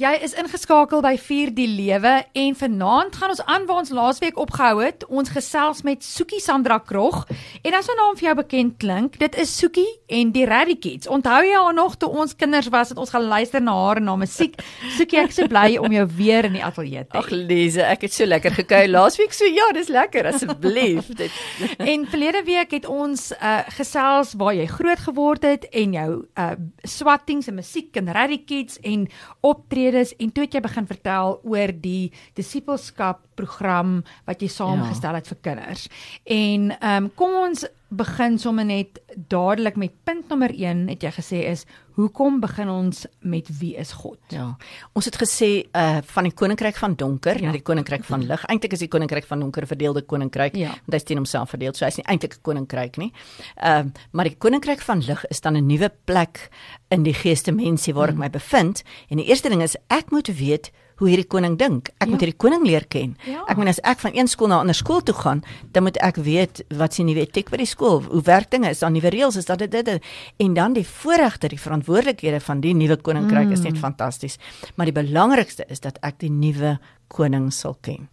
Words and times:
Jy 0.00 0.14
is 0.24 0.32
ingeskakel 0.32 1.02
by 1.04 1.10
Vier 1.20 1.50
die 1.52 1.66
Lewe 1.68 2.22
en 2.40 2.54
vanaand 2.56 3.18
gaan 3.20 3.34
ons 3.34 3.42
aan 3.44 3.66
waar 3.68 3.82
ons 3.82 3.90
laasweek 3.92 4.38
opgehou 4.40 4.78
het. 4.80 5.02
Ons 5.12 5.28
gesels 5.34 5.82
met 5.84 6.00
Soekie 6.00 6.38
Sandra 6.40 6.78
Krog. 6.80 7.26
En 7.60 7.74
as 7.76 7.84
'n 7.84 7.98
naam 7.98 8.16
vir 8.16 8.28
jou 8.28 8.34
bekend 8.34 8.78
klink, 8.78 9.18
dit 9.18 9.36
is 9.36 9.52
Soekie 9.58 10.00
en 10.08 10.32
die 10.32 10.46
Radicats. 10.46 11.06
Onthou 11.06 11.44
jy 11.44 11.52
haar 11.52 11.74
nog 11.74 11.96
toe 11.96 12.08
ons 12.08 12.34
kinders 12.36 12.68
was 12.68 12.88
het 12.88 12.98
ons 12.98 13.10
geluister 13.10 13.60
na 13.60 13.72
haar 13.72 14.00
na 14.00 14.16
musiek? 14.16 14.54
Soekie, 14.96 15.18
ek 15.18 15.28
is 15.28 15.34
so 15.34 15.46
bly 15.46 15.76
om 15.76 15.92
jou 15.92 16.06
weer 16.16 16.44
in 16.44 16.52
die 16.52 16.64
ateljee 16.64 17.04
te 17.06 17.16
hê. 17.16 17.20
Ag 17.20 17.30
Lize, 17.30 17.82
ek 17.82 18.00
het 18.00 18.12
so 18.12 18.24
lekker 18.24 18.50
gekuier 18.50 18.88
laasweek. 18.88 19.32
So 19.32 19.44
ja, 19.44 19.70
dis 19.72 19.88
lekker 19.88 20.26
asseblief. 20.26 21.06
Dit 21.20 21.30
En 21.76 22.06
verlede 22.06 22.42
week 22.44 22.70
het 22.70 22.86
ons 22.86 23.32
uh 23.32 23.58
gesels 23.68 24.32
waar 24.32 24.54
jy 24.54 24.66
groot 24.66 24.98
geword 24.98 25.42
het 25.42 25.68
en 25.68 25.92
jou 25.92 26.24
uh 26.38 26.52
swattings 26.84 27.48
en 27.48 27.54
musiek 27.54 27.96
en 27.96 28.12
Radicats 28.12 28.78
en 28.80 29.08
optredes 29.40 29.89
en 29.94 30.32
toe 30.32 30.44
het 30.44 30.54
jy 30.54 30.60
begin 30.60 30.86
vertel 30.86 31.40
oor 31.42 31.72
die 31.82 32.12
disipelskap 32.38 33.22
program 33.34 34.00
wat 34.26 34.42
jy 34.42 34.48
saamgestel 34.48 35.14
het 35.18 35.28
vir 35.28 35.38
kinders. 35.42 35.88
En 36.24 36.70
ehm 36.78 37.04
um, 37.04 37.10
kom 37.14 37.36
ons 37.42 37.66
begin 37.90 38.38
sommer 38.38 38.64
net 38.64 39.00
dadelik 39.28 39.76
met 39.76 39.94
punt 40.04 40.28
nommer 40.30 40.52
1 40.54 40.88
het 40.88 41.02
jy 41.02 41.10
gesê 41.16 41.40
is 41.50 41.64
hoekom 42.00 42.40
begin 42.40 42.68
ons 42.68 43.06
met 43.20 43.48
wie 43.60 43.74
is 43.76 43.92
God? 43.92 44.18
ja. 44.32 44.56
Ons 44.92 45.04
het 45.04 45.16
gesê 45.20 45.50
uh 45.76 45.98
van 46.14 46.24
die 46.24 46.32
koninkryk 46.32 46.76
van 46.76 46.94
donker 46.94 47.40
Ja. 47.40 47.46
na 47.46 47.52
die 47.52 47.62
koninkryk 47.62 48.04
van 48.04 48.24
lig. 48.26 48.44
Eintlik 48.48 48.72
is 48.72 48.78
die 48.78 48.88
koninkryk 48.88 49.24
van 49.28 49.40
donker 49.40 49.62
'n 49.62 49.66
verdeelde 49.66 50.02
koninkryk, 50.02 50.54
Ja. 50.56 50.68
want 50.68 50.92
hy's 50.92 51.04
teen 51.04 51.16
homself 51.16 51.50
verdeel. 51.50 51.74
So 51.74 51.84
hy's 51.84 51.96
nie 51.96 52.06
eintlik 52.06 52.34
'n 52.34 52.42
koninkryk 52.42 52.96
nie. 52.96 53.12
Ehm 53.56 53.86
uh, 53.86 53.92
maar 54.12 54.24
die 54.24 54.36
koninkryk 54.38 54.80
van 54.80 55.00
lig 55.06 55.24
is 55.30 55.40
dan 55.40 55.56
'n 55.56 55.66
nuwe 55.66 55.90
plek 56.04 56.50
in 56.90 57.02
die 57.02 57.14
geestemensie 57.14 57.94
waar 57.94 58.08
ek 58.08 58.14
Mm. 58.14 58.20
my 58.20 58.30
bevind. 58.30 58.82
En 59.10 59.16
die 59.16 59.26
eerste 59.26 59.48
ding 59.48 59.62
is 59.62 59.76
ek 59.88 60.10
moet 60.10 60.26
weet 60.28 60.70
hoe 61.00 61.08
hierdie 61.08 61.26
koning 61.28 61.56
dink. 61.58 61.88
Ek 61.98 62.06
Ja. 62.06 62.10
moet 62.12 62.20
hierdie 62.20 62.36
koning 62.36 62.64
leer 62.68 62.84
ken. 62.92 63.16
Ja. 63.26 63.44
Ek 63.48 63.56
moet 63.56 63.68
as 63.72 63.80
ek 63.82 63.98
van 64.04 64.12
een 64.14 64.28
skool 64.28 64.48
na 64.48 64.56
'n 64.56 64.60
ander 64.60 64.74
skool 64.74 65.00
toe 65.00 65.14
gaan, 65.14 65.42
dan 65.72 65.82
moet 65.82 65.96
ek 65.96 66.16
weet 66.16 66.62
wat 66.76 66.94
se 66.94 67.02
nuwe 67.02 67.20
etiek 67.20 67.50
by 67.50 67.56
die 67.56 67.66
skool, 67.66 68.02
hoe 68.02 68.22
werk 68.22 68.50
dinge, 68.50 68.68
is 68.70 68.78
daar 68.78 68.90
nuwe 68.90 69.08
reëls, 69.10 69.36
is 69.36 69.44
daar 69.46 69.56
dit 69.56 69.70
dit 69.70 69.84
dit. 69.84 70.02
en 70.38 70.54
dan 70.54 70.72
die 70.72 70.86
voorregte, 70.86 71.48
die 71.48 71.60
verantwoordelikhede 71.60 72.40
van 72.40 72.60
die 72.60 72.74
nuwe 72.74 72.96
koninkryk 72.96 73.46
mm. 73.46 73.52
is 73.52 73.60
net 73.62 73.78
fantasties. 73.78 74.38
Maar 74.76 74.86
die 74.86 75.02
belangrikste 75.04 75.64
is 75.68 75.80
dat 75.80 75.98
ek 76.02 76.18
die 76.18 76.30
nuwe 76.30 76.78
koning 77.08 77.52
sal 77.52 77.76
ken. 77.80 78.08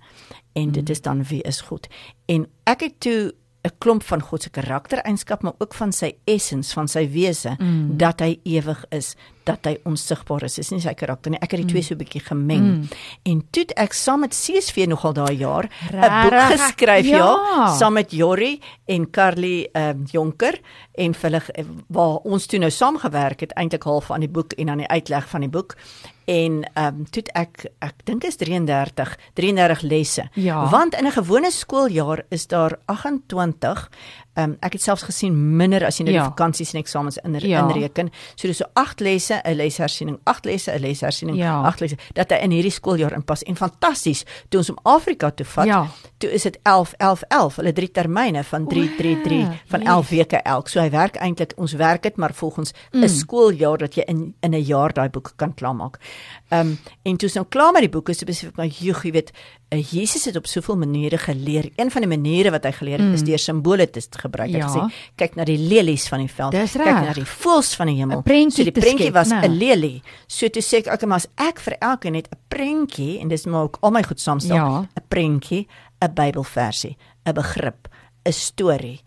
En 0.53 0.71
dit 0.71 0.89
is 0.89 1.02
dan 1.02 1.23
wie 1.23 1.41
is 1.43 1.61
God. 1.61 1.88
En 2.25 2.47
ek 2.63 2.80
het 2.81 2.99
toe 2.99 3.33
'n 3.67 3.75
klomp 3.79 4.03
van 4.03 4.21
God 4.21 4.41
se 4.43 4.49
karaktereienskap, 4.49 5.41
maar 5.43 5.53
ook 5.57 5.73
van 5.73 5.91
sy 5.91 6.13
essens, 6.25 6.73
van 6.73 6.87
sy 6.87 7.09
wese, 7.11 7.55
mm. 7.59 7.97
dat 7.97 8.19
hy 8.19 8.39
ewig 8.43 8.85
is, 8.89 9.15
dat 9.43 9.59
hy 9.65 9.77
onsigbaar 9.83 10.43
is. 10.43 10.55
Dis 10.55 10.69
nie 10.71 10.79
sy 10.81 10.93
karakter 10.93 11.31
nie. 11.31 11.39
Ek 11.41 11.51
het 11.51 11.61
die 11.61 11.69
twee 11.69 11.81
so 11.81 11.93
'n 11.93 11.97
bietjie 11.97 12.21
gemeng. 12.21 12.61
Mm. 12.63 12.87
En 13.23 13.43
toe 13.51 13.65
ek 13.75 13.93
saam 13.93 14.19
met 14.19 14.31
CSV 14.31 14.85
nogal 14.87 15.13
daai 15.13 15.35
jaar 15.37 15.69
'n 15.91 16.29
boek 16.29 16.41
geskryf, 16.57 17.05
ja, 17.05 17.17
Ja. 17.17 17.75
saam 17.77 17.93
met 17.93 18.11
Jorrie 18.11 18.61
en 18.87 19.09
Carly 19.11 19.69
ehm 19.73 19.89
um, 19.89 20.03
Jonker 20.11 20.59
en 20.95 21.13
hulle 21.21 21.39
ge- 21.39 21.65
waar 21.87 22.17
ons 22.23 22.45
toe 22.45 22.59
nou 22.59 22.71
saamgewerk 22.71 23.39
het 23.39 23.52
eintlik 23.53 23.83
half 23.83 24.11
aan 24.11 24.19
die 24.19 24.29
boek 24.29 24.53
en 24.53 24.69
aan 24.69 24.77
die 24.77 24.87
uitleg 24.87 25.27
van 25.29 25.41
die 25.41 25.49
boek. 25.49 25.75
En 26.28 26.64
ehm 26.73 26.95
um, 27.00 27.06
toe 27.09 27.23
ek 27.39 27.70
ek 27.80 28.03
dink 28.03 28.25
is 28.28 28.36
33 28.36 29.14
33 29.33 29.81
lesse. 29.81 30.25
Ja. 30.33 30.70
Want 30.70 30.95
in 31.00 31.08
'n 31.08 31.16
gewone 31.16 31.52
skooljaar 31.52 32.25
is 32.30 32.47
daar 32.47 32.80
28 32.86 33.89
ehm 33.89 34.27
um, 34.38 34.55
ek 34.59 34.73
het 34.77 34.81
selfs 34.81 35.03
gesien 35.03 35.35
minder 35.57 35.85
as 35.85 35.97
jy 35.97 36.05
nou 36.05 36.16
Ja. 36.16 36.23
die 36.23 36.30
vakansies 36.30 36.73
en 36.73 36.80
eksamens 36.80 37.17
in, 37.23 37.33
Ja. 37.39 37.67
inreken. 37.67 38.11
So 38.35 38.47
dis 38.47 38.57
so 38.57 38.66
8 38.73 38.99
lesse, 38.99 39.41
'n 39.43 39.55
leshersiening, 39.55 40.19
8 40.23 40.45
lesse, 40.45 40.71
'n 40.71 40.80
leshersiening, 40.80 41.38
Ja. 41.38 41.61
8 41.61 41.80
lesse 41.80 41.97
dat 42.13 42.30
hy 42.30 42.38
in 42.38 42.52
hierdie 42.52 42.71
skooljaar 42.71 43.13
inpas. 43.13 43.43
En 43.43 43.55
fantasties, 43.55 44.25
toe 44.49 44.59
ons 44.59 44.67
hom 44.67 44.77
Afrika 44.83 45.31
toe 45.31 45.45
vat, 45.45 45.65
Ja. 45.65 45.88
toe 46.17 46.31
is 46.31 46.43
dit 46.43 46.59
11 46.63 46.93
11 46.97 47.23
11. 47.27 47.55
Hulle 47.55 47.73
drie 47.73 47.91
termyne 47.91 48.43
van 48.43 48.67
3 48.67 48.95
3 48.95 49.21
3 49.21 49.48
van 49.67 49.81
11 49.81 50.09
weke 50.09 50.37
elk. 50.37 50.67
So 50.67 50.80
hy 50.80 50.89
werk 50.89 51.15
eintlik 51.15 51.54
ons 51.58 51.73
werk 51.73 52.04
dit 52.04 52.15
maar 52.15 52.33
volgens 52.33 52.73
'n 52.92 52.98
mm. 52.98 53.08
skooljaar 53.08 53.77
dat 53.77 53.95
jy 53.95 54.04
in 54.08 54.36
in 54.42 54.54
'n 54.54 54.64
jaar 54.64 54.93
daai 54.93 55.09
boek 55.09 55.33
kan 55.36 55.54
klaarmaak. 55.54 55.98
Ehm 56.49 56.67
um, 56.67 56.80
en 57.04 57.17
toe 57.17 57.27
is 57.27 57.33
nou 57.36 57.45
klaar 57.49 57.71
met 57.71 57.81
die 57.81 57.89
boeke, 57.89 58.14
so 58.14 58.25
besef 58.25 58.49
ek 58.49 58.55
maar 58.55 58.67
joeg, 58.67 59.04
jy 59.04 59.11
weet, 59.11 59.31
uh, 59.73 59.83
Jesus 59.92 60.25
het 60.25 60.36
op 60.36 60.48
soveel 60.48 60.77
maniere 60.77 61.17
geleer. 61.17 61.69
Een 61.75 61.92
van 61.92 62.02
die 62.02 62.17
maniere 62.17 62.52
wat 62.52 62.64
hy 62.64 62.71
geleer 62.71 62.99
het 62.99 63.08
mm. 63.08 63.14
is 63.14 63.23
deur 63.23 63.39
simbole 63.39 63.89
te 63.89 64.02
gebruik. 64.27 64.52
Hy 64.52 64.58
Ja. 64.60 64.67
gesê 64.67 64.92
kyk 65.17 65.36
na 65.36 65.43
die 65.45 65.58
lelies 65.58 66.08
van 66.11 66.20
die 66.20 66.27
veld, 66.32 66.54
kyk 66.54 66.86
na 66.86 67.14
die 67.14 67.26
voëls 67.26 67.76
van 67.76 67.88
die 67.88 67.95
hemel. 67.95 68.21
so 68.52 68.64
die 68.64 68.71
prentjie 68.71 69.11
was? 69.11 69.32
'n 69.32 69.58
lelie. 69.58 70.02
So 70.27 70.48
toe 70.49 70.61
sê 70.61 70.77
ek 70.86 70.88
okay, 70.93 71.08
maar 71.08 71.17
as 71.17 71.27
ek 71.38 71.60
vir 71.60 71.76
elkeen 71.82 72.14
net 72.14 72.27
'n 72.32 72.37
prentjie 72.49 73.20
en 73.21 73.27
dis 73.27 73.45
maar 73.45 73.64
ook 73.64 73.77
al 73.82 73.92
my 73.92 74.04
goed 74.04 74.20
saamstel, 74.20 74.55
Ja. 74.55 74.80
'n 74.82 75.04
prentjie, 75.10 75.67
'n 76.02 76.14
Bybelversie, 76.14 76.98
'n 77.26 77.33
begrip, 77.33 77.87
'n 78.26 78.32
storie 78.33 79.02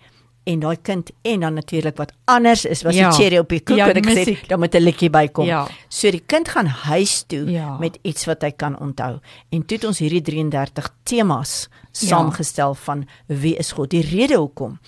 en 0.44 0.60
daai 0.60 0.76
kind 0.82 1.10
en 1.22 1.40
dan 1.40 1.54
natuurlik 1.54 1.96
wat 1.96 2.12
anders 2.24 2.64
is 2.64 2.82
was 2.82 2.94
Ja. 2.94 3.10
die 3.10 3.18
cherry 3.18 3.38
op 3.38 3.48
die 3.48 3.60
koek 3.60 3.76
Ja, 3.76 3.86
wat 3.86 3.96
ek 3.96 4.04
musiek. 4.04 4.40
het, 4.40 4.48
dan 4.48 4.58
moet 4.58 4.74
'n 4.74 4.82
liedjie 4.82 5.10
bykom. 5.10 5.44
Ja. 5.46 5.66
So 5.88 6.10
die 6.10 6.22
kind 6.26 6.48
gaan 6.48 6.66
huis 6.66 7.22
toe 7.26 7.50
Ja. 7.50 7.76
met 7.78 7.98
iets 8.02 8.24
wat 8.24 8.42
hy 8.42 8.50
kan 8.50 8.78
onthou. 8.80 9.18
En 9.50 9.66
toe 9.66 9.76
het 9.76 9.86
ons 9.86 9.98
hierdie 9.98 10.22
33 10.22 10.90
temas 11.04 11.68
saamgestel 11.92 12.74
van 12.74 13.06
wie 13.26 13.56
is 13.56 13.72
God? 13.72 13.90
Die 13.90 14.02
rede 14.02 14.34
hoekom 14.36 14.78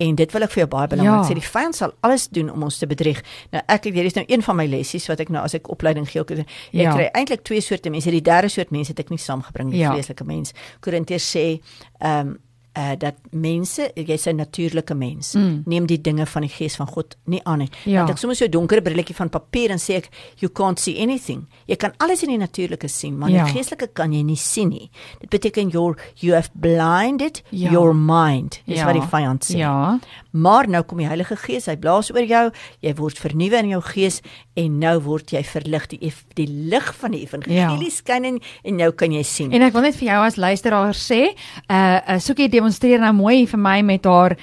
En 0.00 0.14
dit 0.14 0.32
wil 0.32 0.42
ek 0.42 0.50
vir 0.50 0.60
jou 0.62 0.68
baie 0.68 0.86
belangrik 0.86 1.24
Ja. 1.24 1.30
sê. 1.30 1.34
Die 1.34 1.48
vyand 1.48 1.74
sal 1.74 1.92
alles 2.00 2.28
doen 2.28 2.50
om 2.52 2.62
ons 2.62 2.78
te 2.78 2.86
bedrieg. 2.86 3.20
Nou 3.50 3.62
ek 3.66 3.84
hier 3.84 4.04
is 4.04 4.14
nou 4.14 4.24
een 4.28 4.42
van 4.42 4.56
my 4.56 4.66
lessies 4.66 5.06
wat 5.08 5.20
ek 5.20 5.28
nou 5.28 5.42
as 5.44 5.54
ek 5.54 5.68
opleiding 5.68 6.06
gee. 6.08 6.20
Ek, 6.20 6.30
ek 6.30 6.46
Ja. 6.70 6.92
kry 6.94 7.08
eintlik 7.12 7.42
twee 7.42 7.60
soorte 7.60 7.90
mense. 7.90 8.08
Die 8.10 8.22
derde 8.22 8.48
soort 8.48 8.70
mense 8.70 8.90
het 8.90 8.98
ek 9.00 9.08
nie 9.10 9.18
saamgebring 9.18 9.70
nie, 9.70 9.78
Ja. 9.80 9.92
vreeslike 9.92 10.24
mens. 10.24 10.52
Korintiërs 10.80 11.36
sê 11.36 11.60
ehm 12.00 12.26
um, 12.28 12.38
uh 12.78 12.92
dat 12.98 13.14
mense, 13.30 13.90
jy's 13.94 14.26
'n 14.26 14.36
natuurlike 14.36 14.94
mens. 14.94 15.32
Mm. 15.34 15.62
Neem 15.66 15.86
die 15.86 16.00
dinge 16.00 16.26
van 16.26 16.42
die 16.42 16.50
gees 16.50 16.76
van 16.76 16.86
God 16.86 17.16
nie 17.24 17.40
aan 17.44 17.58
nie. 17.58 17.68
Ja. 17.84 17.98
Want 17.98 18.10
ek 18.10 18.18
sommer 18.18 18.36
so 18.36 18.44
'n 18.44 18.50
donker 18.50 18.80
brilletjie 18.82 19.14
van 19.16 19.28
papier 19.28 19.70
en 19.70 19.78
sê 19.78 19.94
ek 19.96 20.08
you 20.38 20.52
can't 20.52 20.78
see 20.80 21.00
anything. 21.02 21.46
Jy 21.66 21.76
kan 21.76 21.92
alles 21.96 22.22
in 22.22 22.28
die 22.28 22.38
natuurlike 22.38 22.88
sien, 22.88 23.18
maar 23.18 23.30
Ja. 23.30 23.44
die 23.44 23.52
geestelike 23.52 23.88
kan 23.92 24.12
jy 24.12 24.22
nie 24.22 24.36
sien 24.36 24.68
nie. 24.68 24.90
Dit 25.20 25.30
beteken 25.30 25.68
your 25.70 25.96
you 26.14 26.34
have 26.34 26.50
blinded 26.54 27.42
Ja. 27.50 27.70
your 27.70 27.94
mind. 27.94 28.60
Dis 28.66 28.78
Ja. 28.78 28.84
wat 28.84 28.94
die 28.94 29.08
vyand 29.08 29.44
sê. 29.44 29.56
Ja. 29.58 29.98
Maar 30.32 30.68
nou 30.68 30.82
kom 30.82 30.98
die 30.98 31.06
Heilige 31.06 31.36
Gees, 31.36 31.66
hy 31.66 31.76
blaas 31.76 32.10
oor 32.12 32.24
jou, 32.24 32.50
jy 32.80 32.94
word 32.94 33.18
vernuwe 33.18 33.58
in 33.58 33.68
jou 33.68 33.82
gees 33.82 34.20
en 34.56 34.78
nou 34.78 35.00
word 35.00 35.30
jy 35.30 35.42
verlig. 35.44 35.86
Die 35.88 36.12
die 36.34 36.46
lig 36.48 36.94
van 36.94 37.10
die 37.10 37.20
evangelie 37.26 37.54
Ja. 37.56 37.90
skyn 37.90 38.24
in 38.24 38.40
en 38.64 38.76
nou 38.76 38.90
kan 38.92 39.10
jy 39.12 39.22
sien. 39.22 39.52
En 39.52 39.62
ek 39.62 39.72
wil 39.72 39.82
net 39.82 39.96
vir 39.96 40.08
jou 40.08 40.24
as 40.26 40.36
luisteraar 40.36 40.94
sê, 40.94 41.34
uh, 41.70 42.00
uh 42.08 42.18
Soekie 42.18 42.48
demonstreer 42.68 43.00
nou 43.00 43.12
mooi 43.16 43.46
vir 43.48 43.58
my 43.60 43.80
met 43.82 44.04
haar 44.04 44.34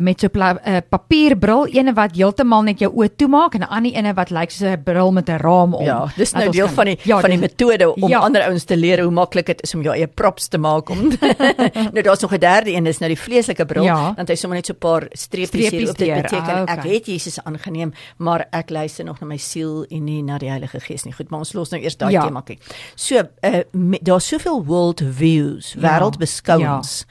met, 0.00 0.20
so 0.20 0.28
'n 0.32 0.58
uh, 0.66 0.78
papierbril, 0.90 1.66
ene 1.66 1.92
wat 1.94 2.14
heeltemal 2.16 2.62
net 2.62 2.78
jou 2.80 2.90
oë 2.92 3.16
toemaak 3.16 3.54
en 3.54 3.60
'n 3.62 3.68
ander 3.68 3.92
ene 3.92 4.14
wat 4.14 4.30
lyk 4.30 4.50
soos 4.50 4.68
'n 4.68 4.82
bril 4.84 5.12
met 5.12 5.28
'n 5.28 5.36
raam 5.38 5.74
om. 5.74 5.84
Ja, 5.84 6.08
dis 6.16 6.32
nou 6.32 6.50
deel 6.50 6.66
kan- 6.66 6.74
van 6.74 6.84
die 6.84 6.98
ja, 7.02 7.20
van 7.20 7.30
die 7.30 7.38
dis- 7.38 7.48
metode 7.50 7.94
om 7.94 8.08
ja. 8.08 8.18
ander 8.18 8.42
ouens 8.42 8.64
te 8.64 8.76
leer 8.76 9.02
hoe 9.02 9.10
maklik 9.10 9.46
dit 9.46 9.62
is 9.62 9.74
om 9.74 9.82
jou 9.82 9.94
eie 9.94 10.06
props 10.06 10.48
te 10.48 10.58
maak 10.58 10.88
om 10.90 10.98
Nou 11.92 12.02
daar's 12.02 12.20
nog 12.20 12.32
'n 12.32 12.38
derde 12.38 12.72
een, 12.72 12.84
dis 12.84 12.98
nou 12.98 13.08
die 13.14 13.20
vleeslike 13.20 13.64
bril, 13.66 13.84
Ja. 13.84 14.12
want 14.16 14.28
hy 14.28 14.34
sommer 14.34 14.56
net 14.58 14.66
so 14.66 14.72
'n 14.72 14.78
paar 14.78 15.06
streepies 15.12 15.70
hier 15.70 15.90
op 15.90 15.98
dit 15.98 16.14
beteken 16.22 16.54
ah, 16.54 16.62
ek 16.72 16.78
okay. 16.78 16.94
het 16.94 17.06
Jesus 17.06 17.38
aangeneem, 17.44 17.92
maar 18.18 18.46
ek 18.50 18.70
luister 18.70 19.04
nog 19.04 19.20
na 19.20 19.26
my 19.26 19.36
siel 19.36 19.84
en 19.90 20.04
nie 20.04 20.22
na 20.22 20.38
die 20.38 20.48
Heilige 20.48 20.80
Gees 20.80 21.04
nie. 21.04 21.12
Goed, 21.12 21.30
maar 21.30 21.38
ons 21.38 21.52
los 21.52 21.70
nou 21.70 21.82
eers 21.82 21.96
daai 21.96 22.12
Ja. 22.12 22.22
tema 22.24 22.40
kyk. 22.40 22.58
So, 22.94 23.14
uh, 23.42 23.54
me- 23.72 23.98
daar's 24.02 24.26
soveel 24.28 24.64
world 24.64 25.02
views, 25.10 25.72
Ja. 25.78 25.80
wêreldbeskouings. 25.80 27.04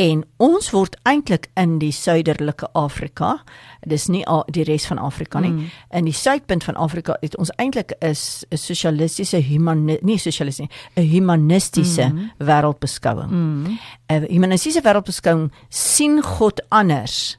En 0.00 0.24
ons 0.36 0.70
word 0.72 0.96
eintlik 1.04 1.50
in 1.60 1.74
die 1.78 1.92
suiderlike 1.92 2.68
Afrika, 2.72 3.42
dis 3.86 4.06
nie 4.08 4.22
a- 4.28 4.44
die 4.50 4.64
res 4.64 4.86
van 4.86 4.98
Afrika 4.98 5.40
nie. 5.40 5.50
Mm. 5.50 5.70
In 5.90 6.04
die 6.04 6.12
suidpunt 6.12 6.64
van 6.64 6.76
Afrika 6.76 7.16
het 7.20 7.36
ons 7.36 7.50
eintlik 7.56 7.92
is 8.00 8.44
'n 8.50 8.56
sosialistiese 8.56 9.36
humani 9.36 9.98
nie 10.02 10.18
sosialisties 10.18 10.68
nie, 10.68 10.70
'n 10.96 11.08
humanistiese 11.08 12.08
mm. 12.12 12.30
wêreldbeskouing. 12.38 13.30
'n 13.30 13.78
mm. 14.08 14.26
Humanistiese 14.28 14.80
wêreldbeskouing 14.80 15.52
sien 15.68 16.22
God 16.22 16.62
anders 16.68 17.38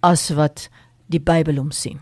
as 0.00 0.30
wat 0.30 0.68
die 1.06 1.20
Bybel 1.20 1.56
hom 1.56 1.70
sien. 1.70 2.00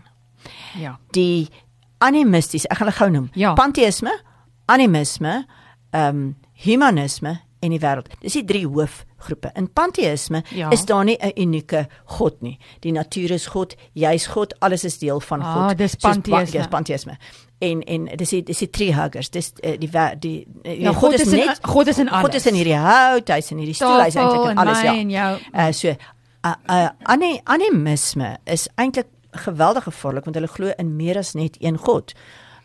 Ja. 0.77 0.99
Die 1.11 1.49
animisties, 1.97 2.65
ek 2.65 2.77
gaan 2.77 2.87
hulle 2.87 2.97
gou 2.97 3.09
noem. 3.09 3.29
Ja. 3.33 3.53
Panteïsme, 3.53 4.21
animisme, 4.65 5.45
ehm 5.91 6.15
um, 6.15 6.35
humanisme 6.53 7.39
en 7.61 7.69
die 7.69 7.79
wêreld. 7.79 8.07
Dis 8.21 8.33
die 8.33 8.43
drie 8.45 8.65
hoofgroepe. 8.67 9.51
In 9.55 9.69
panteïsme 9.73 10.43
Ja. 10.55 10.69
is 10.71 10.85
daar 10.85 11.03
nie 11.03 11.17
'n 11.21 11.31
unieke 11.41 11.87
God 12.05 12.41
nie. 12.41 12.57
Die 12.79 12.91
natuur 12.91 13.31
is 13.31 13.45
God, 13.47 13.75
jy's 13.93 14.27
God, 14.27 14.53
alles 14.59 14.83
is 14.83 14.97
deel 14.99 15.19
van 15.19 15.41
Ah, 15.41 15.53
God. 15.67 15.77
dis 15.77 15.91
Soos 15.91 16.01
pa- 16.01 16.09
panteïsme. 16.11 16.51
Dis 16.51 16.67
panteïsme. 16.67 17.17
En 17.59 17.81
en 17.83 18.05
dis 18.17 18.29
die 18.29 18.43
dis 18.43 18.57
die 18.57 18.69
treehuggers. 18.69 19.29
Dis 19.29 19.51
uh, 19.63 19.77
die 19.79 19.89
wê- 19.89 20.15
die 20.19 20.47
uh, 20.65 20.79
Ja, 20.81 20.93
God 20.93 21.13
is 21.13 21.31
in- 21.33 21.55
God 21.61 21.87
is 21.87 21.97
in 21.99 22.07
God 22.09 22.23
alles. 22.23 22.35
is 22.35 22.45
in 22.45 22.55
hierdie 22.55 22.75
hout, 22.77 23.27
hy's 23.27 23.51
in 23.51 23.57
hierdie 23.57 23.75
stoel, 23.75 23.99
hy's 24.01 24.15
eintlik 24.15 24.49
in 24.51 24.57
alles 24.57 24.81
ja. 24.81 24.93
en 24.95 25.09
jou. 25.09 25.39
Uh, 25.53 25.71
so 25.71 25.87
uh, 25.87 26.53
uh, 26.69 26.89
ane, 27.03 27.39
animisme 27.43 28.37
is 28.45 28.67
eintlik 28.75 29.05
geweldig 29.31 29.83
gevaarlik 29.83 30.23
want 30.25 30.35
hulle 30.35 30.47
glo 30.47 30.71
in 30.77 30.95
meer 30.95 31.17
as 31.17 31.33
net 31.33 31.57
een 31.59 31.77
God. 31.77 32.13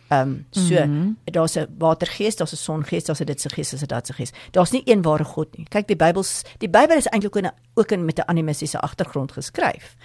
Ehm 0.09 0.21
um, 0.21 0.47
so 0.51 0.85
mm 0.87 0.93
-hmm. 0.93 1.17
daar's 1.25 1.57
'n 1.57 1.67
watergees, 1.79 2.37
daar's 2.37 2.53
'n 2.53 2.57
songees, 2.57 3.05
daar's 3.05 3.21
'n 3.21 3.25
dit 3.25 3.41
se 3.41 3.49
gees, 3.49 3.71
daar's 3.71 3.83
'n 3.83 3.87
dat 3.87 4.07
se 4.07 4.13
gees. 4.13 4.33
Daar's 4.51 4.71
nie 4.71 4.83
een 4.85 5.03
ware 5.03 5.25
God 5.25 5.57
nie. 5.57 5.67
Kyk, 5.69 5.87
die 5.87 5.97
Bybels, 5.97 6.43
die 6.59 6.69
Bybel 6.69 6.97
is 6.97 7.07
eintlik 7.07 7.37
ook, 7.37 7.53
ook 7.75 7.91
in 7.91 8.05
met 8.05 8.19
'n 8.19 8.23
animistiese 8.27 8.81
agtergrond 8.81 9.33
geskryf. 9.33 9.97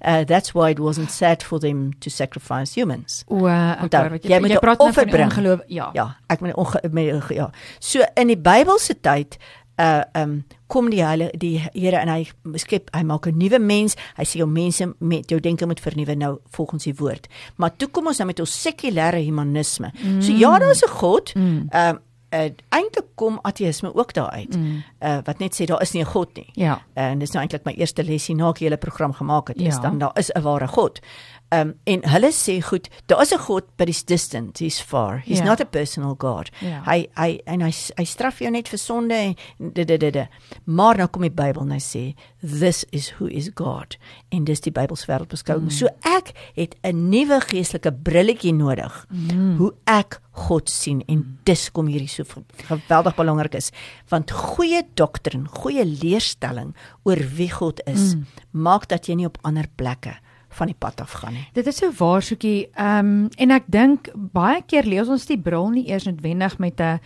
Uh 0.00 0.20
that's 0.20 0.52
why 0.52 0.70
it 0.70 0.78
wasn't 0.78 1.10
set 1.10 1.42
for 1.42 1.58
them 1.58 1.98
to 1.98 2.10
sacrifice 2.10 2.80
humans. 2.80 3.24
O, 3.26 3.36
uh, 3.36 3.82
okay, 3.82 4.10
wat 4.10 4.22
jy, 4.22 4.30
jy, 4.30 4.48
jy 4.48 4.58
praat 4.58 4.78
nou 4.78 4.92
van 4.92 5.20
ongeloof, 5.20 5.60
ja. 5.66 5.90
Ja, 5.92 6.16
ek 6.26 6.40
moet 6.40 6.54
onge, 6.54 6.82
met, 6.90 7.28
ja. 7.28 7.50
So 7.78 8.04
in 8.14 8.26
die 8.26 8.38
Bybelse 8.38 9.00
tyd 9.00 9.36
uh 9.76 10.02
um 10.12 10.44
kom 10.68 10.90
die 10.90 11.02
hele 11.04 11.30
die 11.38 11.56
Here 11.72 12.00
en 12.00 12.08
hy 12.12 12.26
skep 12.60 12.90
hy 12.94 13.02
maak 13.02 13.26
'n 13.26 13.38
nuwe 13.38 13.58
mens 13.58 13.96
hy 14.16 14.24
sê 14.24 14.38
jou 14.38 14.48
mense 14.48 14.94
met 15.00 15.30
jou 15.30 15.40
denke 15.40 15.66
moet 15.66 15.80
vernuwe 15.80 16.14
nou 16.14 16.38
volgens 16.56 16.84
die 16.84 16.94
woord 16.94 17.28
maar 17.56 17.76
toe 17.76 17.88
kom 17.88 18.06
ons 18.06 18.18
nou 18.18 18.26
met 18.26 18.40
ons 18.40 18.62
sekulêre 18.62 19.24
humanisme 19.24 19.92
mm. 19.92 20.20
so 20.22 20.32
ja 20.32 20.58
daar's 20.58 20.82
'n 20.82 20.88
god 20.88 21.34
mm. 21.34 21.68
um 21.72 21.98
uh, 22.34 22.50
eintlik 22.68 23.06
kom 23.14 23.38
ateïsme 23.42 23.94
ook 23.94 24.12
daar 24.14 24.30
uit 24.30 24.56
mm. 24.56 24.82
uh, 25.00 25.18
wat 25.24 25.38
net 25.38 25.54
sê 25.56 25.64
daar 25.64 25.82
is 25.82 25.92
nie 25.92 26.02
'n 26.02 26.12
god 26.12 26.34
nie 26.36 26.50
ja 26.52 26.80
en 26.94 27.18
dis 27.18 27.30
nou 27.30 27.42
eintlik 27.42 27.64
my 27.64 27.72
eerste 27.72 28.04
lesie 28.04 28.34
na 28.34 28.48
ek 28.50 28.58
hele 28.58 28.76
program 28.76 29.12
gemaak 29.12 29.48
het 29.48 29.60
is 29.60 29.74
ja. 29.74 29.80
dan 29.80 29.98
daar 29.98 30.12
is 30.14 30.30
'n 30.34 30.42
ware 30.42 30.68
god 30.68 31.00
Um 31.50 31.74
en 31.88 32.02
hulle 32.04 32.28
sê 32.36 32.58
goed, 32.60 32.88
daar 33.06 33.22
is 33.22 33.32
'n 33.32 33.38
God 33.38 33.64
but 33.76 33.88
he's 33.88 34.04
distant, 34.04 34.58
he's 34.58 34.80
far. 34.80 35.18
He's 35.18 35.38
yeah. 35.38 35.44
Ja. 35.46 35.50
not 35.50 35.60
a 35.60 35.64
personal 35.64 36.14
God. 36.14 36.50
Yeah. 36.60 36.84
Hy 36.84 37.08
hy 37.16 37.40
en 37.46 37.60
hy 37.60 37.72
hy 37.96 38.04
straf 38.04 38.38
jou 38.38 38.50
net 38.50 38.68
vir 38.68 38.78
sonde 38.78 39.14
en 39.14 39.34
de, 39.58 39.84
de, 39.84 40.10
de. 40.10 40.28
Maar 40.64 40.96
nou 40.96 41.08
kom 41.08 41.22
die 41.22 41.30
Bybel 41.30 41.62
en 41.62 41.70
hy 41.70 41.80
sê 41.80 42.14
this 42.42 42.84
is 42.92 43.12
who 43.18 43.26
is 43.26 43.50
God. 43.54 43.96
En 44.30 44.44
dis 44.44 44.60
die 44.60 44.72
Bybelse 44.72 45.06
wêreldbeskouing. 45.06 45.64
Mm. 45.64 45.70
So 45.70 45.88
ek 46.04 46.34
het 46.54 46.76
'n 46.82 47.08
nuwe 47.08 47.40
geestelike 47.40 47.92
brilletjie 47.92 48.52
nodig 48.52 49.06
mm. 49.10 49.56
hoe 49.56 49.72
ek 49.86 50.20
God 50.38 50.70
sien 50.70 51.02
en 51.08 51.38
dis 51.48 51.70
kom 51.74 51.88
hierdie 51.90 52.10
so 52.10 52.24
geweldig 52.68 53.16
belangrik 53.18 53.54
is 53.54 53.72
want 54.08 54.30
goeie 54.30 54.82
doktrine, 54.94 55.48
goeie 55.48 55.84
leerstelling 55.84 56.74
oor 57.08 57.16
wie 57.16 57.50
God 57.50 57.80
is 57.86 58.14
mm. 58.14 58.26
maak 58.50 58.88
dat 58.88 59.08
jy 59.08 59.14
nie 59.14 59.26
op 59.26 59.38
ander 59.42 59.66
plekke 59.76 60.18
van 60.58 60.70
die 60.70 60.76
pad 60.78 61.00
af 61.00 61.14
gaan 61.22 61.36
nie. 61.38 61.46
Dit 61.56 61.66
is 61.70 61.78
so 61.80 61.92
waar 61.98 62.22
soekie. 62.22 62.68
Ehm 62.74 63.14
um, 63.14 63.28
en 63.36 63.54
ek 63.54 63.70
dink 63.70 64.10
baie 64.14 64.62
keer 64.66 64.86
lees 64.88 65.08
ons 65.08 65.26
die 65.30 65.40
bril 65.40 65.70
nie 65.74 65.86
eers 65.88 66.08
noodwendig 66.08 66.58
met 66.58 66.80
'n 66.80 67.00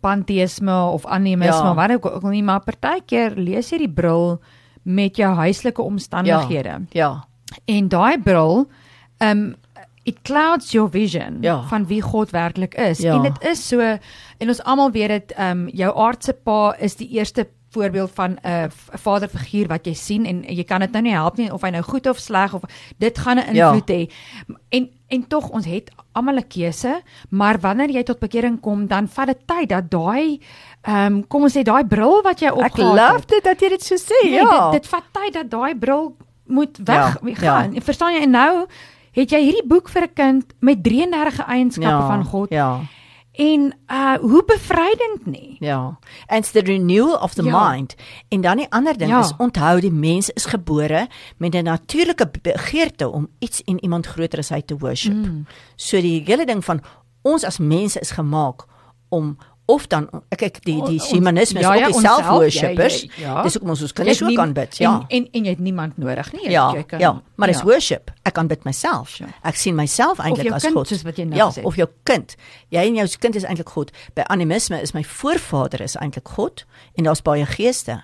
panteïsme 0.00 0.76
of 0.92 1.06
animisme 1.06 1.72
ja. 1.72 1.74
wat 1.74 1.92
ook 1.92 2.06
al 2.06 2.30
nie 2.32 2.42
maar 2.42 2.64
partykeer 2.64 3.36
lees 3.36 3.70
jy 3.70 3.78
die 3.84 3.92
bril 3.92 4.40
met 4.82 5.16
jou 5.16 5.34
huislike 5.34 5.82
omstandighede. 5.82 6.80
Ja. 6.90 7.00
ja. 7.02 7.10
En 7.64 7.88
daai 7.88 8.20
bril 8.20 8.68
ehm 9.18 9.38
um, 9.38 9.54
it 10.04 10.22
clouds 10.22 10.72
your 10.72 10.88
vision 10.90 11.38
ja. 11.40 11.62
van 11.68 11.86
wie 11.86 12.00
God 12.02 12.30
werklik 12.30 12.74
is. 12.74 12.98
Ja. 12.98 13.14
En 13.14 13.22
dit 13.22 13.42
is 13.44 13.68
so 13.68 13.80
en 14.38 14.48
ons 14.48 14.62
almal 14.62 14.90
weet 14.90 15.08
dit 15.08 15.32
ehm 15.36 15.66
um, 15.66 15.68
jou 15.68 15.96
aardse 15.96 16.32
pa 16.32 16.74
is 16.78 16.96
die 16.96 17.08
eerste 17.08 17.48
voorbeeld 17.70 18.10
van 18.14 18.30
'n 18.30 18.38
uh, 18.46 18.64
vaderfiguur 18.92 19.66
wat 19.66 19.86
jy 19.86 19.94
sien 19.94 20.26
en 20.26 20.42
jy 20.42 20.64
kan 20.64 20.80
dit 20.80 20.90
nou 20.90 21.02
nie 21.02 21.12
help 21.12 21.36
nie 21.36 21.52
of 21.52 21.62
hy 21.62 21.70
nou 21.70 21.82
goed 21.82 22.06
of 22.06 22.18
sleg 22.18 22.54
of 22.54 22.62
dit 22.98 23.18
gaan 23.18 23.36
'n 23.36 23.54
invloed 23.54 23.88
ja. 23.88 23.94
hê. 23.94 24.10
En 24.68 24.90
en 25.08 25.26
tog 25.26 25.48
ons 25.48 25.66
het 25.66 25.90
almal 26.12 26.34
'n 26.36 26.46
keuse, 26.48 27.02
maar 27.28 27.60
wanneer 27.60 27.90
jy 27.90 28.02
tot 28.02 28.18
bekering 28.18 28.60
kom, 28.60 28.86
dan 28.86 29.08
vat 29.08 29.26
dit 29.26 29.46
tyd 29.46 29.68
dat 29.68 29.90
daai 29.90 30.40
ehm 30.82 31.06
um, 31.06 31.26
kom 31.26 31.42
ons 31.42 31.56
sê 31.56 31.62
daai 31.62 31.84
bril 31.84 32.22
wat 32.22 32.40
jy 32.40 32.48
opgehad 32.48 32.76
het. 32.76 32.98
Ek 32.98 33.12
love 33.12 33.26
dit 33.26 33.44
dat 33.44 33.60
jy 33.60 33.68
dit 33.68 33.82
so 33.82 33.94
sê. 33.96 34.22
Nee, 34.24 34.32
ja. 34.32 34.70
Dit 34.70 34.82
dit 34.82 34.88
vat 34.88 35.04
tyd 35.12 35.32
dat 35.32 35.50
daai 35.50 35.74
bril 35.78 36.16
moet 36.46 36.78
weg 36.84 37.18
ja, 37.22 37.34
gaan. 37.34 37.72
Ja. 37.72 37.80
Verstaan 37.80 38.14
jy? 38.14 38.22
En 38.22 38.30
nou 38.30 38.66
het 39.12 39.30
jy 39.30 39.40
hierdie 39.40 39.66
boek 39.66 39.88
vir 39.88 40.02
'n 40.02 40.14
kind 40.14 40.44
met 40.58 40.82
33 40.82 41.46
eienskappe 41.46 42.02
ja, 42.02 42.06
van 42.06 42.24
God. 42.24 42.50
Ja 42.50 42.80
en 43.40 43.72
uh 43.88 44.16
hoe 44.20 44.44
bevrydend 44.44 45.26
nie. 45.26 45.56
Ja. 45.58 45.98
And 46.26 46.44
it's 46.44 46.50
the 46.50 46.60
renewal 46.60 47.16
of 47.16 47.34
the 47.34 47.42
ja. 47.42 47.70
mind. 47.70 47.94
En 48.28 48.40
dan 48.40 48.56
die 48.56 48.66
ander 48.70 48.98
ding 48.98 49.10
ja. 49.10 49.20
is 49.20 49.32
onthou 49.36 49.80
die 49.80 49.92
mens 49.92 50.30
is 50.30 50.44
gebore 50.44 51.08
met 51.36 51.54
'n 51.54 51.62
natuurlike 51.62 52.30
begeerte 52.42 53.08
om 53.08 53.28
iets 53.38 53.64
en 53.64 53.82
iemand 53.82 54.06
groter 54.06 54.38
as 54.38 54.48
hy 54.48 54.60
te 54.60 54.76
worship. 54.76 55.12
Mm. 55.12 55.46
So 55.76 56.00
die 56.00 56.22
hele 56.24 56.46
ding 56.46 56.64
van 56.64 56.82
ons 57.22 57.44
as 57.44 57.58
mense 57.58 58.00
is 58.00 58.10
gemaak 58.10 58.64
om 59.08 59.38
of 59.70 59.86
dan 59.90 60.08
kyk 60.36 60.60
die 60.66 60.78
die 60.86 60.98
shamanisme 61.02 61.62
ja, 61.62 61.74
ja, 61.74 61.88
is 61.88 61.94
ook 61.94 62.02
die 62.02 62.08
self-worshippers. 62.08 62.98
Ja, 63.02 63.10
ja, 63.16 63.34
ja. 63.36 63.42
Dis 63.46 63.58
ook 63.58 63.68
ons 63.68 63.84
ons 63.86 63.94
kan 63.96 64.08
nie 64.08 64.16
so 64.18 64.32
kan 64.34 64.52
bid, 64.56 64.78
ja. 64.82 64.92
En, 64.98 65.06
en 65.08 65.28
en 65.32 65.48
jy 65.48 65.54
het 65.54 65.62
niemand 65.64 65.98
nodig 65.98 66.32
nie. 66.36 66.50
Ja, 66.50 66.66
jy 66.74 66.84
kan 66.90 67.00
Ja, 67.02 67.12
maar 67.34 67.52
dis 67.52 67.62
ja. 67.62 67.64
worship. 67.64 68.10
Ek 68.22 68.34
kan 68.38 68.50
bid 68.50 68.64
myself. 68.68 69.16
Ja. 69.22 69.30
Ek 69.46 69.56
sien 69.56 69.78
myself 69.78 70.18
eintlik 70.18 70.52
as 70.52 70.66
God. 70.66 70.90
Soos 70.90 71.06
wat 71.06 71.18
jy 71.20 71.28
nou 71.30 71.38
ja, 71.38 71.48
sê. 71.54 71.64
of 71.64 71.78
jou 71.78 71.88
kind. 72.02 72.36
Jy 72.74 72.86
en 72.90 73.00
jou 73.02 73.08
kind 73.22 73.38
is 73.38 73.46
eintlik 73.46 73.72
God. 73.76 73.94
By 74.18 74.26
animisme 74.28 74.80
is 74.82 74.94
my 74.96 75.04
voorvader 75.06 75.82
is 75.86 75.96
eintlik 76.00 76.28
God 76.36 76.64
en 76.98 77.08
daar's 77.08 77.22
baie 77.22 77.46
geeste 77.46 78.00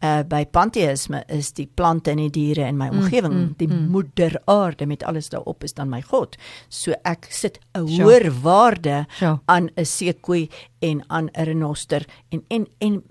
uh 0.00 0.22
by 0.24 0.44
panteïsme 0.48 1.22
is 1.28 1.52
die 1.52 1.66
plante 1.66 2.10
en 2.10 2.22
die 2.22 2.30
diere 2.30 2.68
in 2.68 2.78
my 2.80 2.88
omgewing 2.88 3.34
mm, 3.34 3.42
mm, 3.42 3.54
die 3.58 3.68
mm. 3.68 3.88
moeder 3.92 4.38
aarde 4.50 4.86
met 4.86 5.04
alles 5.04 5.28
daarop 5.28 5.64
is 5.64 5.76
dan 5.76 5.90
my 5.92 6.00
god 6.02 6.36
so 6.68 6.94
ek 7.04 7.28
sit 7.30 7.58
'n 7.74 7.86
sure. 7.86 8.04
hoër 8.04 8.30
waarde 8.42 9.06
sure. 9.18 9.40
aan 9.46 9.70
'n 9.76 9.84
seekoei 9.84 10.48
en 10.80 11.04
aan 11.08 11.28
'n 11.34 11.44
renoster 11.44 12.06
en 12.30 12.44
en 12.48 12.66
en 12.78 13.02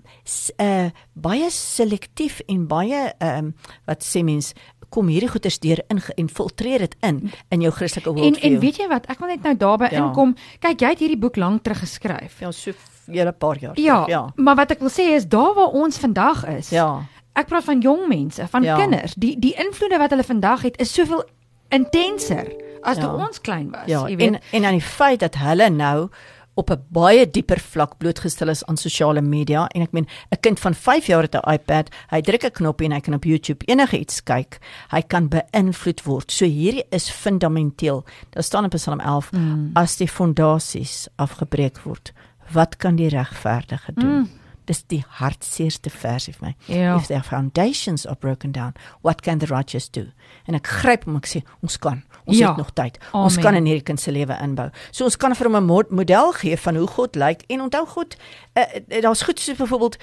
uh 0.58 0.90
baie 1.14 1.50
selektief 1.50 2.40
en 2.48 2.66
baie 2.66 3.12
ehm 3.18 3.38
um, 3.44 3.54
wat 3.86 4.02
sê 4.02 4.22
mens 4.24 4.54
kom 4.90 5.10
hierdie 5.10 5.30
goeters 5.30 5.58
deur 5.62 5.82
in 5.92 6.00
geïnfiltreer 6.02 6.86
dit 6.86 6.96
in 7.06 7.20
in 7.54 7.64
jou 7.64 7.72
Christelike 7.74 8.14
wêreld. 8.14 8.40
En 8.42 8.52
en 8.52 8.60
weet 8.62 8.80
jy 8.82 8.88
wat, 8.90 9.06
ek 9.12 9.22
wil 9.22 9.28
net 9.28 9.46
nou 9.46 9.54
daarby 9.56 9.90
ja. 9.90 10.04
inkom. 10.04 10.34
Kyk, 10.62 10.82
jy 10.82 10.94
het 10.94 11.04
hierdie 11.04 11.20
boek 11.20 11.38
lank 11.40 11.62
terug 11.66 11.84
geskryf. 11.84 12.40
Ja, 12.42 12.50
so 12.52 12.74
hele 13.18 13.32
paar 13.32 13.58
jaar. 13.58 13.80
Ja, 13.80 14.04
ja, 14.06 14.32
maar 14.34 14.56
wat 14.56 14.70
ek 14.70 14.78
wil 14.78 14.90
sê 14.90 15.14
is 15.14 15.28
daar 15.28 15.54
waar 15.54 15.72
ons 15.72 15.98
vandag 15.98 16.46
is. 16.46 16.70
Ja. 16.70 17.02
Ek 17.32 17.46
praat 17.46 17.64
van 17.64 17.80
jong 17.80 18.08
mense, 18.08 18.46
van 18.50 18.62
ja. 18.62 18.76
kinders. 18.76 19.14
Die 19.14 19.38
die 19.38 19.54
invloede 19.54 19.98
wat 19.98 20.10
hulle 20.10 20.26
vandag 20.26 20.62
het 20.62 20.80
is 20.80 20.92
soveel 20.92 21.24
intenser 21.68 22.50
as 22.82 22.96
ja. 22.96 23.02
toe 23.02 23.26
ons 23.26 23.40
klein 23.40 23.70
was, 23.70 23.86
ja. 23.86 24.04
jy 24.08 24.16
weet. 24.16 24.26
En 24.26 24.40
en 24.50 24.64
aan 24.64 24.78
die 24.78 24.84
feit 24.86 25.20
dat 25.20 25.34
hulle 25.34 25.68
nou 25.70 26.10
op 26.54 26.70
'n 26.70 26.84
baie 26.88 27.30
dieper 27.30 27.60
vlak 27.60 27.96
blootgestel 27.98 28.48
is 28.48 28.64
aan 28.64 28.76
sosiale 28.76 29.20
media 29.20 29.66
en 29.66 29.82
ek 29.82 29.92
meen 29.92 30.06
'n 30.30 30.40
kind 30.40 30.60
van 30.60 30.74
5 30.74 31.06
jaar 31.06 31.22
het 31.22 31.34
'n 31.34 31.50
iPad, 31.52 31.88
hy 32.10 32.20
druk 32.20 32.44
'n 32.44 32.50
knoppie 32.50 32.86
en 32.86 32.92
hy 32.92 33.00
kan 33.00 33.14
op 33.14 33.24
YouTube 33.24 33.64
enigiets 33.64 34.22
kyk. 34.22 34.58
Hy 34.88 35.02
kan 35.02 35.28
beïnvloed 35.28 36.02
word. 36.02 36.32
So 36.32 36.44
hierdie 36.44 36.84
is 36.90 37.10
fundamenteel. 37.10 38.04
Daar 38.30 38.42
staan 38.42 38.64
in 38.64 38.70
Psalm 38.70 39.00
11 39.00 39.32
mm. 39.32 39.70
as 39.74 39.96
die 39.96 40.08
fondasies 40.08 41.08
afgebreek 41.16 41.82
word 41.82 42.12
wat 42.52 42.76
kan 42.76 42.96
die 42.96 43.08
regverdige 43.08 43.92
doen? 43.94 44.16
Mm. 44.18 44.28
Dis 44.64 44.84
die 44.86 45.04
hartseerste 45.18 45.90
versie 45.90 46.34
vir 46.36 46.50
my. 46.50 46.54
Ja. 46.66 46.96
If 46.96 47.06
their 47.06 47.24
foundations 47.26 48.06
are 48.06 48.16
broken 48.16 48.52
down, 48.52 48.74
what 49.02 49.22
can 49.22 49.38
the 49.38 49.46
righteous 49.46 49.88
do? 49.90 50.06
En 50.46 50.54
ek 50.54 50.66
gryp 50.66 51.08
hom 51.08 51.16
ek 51.18 51.26
sê 51.30 51.42
ons 51.64 51.78
kan. 51.78 52.04
Ons 52.24 52.38
ja. 52.38 52.52
het 52.52 52.60
nog 52.60 52.70
tyd. 52.78 53.00
Amen. 53.10 53.24
Ons 53.24 53.38
kan 53.42 53.56
in 53.58 53.66
hierdie 53.66 53.86
kind 53.86 54.00
se 54.00 54.12
lewe 54.14 54.36
inbou. 54.44 54.68
So 54.90 55.08
ons 55.08 55.18
kan 55.18 55.34
vir 55.34 55.50
hom 55.50 55.58
'n 55.58 55.86
model 55.90 56.32
gee 56.38 56.56
van 56.56 56.76
hoe 56.76 56.86
God 56.86 57.16
lyk 57.16 57.42
en 57.48 57.66
onthou 57.66 57.86
God 57.86 58.16
uh, 58.54 59.00
daar's 59.00 59.22
goed 59.22 59.40
so 59.40 59.54
byvoorbeeld 59.54 59.96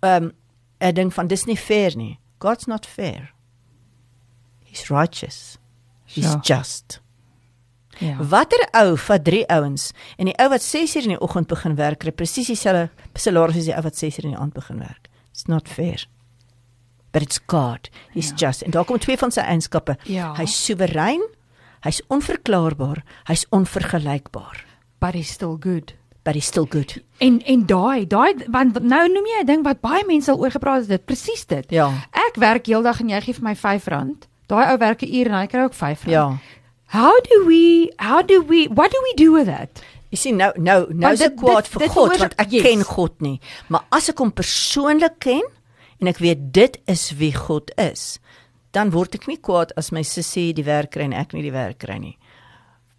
um 0.00 0.32
'n 0.80 0.94
ding 0.94 1.14
van 1.14 1.26
dis 1.26 1.44
nie 1.44 1.56
fair 1.56 1.96
nie. 1.96 2.18
God's 2.38 2.66
not 2.66 2.86
fair. 2.86 3.32
He's 4.64 4.90
righteous. 4.90 5.58
He's 6.04 6.24
ja. 6.24 6.40
just. 6.42 7.00
Ja. 8.00 8.16
Watter 8.32 8.62
ou 8.80 8.96
vat 8.96 9.24
drie 9.24 9.44
ouens 9.52 9.90
en 10.16 10.30
die 10.30 10.36
ou 10.40 10.48
wat 10.48 10.64
6 10.64 10.96
uur 10.96 11.08
in 11.08 11.16
die 11.16 11.20
oggend 11.20 11.50
begin 11.50 11.76
werk 11.76 12.00
kry 12.00 12.12
presies 12.12 12.48
dieselfde 12.48 12.88
salaris 13.14 13.60
as 13.60 13.68
die 13.68 13.76
ou 13.76 13.82
wat 13.84 13.96
6 13.96 14.18
uur 14.18 14.30
in 14.30 14.34
die 14.36 14.40
aand 14.40 14.56
begin 14.56 14.80
werk. 14.80 15.10
It's 15.32 15.46
not 15.46 15.68
fair. 15.68 16.06
But 17.12 17.22
it's 17.22 17.40
God. 17.46 17.90
He's 18.14 18.30
ja. 18.30 18.46
just. 18.46 18.62
En 18.62 18.70
daar 18.70 18.84
kom 18.84 18.98
twee 18.98 19.18
van 19.18 19.32
sy 19.34 19.42
eienskappe. 19.42 19.96
Ja. 20.06 20.32
Hy's 20.38 20.54
soewerein. 20.64 21.22
Hy's 21.84 22.02
onverklaarbaar. 22.08 23.02
Hy's 23.26 23.46
onvergelykbaar. 23.50 24.64
But 25.00 25.14
he's 25.14 25.32
still 25.32 25.56
good. 25.58 25.94
But 26.22 26.34
he's 26.34 26.46
still 26.46 26.66
good. 26.68 26.98
En 27.18 27.40
en 27.42 27.66
daai 27.66 28.06
daai 28.06 28.44
want 28.52 28.82
nou 28.82 29.04
noem 29.08 29.26
jy 29.26 29.40
'n 29.40 29.46
ding 29.46 29.62
wat 29.64 29.80
baie 29.80 30.04
mense 30.06 30.30
al 30.30 30.38
oor 30.38 30.50
gepraat 30.50 30.80
het, 30.80 30.88
dit 30.88 31.04
presies 31.04 31.46
dit. 31.46 31.70
Ja. 31.70 31.88
Ek 32.12 32.36
werk 32.36 32.66
heeldag 32.66 33.00
en 33.00 33.08
jy 33.08 33.20
gee 33.20 33.34
vir 33.34 33.42
my 33.42 33.54
R5. 33.54 34.28
Daai 34.46 34.72
ou 34.72 34.78
werk 34.78 35.02
'n 35.02 35.14
uur 35.14 35.26
en 35.26 35.38
hy 35.40 35.46
kry 35.46 35.62
ook 35.64 35.74
R5. 35.74 36.06
Ja. 36.06 36.38
How 36.90 37.14
do 37.22 37.44
we 37.46 37.90
how 37.98 38.22
do 38.22 38.42
we 38.42 38.66
what 38.66 38.90
do 38.90 39.00
we 39.06 39.14
do 39.14 39.32
with 39.32 39.46
that? 39.46 39.82
Jy 40.10 40.18
sien 40.18 40.40
nou 40.40 40.50
nou 40.58 40.88
nou 40.90 41.12
is 41.14 41.22
ek 41.22 41.36
kwaad 41.38 41.68
vir 41.70 41.86
dit, 41.86 41.94
God 41.94 42.16
want 42.18 42.34
ek 42.42 42.50
yes. 42.56 42.64
ken 42.66 42.82
God 42.86 43.14
nie. 43.22 43.36
Maar 43.70 43.86
as 43.94 44.10
ek 44.10 44.22
hom 44.22 44.32
persoonlik 44.34 45.20
ken 45.22 45.46
en 46.02 46.10
ek 46.10 46.18
weet 46.18 46.48
dit 46.56 46.80
is 46.90 47.10
wie 47.20 47.30
God 47.36 47.70
is, 47.78 48.18
dan 48.74 48.90
word 48.94 49.14
ek 49.14 49.28
nie 49.30 49.38
kwaad 49.38 49.70
as 49.78 49.92
my 49.94 50.02
sussie 50.06 50.50
die 50.56 50.66
werk 50.66 50.96
kry 50.96 51.06
en 51.06 51.14
ek 51.14 51.36
nie 51.36 51.46
die 51.46 51.54
werk 51.54 51.78
kry 51.82 52.00
nie 52.02 52.16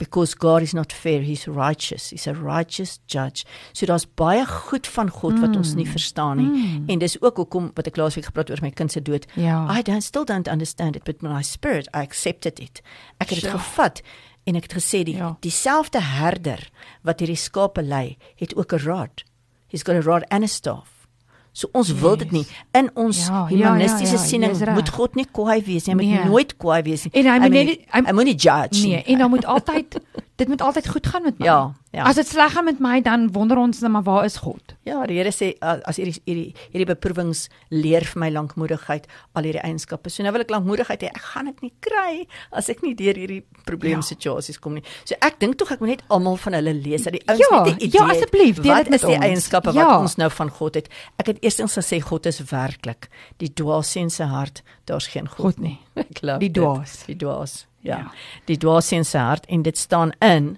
because 0.02 0.34
God 0.42 0.66
is 0.66 0.74
not 0.74 0.94
fair 0.94 1.22
he's 1.22 1.46
righteous 1.48 2.10
he's 2.10 2.26
a 2.28 2.34
righteous 2.34 2.98
judge 3.06 3.46
so 3.72 3.86
daar's 3.86 4.08
baie 4.18 4.46
goed 4.50 4.90
van 4.90 5.14
God 5.14 5.38
wat 5.40 5.54
mm. 5.54 5.62
ons 5.62 5.76
nie 5.78 5.86
mm. 5.86 5.94
verstaan 5.94 6.42
nie 6.42 6.50
mm. 6.50 6.90
en 6.90 7.04
dis 7.06 7.20
ook 7.22 7.44
hoekom 7.44 7.70
wat 7.78 7.92
ek 7.92 8.02
laasweek 8.02 8.32
gepraat 8.32 8.50
oor 8.50 8.66
my 8.66 8.74
kind 8.74 8.92
se 8.92 9.04
dood 9.06 9.30
ja. 9.38 9.64
I 9.70 9.86
don't 9.86 10.06
still 10.06 10.26
don't 10.26 10.50
understand 10.50 10.98
it 10.98 11.06
but 11.06 11.22
my 11.22 11.46
spirit 11.46 11.88
I 11.94 12.02
accepted 12.02 12.60
it 12.60 12.82
ek 13.22 13.30
het 13.30 13.42
dit 13.42 13.50
sure. 13.50 13.62
gevat 13.62 14.04
En 14.50 14.58
ek 14.58 14.66
het 14.66 14.74
gesê 14.74 15.04
die 15.06 15.16
Ja. 15.16 15.36
dieselfde 15.40 16.02
herder 16.02 16.70
wat 17.06 17.20
hierdie 17.20 17.38
skape 17.38 17.82
lei, 17.82 18.18
het 18.36 18.56
ook 18.56 18.74
'n 18.74 18.82
rod. 18.86 19.24
He's 19.68 19.84
got 19.84 19.96
a 19.96 20.02
rod 20.02 20.26
and 20.30 20.44
a 20.44 20.48
staff. 20.48 21.01
So 21.54 21.68
ons 21.74 21.88
yes. 21.90 22.00
wil 22.00 22.16
dit 22.18 22.32
nie 22.32 22.46
in 22.72 22.90
ons 22.96 23.28
Ja, 23.28 23.34
ja, 23.50 23.56
humanistiese 23.56 24.14
ja, 24.16 24.20
ja, 24.22 24.26
siening 24.28 24.52
jy's 24.52 24.62
reg. 24.62 24.74
moet 24.76 24.90
God 24.90 25.16
nie 25.16 25.26
kwaai 25.32 25.62
wees 25.66 25.86
nie. 25.86 25.96
Hy 25.96 26.02
moet 26.02 26.06
Nee. 26.24 26.30
nooit 26.30 26.58
kwaai 26.58 26.82
wees 26.84 27.04
nie. 27.04 27.12
En 27.14 27.26
hy 27.26 27.32
moet 27.32 27.42
moet 27.42 27.52
net- 27.52 27.66
nie- 27.66 27.86
hy- 27.92 28.06
hy 28.06 28.12
moet 28.14 28.24
nie 28.26 28.36
judge 28.36 28.82
Nee, 28.88 28.96
nie. 28.96 29.04
en 29.06 29.18
dan 29.18 29.30
moet 29.30 29.46
altyd 29.46 30.00
dit 30.42 30.50
moet 30.50 30.62
altyd 30.66 30.88
goed 30.90 31.06
gaan 31.08 31.24
met 31.28 31.38
my. 31.40 31.46
Ja, 31.46 31.60
ja. 31.94 32.04
As 32.10 32.16
dit 32.18 32.28
sleg 32.28 32.54
gaan 32.56 32.66
met 32.66 32.80
my, 32.82 32.96
dan 33.06 33.28
wonder 33.36 33.58
ons 33.62 33.82
net 33.84 33.92
maar 33.94 34.04
waar 34.08 34.26
is 34.26 34.38
God? 34.42 34.74
Ja, 34.88 35.04
die 35.06 35.18
Here 35.20 35.30
sê 35.32 35.52
as 35.62 35.98
hierdie 36.02 36.18
hierdie 36.26 36.56
hierdie 36.72 36.88
beproewings 36.90 37.44
leer 37.70 38.02
vir 38.10 38.20
my 38.24 38.30
lankmoedigheid, 38.34 39.06
al 39.38 39.44
hierdie 39.44 39.62
eienskappe. 39.62 40.10
So 40.10 40.24
nou 40.26 40.32
wil 40.34 40.42
ek 40.42 40.50
lankmoedigheid 40.56 41.02
hê. 41.06 41.12
Ek 41.14 41.22
gaan 41.34 41.46
dit 41.52 41.62
nie 41.62 41.74
kry 41.80 42.26
as 42.52 42.70
ek 42.74 42.82
nie 42.82 42.96
deur 42.96 43.14
hierdie 43.22 43.44
probleemsituasies 43.70 44.60
kom 44.60 44.74
nie. 44.80 44.84
So 45.06 45.16
ek 45.22 45.38
dink 45.40 45.58
tog 45.62 45.72
ek 45.76 45.80
moet 45.84 45.90
net 45.98 46.04
almal 46.10 46.38
van 46.42 46.54
hulle 46.58 46.74
lees 46.74 47.04
dat 47.08 47.14
die 47.14 47.24
ouens 47.28 47.42
Ja, 47.44 47.64
net 47.64 47.76
'n 47.76 47.86
idee 47.86 48.00
ja, 48.02 48.08
asseblief, 48.10 48.56
deel 48.62 48.74
Wat 48.74 48.84
dit 48.84 48.90
met 48.90 49.02
is 49.02 49.08
die 49.08 49.16
ons. 49.16 49.26
eienskappe 49.26 49.74
Ja. 49.74 49.86
wat 49.86 50.00
ons 50.02 50.16
nou 50.18 50.30
van 50.30 50.50
God 50.50 50.74
het? 50.76 50.90
Ek 51.20 51.28
het 51.28 51.38
eerstens 51.44 51.78
gesê 51.78 52.02
God 52.02 52.26
is 52.26 52.40
werklik 52.52 53.10
die 53.38 53.54
dwaasien 53.54 54.10
se 54.10 54.24
hart, 54.24 54.64
daar's 54.86 55.08
geen 55.08 55.28
God, 55.28 55.38
God 55.38 55.60
nie. 55.60 55.80
Ek 55.96 56.22
love 56.22 56.40
Die 56.40 56.52
dwaas. 56.52 57.04
Die 57.06 57.16
dwaas. 57.16 57.68
Ja. 57.82 57.98
Ja. 57.98 58.12
Die 58.46 58.58
dwaasien 58.58 59.06
se 59.06 59.18
hart 59.18 59.46
en 59.46 59.62
dit 59.62 59.78
staan 59.78 60.12
in 60.20 60.58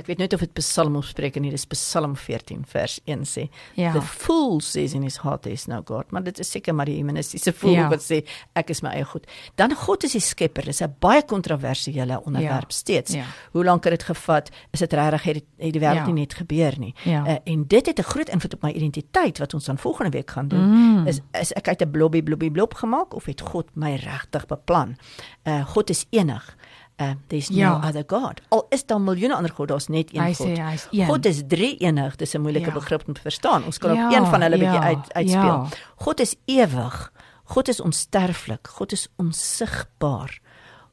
Ek 0.00 0.06
weet 0.08 0.18
nooit 0.22 0.32
of 0.32 0.40
dit 0.40 0.52
Psalm 0.56 0.96
opspreek 0.96 1.36
nie, 1.42 1.50
dis 1.52 1.66
Psalm 1.74 2.14
14 2.16 2.62
vers 2.70 3.00
1 3.04 3.24
sê. 3.28 3.42
Ja. 3.76 3.92
The 3.92 4.00
fool 4.00 4.60
says 4.64 4.94
in 4.96 5.02
his 5.04 5.18
heart 5.20 5.42
there 5.44 5.52
is 5.54 5.66
no 5.68 5.82
God, 5.84 6.10
maar 6.10 6.22
dit 6.24 6.38
is 6.40 6.48
seker 6.50 6.74
maar 6.74 6.88
die 6.88 6.96
humanistiese 6.96 7.52
fool 7.52 7.74
Ja. 7.76 7.88
wat 7.92 8.00
sê 8.00 8.22
ek 8.56 8.70
is 8.70 8.80
my 8.82 8.94
eie 8.96 9.04
God. 9.04 9.26
Dan 9.60 9.74
God 9.76 10.04
is 10.08 10.12
die 10.16 10.20
skepper. 10.24 10.64
Dis 10.64 10.80
'n 10.80 10.94
baie 11.00 11.22
kontroversiële 11.22 12.22
onderwerp 12.24 12.70
Ja. 12.70 12.76
steeds. 12.76 13.12
Ja. 13.12 13.24
Hoe 13.52 13.64
lank 13.64 13.84
het 13.84 13.92
dit 13.92 14.02
gevat? 14.02 14.50
Is 14.72 14.78
dit 14.80 14.92
regtig 14.92 15.22
het, 15.22 15.36
het 15.58 15.72
die 15.72 15.80
wêreld 15.80 15.94
Ja. 15.94 16.06
nie 16.06 16.14
net 16.24 16.34
gebeur 16.34 16.78
nie? 16.78 16.94
Ja. 17.04 17.26
Uh, 17.26 17.36
en 17.44 17.64
dit 17.66 17.86
het 17.86 17.98
'n 17.98 18.02
groot 18.02 18.28
invloed 18.28 18.54
op 18.54 18.62
my 18.62 18.70
identiteit 18.70 19.38
wat 19.38 19.54
ons 19.54 19.64
dan 19.64 19.78
volgende 19.78 20.10
week 20.10 20.30
gaan 20.30 20.48
doen. 20.48 20.70
Mm. 20.70 21.06
Is 21.06 21.20
is 21.32 21.52
ek 21.52 21.68
uit 21.68 21.82
'n 21.82 21.90
blobbie 21.90 22.22
blobbie 22.22 22.50
blob 22.50 22.74
gemaak 22.74 23.14
of 23.14 23.24
het 23.26 23.40
God 23.40 23.66
my 23.74 23.94
regtig 23.94 24.46
beplan? 24.46 24.96
Uh 25.44 25.64
God 25.66 25.90
is 25.90 26.06
enig. 26.10 26.56
Uh 27.00 27.10
there's 27.26 27.48
Ja. 27.48 27.78
no 27.78 27.86
other 27.88 28.04
God. 28.06 28.40
Al 28.48 28.66
is 28.68 28.86
daar 28.86 29.00
miljoene 29.00 29.34
ander 29.34 29.52
gode, 29.52 29.66
daar's 29.72 29.86
net 29.88 30.14
een 30.14 30.22
Hy 30.22 30.34
God. 30.34 30.46
sê 30.46 30.60
hy's 30.62 30.86
een. 30.90 31.06
God 31.06 31.26
is 31.26 31.42
drie 31.48 31.76
enig, 31.76 32.16
dis 32.16 32.34
'n 32.34 32.40
moeilike 32.40 32.66
Ja. 32.66 32.72
begrip 32.72 33.02
om 33.08 33.14
te 33.14 33.20
verstaan. 33.20 33.64
Ons 33.64 33.78
kan 33.78 33.94
Ja, 33.94 34.06
op 34.08 34.12
een 34.16 34.26
van 34.26 34.40
hulle 34.42 34.58
bietjie 34.58 34.80
ja, 34.80 34.82
uit 34.84 35.12
uitspeel. 35.12 35.42
ja. 35.42 35.66
God 35.96 36.20
is 36.20 36.34
ewig. 36.44 37.12
God 37.44 37.68
is 37.68 37.80
onsterflik. 37.80 38.68
God 38.68 38.92
is 38.92 39.08
onsigbaar. 39.16 40.40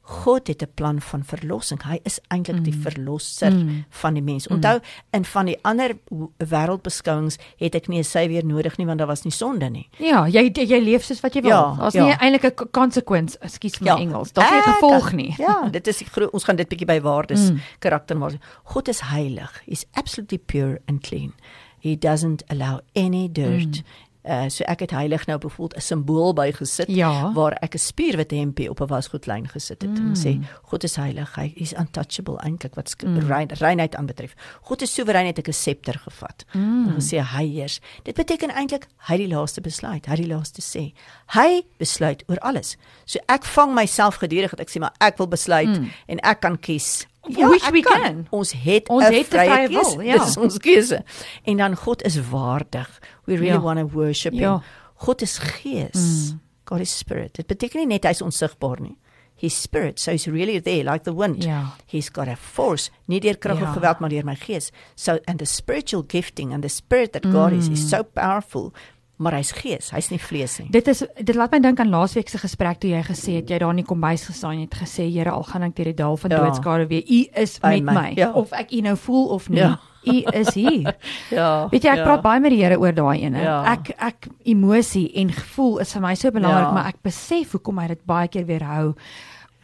God 0.08 0.46
het 0.48 0.62
'n 0.62 0.70
plan 0.74 1.00
van 1.00 1.22
verlossing. 1.24 1.82
Hy 1.82 1.98
is 2.04 2.18
eintlik 2.28 2.64
die 2.64 2.72
verlosser 2.74 3.52
Mm. 3.52 3.84
van 3.90 4.14
die 4.14 4.22
mens. 4.22 4.46
Onthou, 4.48 4.80
in 5.12 5.24
van 5.24 5.46
die 5.46 5.58
ander 5.62 5.96
wêreldbeskouings 6.38 7.36
het 7.58 7.74
ek 7.74 7.88
nie 7.88 7.98
'n 7.98 8.04
savior 8.04 8.44
nodig 8.44 8.76
nie 8.78 8.86
want 8.86 8.98
daar 8.98 9.06
was 9.06 9.22
nie 9.24 9.32
sonde 9.32 9.68
nie. 9.70 9.88
Ja, 9.98 10.26
jy 10.26 10.50
jy 10.52 10.80
leef 10.80 11.04
soos 11.04 11.20
wat 11.20 11.34
jy 11.34 11.42
wil. 11.42 11.50
Ja, 11.50 11.74
Daar's 11.78 11.94
ja. 11.94 12.04
nie 12.04 12.14
eintlik 12.20 12.60
'n 12.60 12.70
consequence, 12.70 13.38
ekskuus 13.40 13.80
my 13.80 13.88
Engels. 14.00 14.32
Daar's 14.32 14.50
nie 14.50 14.58
'n 14.58 14.72
gevolg 14.74 15.12
nie. 15.12 15.34
Ja, 15.38 15.68
dit 15.76 15.86
is 15.86 16.02
ons 16.32 16.44
gaan 16.44 16.56
dit 16.56 16.68
bietjie 16.68 16.86
by 16.86 17.00
waardes, 17.00 17.40
Mm. 17.50 17.54
mm. 17.54 17.60
karakter 17.78 18.16
maar. 18.16 18.32
God 18.64 18.88
is 18.88 19.00
heilig. 19.00 19.62
He's 19.66 19.84
absolutely 19.92 20.38
pure 20.38 20.80
and 20.86 21.00
clean. 21.02 21.32
He 21.80 21.96
doesn't 21.98 22.42
allow 22.48 22.80
any 22.94 23.28
dirt. 23.32 23.66
Mm. 23.78 23.84
Uh, 24.28 24.44
so 24.52 24.64
ek 24.68 24.82
het 24.84 24.90
heilig 24.92 25.26
nou 25.26 25.38
byvoorbeeld 25.38 25.76
'n 25.76 25.80
simbool 25.80 26.32
bygesit 26.32 26.88
Ja. 26.88 27.32
waar 27.32 27.52
ek 27.52 27.74
'n 27.74 27.78
spierwit 27.78 28.30
hempie 28.30 28.70
op 28.70 28.80
'n 28.80 28.86
wasgoedlyn 28.86 29.48
gesit 29.48 29.82
het 29.82 29.98
mm. 29.98 30.06
en 30.06 30.16
sê 30.16 30.46
God 30.62 30.84
is 30.84 30.96
heilig. 30.96 31.34
Hy 31.34 31.52
is 31.54 31.72
untouchable 31.72 32.36
eintlik 32.36 32.74
wat 32.74 32.94
mm. 33.04 33.18
rein, 33.18 33.48
reinheid 33.48 33.96
aanbetref. 33.96 34.34
God 34.62 34.82
is 34.82 34.94
soewerein 34.94 35.26
het 35.26 35.38
ek 35.38 35.48
'n 35.48 35.52
scepter 35.52 35.98
gevat. 35.98 36.44
Mm. 36.52 36.86
En 36.88 36.94
gesê 36.94 37.22
hy 37.22 37.46
heers. 37.46 37.80
Dit 38.02 38.14
beteken 38.14 38.50
eintlik 38.50 38.86
hy 38.96 39.16
die 39.16 39.28
laaste 39.28 39.60
besluit, 39.60 40.06
hy 40.06 40.16
die 40.16 40.26
laaste 40.26 40.60
sê. 40.62 40.92
Hy 41.26 41.62
besluit 41.76 42.22
oor 42.26 42.38
alles. 42.38 42.76
So 43.04 43.18
ek 43.26 43.44
vang 43.44 43.74
myself 43.74 44.16
gedurig 44.16 44.50
dat 44.50 44.60
ek 44.60 44.68
sê 44.70 44.78
maar 44.78 44.94
ek 44.98 45.16
wil 45.16 45.28
besluit 45.28 45.80
mm. 45.80 45.90
en 46.06 46.18
ek 46.18 46.40
kan 46.40 46.58
kies. 46.58 47.06
Which 47.36 47.64
ek 47.64 47.72
we 47.72 47.82
can. 47.82 48.26
Ons 48.30 48.52
het 48.52 48.88
Ons 48.88 49.04
'n 49.04 49.12
vrye 49.12 49.24
vrye 49.24 49.68
keuse. 49.68 49.96
wil, 49.96 50.00
ja. 50.06 50.24
Dis 50.24 50.36
ons 50.36 50.58
keuse. 50.58 51.02
En 51.44 51.56
dan 51.56 51.76
God 51.76 52.02
is 52.02 52.16
waardig. 52.30 52.88
We 53.26 53.34
really 53.34 53.46
Ja. 53.54 53.60
want 53.60 53.78
to 53.78 53.86
worship 53.86 54.32
Ja. 54.32 54.52
him. 54.54 54.62
God 54.96 55.22
is 55.22 55.38
gees. 55.38 56.30
Mm. 56.32 56.40
God 56.64 56.80
is 56.80 56.96
spirit. 56.98 57.34
Dit 57.34 57.46
beteken 57.46 57.78
nie 57.80 57.86
net 57.86 58.04
hy's 58.04 58.20
onsigbaar 58.22 58.80
nie. 58.80 58.96
He's 59.40 59.54
spirit, 59.62 60.00
so 60.00 60.10
he's 60.10 60.26
really 60.26 60.60
there 60.60 60.82
like 60.82 61.04
the 61.04 61.14
wind. 61.14 61.44
Ja. 61.44 61.64
He's 61.86 62.08
got 62.10 62.26
a 62.28 62.36
force, 62.36 62.90
nie 63.06 63.20
deur 63.20 63.36
krag 63.38 63.58
Ja. 63.60 63.68
of 63.68 63.74
geweld 63.76 64.00
maar 64.00 64.10
deur 64.10 64.24
my 64.24 64.34
gees. 64.34 64.72
So 64.96 65.18
and 65.26 65.38
the 65.38 65.44
spiritual 65.46 66.02
gifting 66.08 66.52
and 66.52 66.62
the 66.62 66.68
spirit 66.68 67.12
that 67.12 67.22
God 67.22 67.52
is 67.52 67.68
is 67.68 67.88
so 67.88 68.02
powerful. 68.02 68.72
Maar 69.18 69.32
hy's 69.40 69.50
gees, 69.52 69.90
hy's 69.90 70.10
nie 70.12 70.18
vlees 70.22 70.58
nie. 70.60 70.68
Dit 70.70 70.86
is 70.88 71.00
dit 71.18 71.34
laat 71.34 71.50
my 71.50 71.58
dink 71.60 71.80
aan 71.82 71.88
laasweek 71.90 72.28
se 72.30 72.38
gesprek 72.38 72.78
toe 72.78 72.90
jy 72.92 73.00
gesê 73.02 73.32
het 73.40 73.48
jy 73.50 73.58
daar 73.58 73.70
in 73.74 73.80
die 73.82 73.84
kombuis 73.88 74.22
gestaan 74.28 74.52
en 74.52 74.60
het 74.60 74.74
gesê 74.78 75.08
Here 75.10 75.30
al 75.34 75.42
gaan 75.42 75.62
ek 75.66 75.74
deur 75.76 75.84
die 75.90 75.94
dal 75.94 76.16
van 76.16 76.30
Ja. 76.30 76.38
doodskade 76.44 76.86
weer 76.86 77.02
u 77.02 77.26
is 77.34 77.58
By 77.58 77.80
met 77.80 77.82
my, 77.82 77.94
my, 77.94 78.12
ja. 78.16 78.30
of 78.32 78.52
ek 78.52 78.70
u 78.72 78.80
nou 78.80 78.96
voel 78.96 79.26
of 79.34 79.48
nie 79.50 79.58
Ja. 79.58 79.78
u 80.06 80.22
is 80.38 80.54
hier 80.54 80.94
Ja. 81.34 81.66
weet 81.70 81.82
jy 81.82 81.90
ek 81.96 82.04
praat 82.04 82.22
baie 82.22 82.40
met 82.40 82.50
die 82.54 82.62
Here 82.62 82.78
oor 82.78 82.92
daai 82.94 83.22
ene 83.24 83.42
Ja. 83.42 83.64
ek 83.72 83.90
ek 83.98 84.28
emosie 84.44 85.10
en 85.16 85.32
gevoel 85.32 85.78
is 85.82 85.92
vir 85.92 86.00
my 86.02 86.14
so 86.14 86.30
belangrik 86.30 86.68
Ja. 86.68 86.72
maar 86.72 86.86
ek 86.86 87.02
besef 87.02 87.52
hoekom 87.52 87.78
hy 87.78 87.88
dit 87.88 88.04
baie 88.06 88.28
keer 88.28 88.46
weerhou 88.46 88.94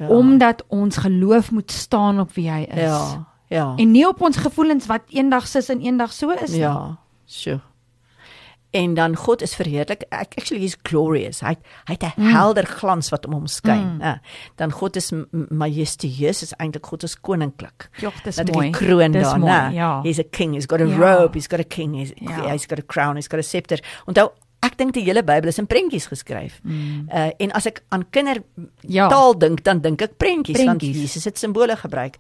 Ja. 0.01 0.09
omdat 0.09 0.65
ons 0.69 0.97
geloof 0.97 1.53
moet 1.53 1.71
staan 1.71 2.19
op 2.21 2.33
wie 2.35 2.51
hy 2.51 2.65
is 2.67 2.83
Ja. 2.91 3.27
Ja. 3.51 3.75
en 3.79 3.93
nie 3.93 4.09
op 4.09 4.21
ons 4.21 4.37
gevoelens 4.37 4.87
wat 4.91 5.03
eendag 5.11 5.47
sis 5.47 5.69
en 5.71 5.81
eendag 5.81 6.13
so 6.13 6.31
is 6.31 6.51
nie. 6.51 6.59
Ja, 6.67 6.97
sure. 7.25 7.61
En 8.75 8.95
dan 8.95 9.13
God 9.17 9.43
is 9.43 9.55
verheerlik. 9.55 10.03
Ek 10.11 10.33
actually 10.39 10.65
is 10.67 10.75
glorious. 10.83 11.41
Hy 11.47 11.55
hy 11.87 11.95
het 11.95 12.03
'n 12.03 12.13
mm. 12.21 12.31
helder 12.35 12.67
glans 12.67 13.09
wat 13.15 13.27
om 13.27 13.33
hom 13.33 13.47
skyn. 13.47 13.95
Mm. 13.97 14.01
Ja. 14.03 14.21
Dan 14.59 14.73
God 14.73 14.97
is 14.97 15.13
majestueus, 15.49 16.43
is 16.43 16.53
eintlik 16.59 16.87
God 16.87 17.03
is 17.03 17.15
koninklik. 17.21 17.89
Jogg, 18.03 18.23
dis 18.25 18.37
Dat 18.37 18.51
mooi. 18.53 18.71
die 18.71 18.79
kroon 18.79 19.13
Dis 19.13 19.23
daar, 19.23 19.39
né? 19.39 19.75
ja. 19.75 20.01
He's 20.03 20.19
a 20.19 20.25
king, 20.31 20.55
he's 20.55 20.67
got 20.67 20.81
a 20.81 20.87
Ja. 20.87 20.97
robe, 20.97 21.35
he's 21.39 21.47
got 21.47 21.61
a 21.61 21.65
king, 21.65 21.95
he's, 21.95 22.13
Ja. 22.17 22.51
he's 22.51 22.67
got 22.67 22.79
a 22.79 22.83
crown, 22.87 23.15
he's 23.15 23.29
got 23.29 23.39
a 23.39 23.43
scepter. 23.43 23.79
Onthou, 24.07 24.31
ek 24.65 24.77
dink 24.81 24.95
die 24.97 25.05
hele 25.05 25.23
Bybel 25.23 25.49
is 25.53 25.59
in 25.61 25.67
prentjies 25.69 26.07
geskryf. 26.11 26.61
Mm. 26.65 27.09
Uh 27.13 27.31
en 27.39 27.53
as 27.53 27.67
ek 27.67 27.83
aan 27.95 28.05
kinder 28.11 28.43
Ja. 28.89 29.09
taal 29.09 29.37
dink, 29.39 29.63
dan 29.65 29.81
dink 29.81 30.03
ek 30.03 30.17
prentjies, 30.17 30.65
want. 30.65 30.83
Jesus 30.83 31.25
het 31.25 31.39
simbole 31.39 31.77
gebruik. 31.77 32.17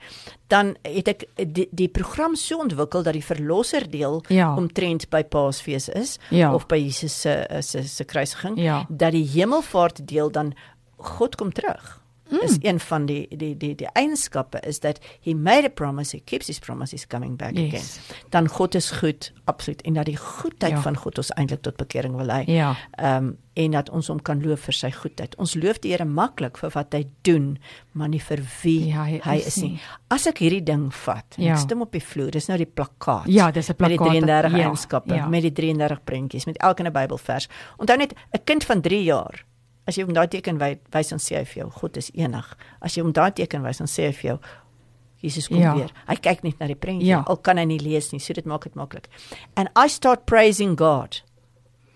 Dan 0.48 0.76
het 0.82 1.08
ek 1.08 1.24
die, 1.54 1.68
die 1.72 1.88
program 1.88 2.36
so 2.36 2.58
ontwikkel 2.60 3.02
dat 3.02 3.12
die 3.16 3.24
verlosser 3.24 3.88
deel 3.90 4.22
Ja. 4.28 4.54
omtrent 4.56 5.08
by 5.10 5.22
Paasfees 5.24 5.88
is 5.88 6.18
Ja. 6.30 6.54
of 6.54 6.66
by 6.66 6.76
Jesus 6.76 7.20
se 7.20 7.46
se 7.60 7.82
se 7.82 8.04
kruisiging 8.04 8.58
Ja. 8.58 8.84
dat 8.88 9.12
die 9.12 9.24
hemelvaart 9.26 10.06
deel 10.06 10.30
dan 10.30 10.54
God 10.98 11.36
kom 11.36 11.52
terug. 11.52 12.00
Mm. 12.30 12.38
Is 12.42 12.56
een 12.60 12.80
van 12.80 13.06
die 13.06 13.28
die 13.36 13.56
die 13.56 13.74
die 13.74 13.88
eienskappe 13.92 14.58
is 14.66 14.80
dat 14.80 14.98
he 15.20 15.34
made 15.34 15.64
a 15.66 15.68
promise, 15.68 16.16
he 16.16 16.22
keeps 16.24 16.46
his 16.46 16.58
promise, 16.58 16.90
he's 16.90 17.06
coming 17.06 17.36
back 17.36 17.52
Yes. 17.56 17.68
again. 17.74 18.16
Dan 18.30 18.48
God 18.48 18.74
is 18.74 18.90
goed, 18.90 19.32
absoluut 19.44 19.82
en 19.82 19.92
dat 19.94 20.06
die 20.06 20.16
goedheid 20.16 20.70
Ja. 20.72 20.76
ja. 20.76 20.82
van 20.82 20.96
God 20.96 21.18
ons 21.18 21.30
eintlik 21.36 21.60
tot 21.62 21.76
bekering 21.76 22.16
wil 22.16 22.26
lei. 22.26 22.44
Ja. 22.46 22.74
Ehm 22.92 23.24
um, 23.24 23.36
en 23.56 23.70
dat 23.70 23.90
ons 23.90 24.06
hom 24.08 24.22
kan 24.22 24.42
loof 24.42 24.60
vir 24.60 24.72
sy 24.74 24.90
goedheid. 24.90 25.36
Ons 25.38 25.54
loof 25.54 25.78
die 25.78 25.90
Here 25.92 26.04
maklik 26.04 26.56
vir 26.58 26.70
wat 26.74 26.92
hy 26.92 27.04
doen, 27.22 27.58
maar 27.92 28.08
nie 28.08 28.20
vir 28.20 28.40
wie 28.62 28.86
Ja, 28.88 29.04
hy 29.04 29.20
hy 29.22 29.36
is 29.36 29.46
is 29.46 29.56
nie. 29.62 29.68
nie. 29.70 29.80
As 30.10 30.26
ek 30.26 30.38
hierdie 30.38 30.62
ding 30.64 30.90
vat 30.94 31.34
Ja. 31.38 31.52
ek 31.52 31.58
stem 31.58 31.80
op 31.82 31.92
die 31.92 32.00
vloer, 32.02 32.30
dis 32.30 32.48
nou 32.48 32.58
die 32.58 32.66
plakkaat. 32.66 33.26
Ja, 33.28 33.50
dis 33.50 33.68
'n 33.70 33.74
Met 33.78 33.88
die 33.90 33.96
plakkaat, 33.96 34.20
33 34.22 34.52
ja, 34.52 34.58
eienskappe, 34.64 35.14
ja. 35.14 35.26
met 35.28 35.42
die 35.42 35.52
33 35.52 36.04
prentjies, 36.04 36.46
met 36.46 36.56
elke 36.58 36.82
'n 36.82 36.92
Bybelvers. 36.92 37.48
Onthou 37.78 37.96
net 37.98 38.12
'n 38.32 38.40
kind 38.44 38.64
van 38.64 38.80
3 38.80 39.04
jaar 39.04 39.44
As 39.86 39.96
jy 39.98 40.04
hom 40.04 40.14
daai 40.14 40.26
teken 40.32 40.58
wy- 40.58 40.78
wys 40.92 41.08
dan 41.10 41.18
sê 41.18 41.36
hy 41.38 41.44
vir 41.44 41.62
jou 41.64 41.70
God 41.70 41.96
is 41.96 42.10
enig. 42.14 42.54
As 42.80 42.94
jy 42.96 43.02
hom 43.02 43.12
daai 43.12 43.30
teken 43.34 43.62
wys 43.62 43.78
dan 43.78 43.86
sê 43.86 44.06
hy 44.08 44.12
vir 44.12 44.30
jou 44.30 44.38
Jesus 45.24 45.48
kom 45.48 45.56
Ja. 45.60 45.74
weer. 45.74 45.90
Hy 46.06 46.16
kyk 46.16 46.42
net 46.44 46.60
na 46.60 46.66
die 46.66 46.74
prentjie. 46.76 47.06
Ja. 47.08 47.22
Al 47.26 47.36
kan 47.36 47.56
hy 47.56 47.64
nie 47.64 47.78
lees 47.78 48.12
nie, 48.12 48.18
so 48.20 48.34
dit 48.34 48.44
maak 48.44 48.64
dit 48.64 48.74
maklik. 48.74 49.06
And 49.56 49.68
I 49.74 49.86
start 49.88 50.26
praising 50.26 50.74
God. 50.76 51.20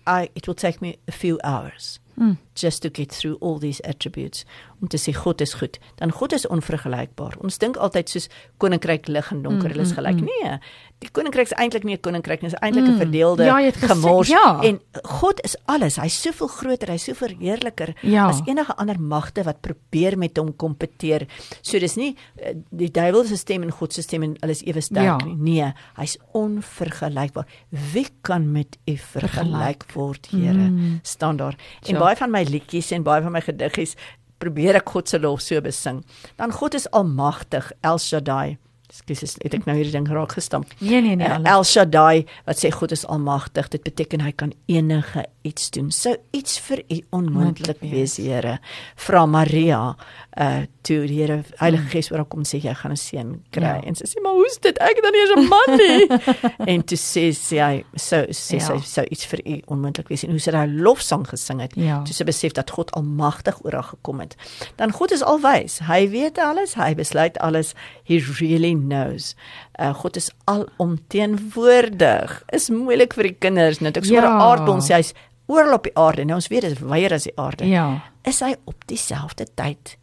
I 0.07 0.29
it 0.35 0.47
will 0.47 0.55
take 0.55 0.81
me 0.81 0.97
a 1.07 1.11
few 1.11 1.39
hours 1.43 1.99
Mm. 2.19 2.37
just 2.53 2.81
to 2.81 2.89
get 2.91 3.13
through 3.15 3.37
all 3.41 3.57
these 3.59 3.81
attributes 3.87 4.43
om 4.81 4.87
te 4.87 4.97
sê 4.97 5.13
God 5.15 5.41
is 5.41 5.53
goed. 5.53 5.77
Dan 5.95 6.11
God 6.11 6.33
is 6.33 6.45
onvergelykbaar. 6.47 7.37
Ons 7.43 7.57
dink 7.57 7.77
altyd 7.77 8.09
soos 8.09 8.27
koninkryk 8.57 9.07
lig 9.07 9.31
en 9.31 9.41
donker, 9.41 9.69
Mm, 9.69 9.71
hulle 9.71 9.81
is 9.81 9.91
mm, 9.91 9.95
gelyk. 9.95 10.19
mm. 10.19 10.25
Nee, 10.25 10.59
die 10.99 11.09
koninkryk 11.11 11.45
is 11.45 11.53
eintlik 11.53 11.83
nie 11.83 11.95
'n 11.95 12.01
koninkryk 12.01 12.41
nie, 12.41 12.49
dit 12.49 12.59
is 12.59 12.67
eintlik 12.67 12.83
'n 12.85 12.91
Mm. 12.91 12.97
verdeelde 12.97 13.43
Ja, 13.45 13.71
gemors. 13.71 14.27
ja. 14.27 14.59
En 14.63 14.79
God 15.03 15.39
is 15.43 15.55
alles. 15.65 15.95
Hy's 15.95 16.21
soveel 16.21 16.47
groter, 16.47 16.87
hy's 16.89 17.03
so 17.03 17.13
verheerliker 17.13 17.93
Ja. 18.01 18.27
as 18.27 18.41
enige 18.45 18.75
ander 18.77 18.99
magte 18.99 19.43
wat 19.43 19.61
probeer 19.61 20.17
met 20.17 20.37
hom 20.37 20.53
kompeteer. 20.55 21.27
So 21.61 21.79
dis 21.79 21.95
nie 21.95 22.15
eh, 22.37 22.53
die 22.71 22.91
duiwel 22.91 23.23
se 23.25 23.37
stem 23.37 23.63
en 23.63 23.71
God 23.71 23.93
se 23.93 24.01
stem 24.01 24.23
en 24.23 24.35
hulle 24.41 24.51
is 24.51 24.61
ewe 24.63 24.81
sterk 24.81 25.03
Ja. 25.03 25.17
nie. 25.25 25.35
Nee, 25.61 25.73
hy's 25.95 26.17
onvergelykbaar. 26.33 27.45
Wie 27.93 28.07
kan 28.21 28.51
met 28.51 28.77
u 28.85 28.97
vergelyk 28.97 29.85
word, 29.93 30.27
Here? 30.31 30.53
Mm. 30.53 30.99
Staan 31.03 31.37
daar. 31.37 31.55
En 31.85 31.93
Ja. 31.93 31.99
Baie 32.09 32.17
van 32.17 32.33
my 32.33 32.41
liedjies 32.47 32.89
en 32.95 33.05
baie 33.05 33.21
van 33.21 33.35
my 33.35 33.41
gediggies 33.45 33.93
probeer 34.41 34.79
ek 34.79 34.89
God 34.95 35.11
se 35.11 35.19
lof 35.19 35.43
so 35.43 35.59
besing. 35.61 36.01
Dan 36.39 36.53
God 36.55 36.77
is 36.77 36.87
almagtig, 36.95 37.69
El 37.83 37.99
Shaddai. 37.99 38.57
Ekskuus, 38.89 39.35
het 39.43 39.53
ek 39.53 39.65
nou 39.67 39.75
hierdie 39.77 39.93
ding 39.93 40.07
raak 40.09 40.31
gestamp. 40.33 40.71
Nee 40.81 41.01
nee 41.05 41.15
nee. 41.15 41.27
Uh. 41.29 41.45
El 41.45 41.63
Shaddai 41.63 42.25
wat 42.47 42.57
sê 42.57 42.71
God 42.73 42.91
is 42.91 43.05
almagtig, 43.05 43.67
dit 43.69 43.83
beteken 43.85 44.21
hy 44.25 44.31
kan 44.31 44.51
enige 44.65 45.25
iets 45.45 45.69
doen. 45.75 45.91
Sou 45.93 46.15
iets 46.33 46.57
vir 46.59 46.81
u 46.89 46.97
onmoontlik 47.11 47.77
Moontlik 47.81 47.91
wees, 47.91 48.17
Here. 48.17 48.57
Vra 48.95 49.25
Maria 49.25 49.95
uh 50.39 50.65
toe 50.81 51.03
die 51.05 51.19
Here 51.21 51.43
Heilige 51.59 51.89
Gees 51.91 52.09
oor 52.11 52.17
haar 52.23 52.25
kom 52.31 52.41
sê 52.47 52.57
jy 52.63 52.73
gaan 52.73 52.91
'n 52.91 52.97
seun 52.97 53.43
kry. 53.51 53.61
Ja. 53.77 53.81
En 53.85 53.95
sy 53.95 54.05
sê 54.09 54.21
maar 54.23 54.33
hoe's 54.33 54.57
dit? 54.57 54.77
Ek 54.81 54.95
het 54.97 55.03
dan 55.03 55.13
nie 55.13 55.25
'n 55.37 55.47
man 55.49 55.77
nie. 55.77 56.07
en 56.73 56.81
toe 56.83 56.97
sê 56.97 57.29
sy 57.35 57.83
sou 57.95 58.25
sê 58.33 58.57
Ja. 58.57 58.65
sy 58.65 58.77
sou 58.83 59.05
iets 59.11 59.25
vir 59.25 59.39
u 59.45 59.61
onmoontlik 59.67 60.07
wees 60.09 60.23
en 60.23 60.31
hoe 60.31 60.39
sy 60.39 60.51
daai 60.51 60.67
lofsang 60.67 61.27
gesing 61.27 61.61
het. 61.61 61.73
Ja. 61.75 62.01
Toe 62.03 62.13
sy 62.13 62.23
besef 62.23 62.53
dat 62.53 62.69
God 62.71 62.91
almagtig 62.91 63.63
oor 63.63 63.73
haar 63.73 63.83
gekom 63.93 64.19
het. 64.19 64.35
Dan 64.77 64.91
God 64.91 65.11
is 65.11 65.21
alwys. 65.21 65.79
Hy 65.85 66.09
weet 66.09 66.37
alles, 66.39 66.73
hy 66.73 66.95
besluit 66.95 67.37
alles. 67.37 67.75
He 68.03 68.17
really 68.39 68.78
knows. 68.87 69.35
Uh, 69.79 69.93
God 69.93 70.15
is 70.15 70.31
alomteenwoordig. 70.45 72.43
Is 72.53 72.69
moeilik 72.69 73.13
vir 73.17 73.23
die 73.29 73.35
kinders. 73.39 73.79
Net 73.81 73.97
ek 73.97 74.03
'n 74.05 74.13
Ja. 74.13 74.37
aardbol 74.39 74.81
sê 74.81 74.95
hy's 74.95 75.13
oral 75.47 75.73
op 75.73 75.83
die 75.83 75.95
aarde. 75.95 76.25
Nou 76.25 76.35
ons 76.35 76.47
weet 76.47 76.61
dit 76.61 76.71
is 76.71 76.79
weier 76.79 77.13
as 77.13 77.23
die 77.23 77.33
aarde. 77.37 77.65
Ja. 77.67 78.01
Is 78.23 78.39
hy 78.39 78.55
op 78.65 78.75
dieselfde 78.87 79.45
tyd? 79.55 79.97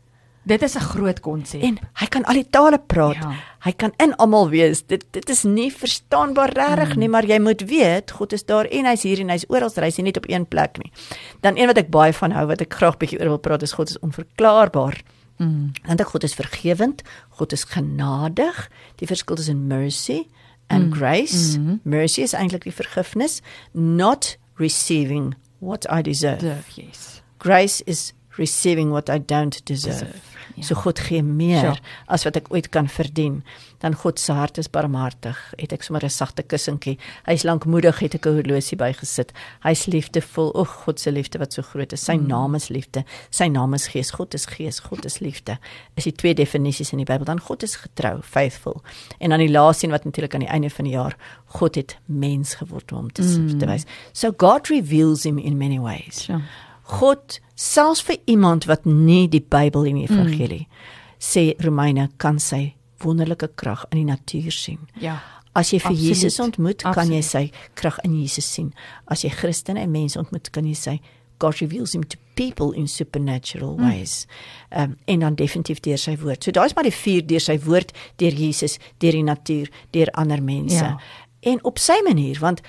Dit 0.44 0.62
is 0.62 0.76
'n 0.76 0.80
groot 0.80 1.20
konsep. 1.20 1.62
En 1.62 1.78
hy 1.94 2.06
kan 2.06 2.24
al 2.24 2.34
die 2.34 2.46
tale 2.50 2.78
praat. 2.78 3.14
Ja. 3.16 3.32
Hy 3.64 3.72
kan 3.72 3.92
in 3.98 4.14
almal 4.16 4.48
wees. 4.48 4.82
Dit 4.86 5.04
dit 5.12 5.28
is 5.30 5.42
nie 5.44 5.70
verstaanbaar 5.72 6.50
regtig 6.52 6.94
Mm. 6.94 6.98
nie, 7.00 7.08
maar 7.08 7.24
jy 7.26 7.38
moet 7.40 7.62
weet 7.68 8.10
God 8.10 8.32
is 8.32 8.44
daar 8.44 8.64
en 8.70 8.84
hy's 8.84 9.02
hier 9.02 9.20
en 9.20 9.28
hy's 9.28 9.44
oral, 9.48 9.70
hy's 9.74 9.96
nie 9.96 10.04
net 10.04 10.16
op 10.16 10.28
een 10.28 10.46
plek 10.46 10.78
nie. 10.78 10.92
Dan 11.40 11.56
een 11.56 11.66
wat 11.66 11.78
ek 11.78 11.90
baie 11.90 12.12
van 12.12 12.30
hou 12.30 12.46
wat 12.46 12.60
ek 12.60 12.72
graag 12.74 12.96
bietjie 12.98 13.18
oor 13.20 13.28
wil 13.28 13.38
praat 13.38 13.62
is 13.62 13.72
God 13.72 13.90
is 13.90 13.98
onverklaarbaar. 13.98 14.94
Mm. 14.94 15.15
Want 15.38 16.00
ek 16.00 16.12
God 16.14 16.24
is 16.24 16.34
vergewend, 16.34 17.02
God 17.36 17.52
is 17.52 17.66
genadig. 17.68 18.68
Die 19.00 19.06
verskil 19.06 19.36
tussen 19.36 19.66
mercy 19.68 20.26
and 20.68 20.92
grace. 20.92 21.58
Mm. 21.58 21.80
Mercy 21.84 22.22
is 22.22 22.34
eintlik 22.34 22.64
die 22.64 22.74
vergifnis, 22.74 23.40
not 23.72 24.36
receiving 24.58 25.34
what 25.60 25.86
I 25.90 26.02
deserve. 26.02 26.40
Deserve, 26.40 26.66
yes. 26.76 27.22
Grace 27.38 27.82
is 27.86 28.12
receiving 28.38 28.90
what 28.90 29.10
I 29.10 29.18
don't 29.18 29.64
deserve. 29.64 30.00
Deserve, 30.00 30.35
ja. 30.56 30.62
So 30.62 30.74
God 30.74 30.98
gee 30.98 31.22
meer 31.22 31.60
Sure. 31.60 31.78
as 32.08 32.24
wat 32.24 32.36
ek 32.36 32.46
ooit 32.52 32.68
kan 32.70 32.88
verdien. 32.88 33.42
Dan 33.78 33.94
God 33.94 34.18
se 34.18 34.32
hart 34.32 34.58
is 34.58 34.68
barmhartig. 34.70 35.36
Het 35.56 35.72
ek 35.72 35.82
sommer 35.82 36.04
'n 36.04 36.10
sagte 36.10 36.42
kussentjie. 36.42 36.98
Hy's 37.26 37.42
lankmoedig, 37.44 37.98
het 38.00 38.14
ek 38.14 38.26
'n 38.26 38.34
horlosie 38.34 38.76
bygesit. 38.76 39.32
Hy's 39.62 39.86
liefdevol. 39.86 40.50
O 40.54 40.64
God 40.64 41.00
se 41.00 41.10
liefde 41.12 41.38
wat 41.38 41.52
so 41.52 41.62
groot 41.62 41.92
is. 41.92 42.04
Sy 42.04 42.12
Mm. 42.16 42.26
naam 42.26 42.54
is 42.54 42.68
liefde. 42.68 43.04
Sy 43.30 43.48
naam 43.48 43.74
is 43.74 43.86
Gees. 43.88 44.10
God 44.10 44.34
is 44.34 44.46
Gees. 44.46 44.80
God 44.80 45.04
is 45.04 45.18
liefde. 45.20 45.58
Is 45.96 46.04
die 46.04 46.12
twee 46.12 46.34
definisies 46.34 46.92
in 46.92 46.98
die 46.98 47.04
Bybel. 47.06 47.24
Dan 47.24 47.38
God 47.40 47.62
is 47.62 47.76
getrou, 47.76 48.20
faithful. 48.22 48.82
En 49.20 49.30
dan 49.30 49.38
die 49.38 49.50
laaste 49.50 49.84
een 49.84 49.90
wat 49.92 50.04
natuurlik 50.04 50.34
aan 50.34 50.40
die 50.40 50.48
einde 50.48 50.70
van 50.70 50.84
die 50.84 50.94
jaar 50.94 51.16
God 51.46 51.74
het 51.74 51.96
mens 52.06 52.54
geword 52.54 52.92
om 52.92 53.12
te, 53.12 53.22
Mm. 53.22 53.58
te 53.58 53.66
wys. 53.66 53.84
So 54.12 54.30
God 54.36 54.68
reveals 54.68 55.22
him 55.24 55.38
in 55.38 55.56
many 55.58 55.78
ways. 55.80 56.24
Sure. 56.24 56.40
God 56.86 57.40
selfs 57.54 58.02
vir 58.06 58.18
iemand 58.30 58.66
wat 58.70 58.84
nie 58.86 59.26
die 59.28 59.42
Bybel 59.42 59.88
en 59.90 60.00
die 60.00 60.06
evangelie 60.06 60.66
mm. 60.66 60.92
sê 61.18 61.48
Romeine 61.64 62.08
kan 62.22 62.38
sy 62.42 62.76
wonderlike 63.02 63.48
krag 63.56 63.84
in 63.90 64.02
die 64.02 64.08
natuur 64.08 64.54
sien. 64.54 64.86
Ja. 65.00 65.18
As 65.56 65.72
jy 65.72 65.80
vir 65.80 65.94
Absoluut. 65.94 66.08
Jesus 66.08 66.40
ontmoet, 66.40 66.84
kan 66.84 67.10
jy 67.10 67.20
Absoluut. 67.22 67.52
sy 67.56 67.72
krag 67.80 67.98
in 68.04 68.16
Jesus 68.20 68.48
sien. 68.52 68.72
As 69.08 69.24
jy 69.24 69.32
Christene 69.32 69.80
en 69.82 69.92
mense 69.92 70.18
ontmoet, 70.20 70.50
kan 70.52 70.68
jy 70.68 70.76
sy 70.76 70.96
God 71.40 71.60
reveals 71.60 71.92
him 71.92 72.04
to 72.04 72.16
people 72.34 72.72
in 72.72 72.88
supernatural 72.88 73.76
ways. 73.76 74.26
Ehm 74.70 74.92
um, 74.92 74.96
en 75.04 75.20
dan 75.20 75.34
definitief 75.34 75.80
deur 75.84 75.98
sy 76.00 76.16
woord. 76.16 76.44
So 76.44 76.52
daai's 76.52 76.74
maar 76.76 76.88
die 76.88 76.94
vier 76.94 77.26
deur 77.26 77.44
sy 77.44 77.58
woord, 77.64 77.92
deur 78.16 78.32
Jesus, 78.32 78.78
deur 79.04 79.12
die 79.12 79.24
natuur, 79.24 79.70
deur 79.92 80.12
ander 80.12 80.42
mense. 80.42 80.80
Ja. 80.80 80.96
En 81.40 81.60
op 81.64 81.78
sy 81.78 81.98
manier, 82.04 82.40
want 82.40 82.62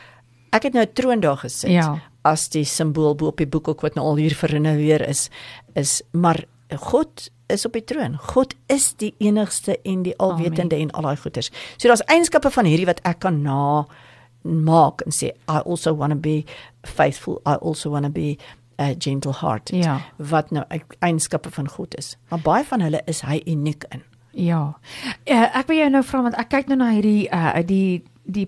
ek 0.51 0.63
het 0.63 0.73
nou 0.73 0.85
'n 0.85 0.93
troon 0.93 1.19
daar 1.19 1.37
gesit 1.37 1.69
Ja. 1.71 1.99
as 2.23 2.49
die 2.49 2.63
simbool 2.65 3.15
bo 3.15 3.27
op 3.27 3.37
die 3.37 3.47
boek 3.47 3.67
ook 3.67 3.81
wat 3.81 3.95
nou 3.95 4.05
al 4.05 4.15
hier 4.15 4.35
verinnerweer 4.35 5.07
is 5.07 5.29
is 5.75 6.01
maar 6.11 6.43
God 6.75 7.29
is 7.47 7.65
op 7.65 7.73
die 7.73 7.83
troon. 7.83 8.17
God 8.17 8.53
is 8.67 8.93
die 8.99 9.15
enigste 9.19 9.77
en 9.83 10.03
die 10.03 10.17
alwetende 10.17 10.75
en 10.75 10.91
al 10.91 11.01
daai 11.01 11.15
goeders. 11.17 11.49
So 11.77 11.87
daar's 11.87 12.03
eienskappe 12.05 12.49
van 12.51 12.65
hierdie 12.65 12.85
wat 12.85 12.99
ek 13.03 13.19
kan 13.19 13.41
na 13.41 13.85
maak 14.41 15.01
en 15.05 15.11
sê 15.11 15.31
I 15.49 15.61
also 15.65 15.93
want 15.95 16.11
to 16.11 16.19
be 16.19 16.43
faithful. 16.83 17.41
I 17.45 17.55
also 17.61 17.89
want 17.89 18.05
to 18.05 18.11
be 18.11 18.37
uh, 18.79 18.93
gentle 18.99 19.33
hearted. 19.33 19.83
Ja. 19.83 20.01
Wat 20.17 20.51
nou 20.51 20.65
eienskappe 20.99 21.51
van 21.51 21.69
God 21.69 21.95
is. 21.97 22.17
Maar 22.29 22.39
baie 22.39 22.63
van 22.65 22.81
hulle 22.81 23.01
is 23.05 23.21
hy 23.21 23.41
uniek 23.45 23.85
in. 23.91 24.03
Ja. 24.31 24.77
Uh, 25.25 25.57
ek 25.57 25.67
wil 25.67 25.77
jou 25.77 25.89
nou 25.89 26.03
vra 26.03 26.21
want 26.21 26.35
ek 26.35 26.49
kyk 26.49 26.67
nou 26.67 26.77
na 26.77 26.91
hierdie 26.93 27.29
uh 27.31 27.63
die 27.65 28.03
die 28.27 28.47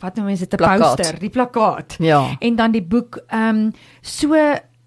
wat 0.00 0.16
noem 0.16 0.26
mense 0.32 0.46
dit 0.48 0.52
'n 0.54 0.56
Plakkaat. 0.64 0.96
poster, 0.96 1.18
die 1.20 1.30
plakkaat. 1.30 1.96
Ja. 1.98 2.36
En 2.40 2.56
dan 2.56 2.72
die 2.72 2.82
boek 2.82 3.20
ehm 3.28 3.56
um, 3.56 3.72
so 4.02 4.34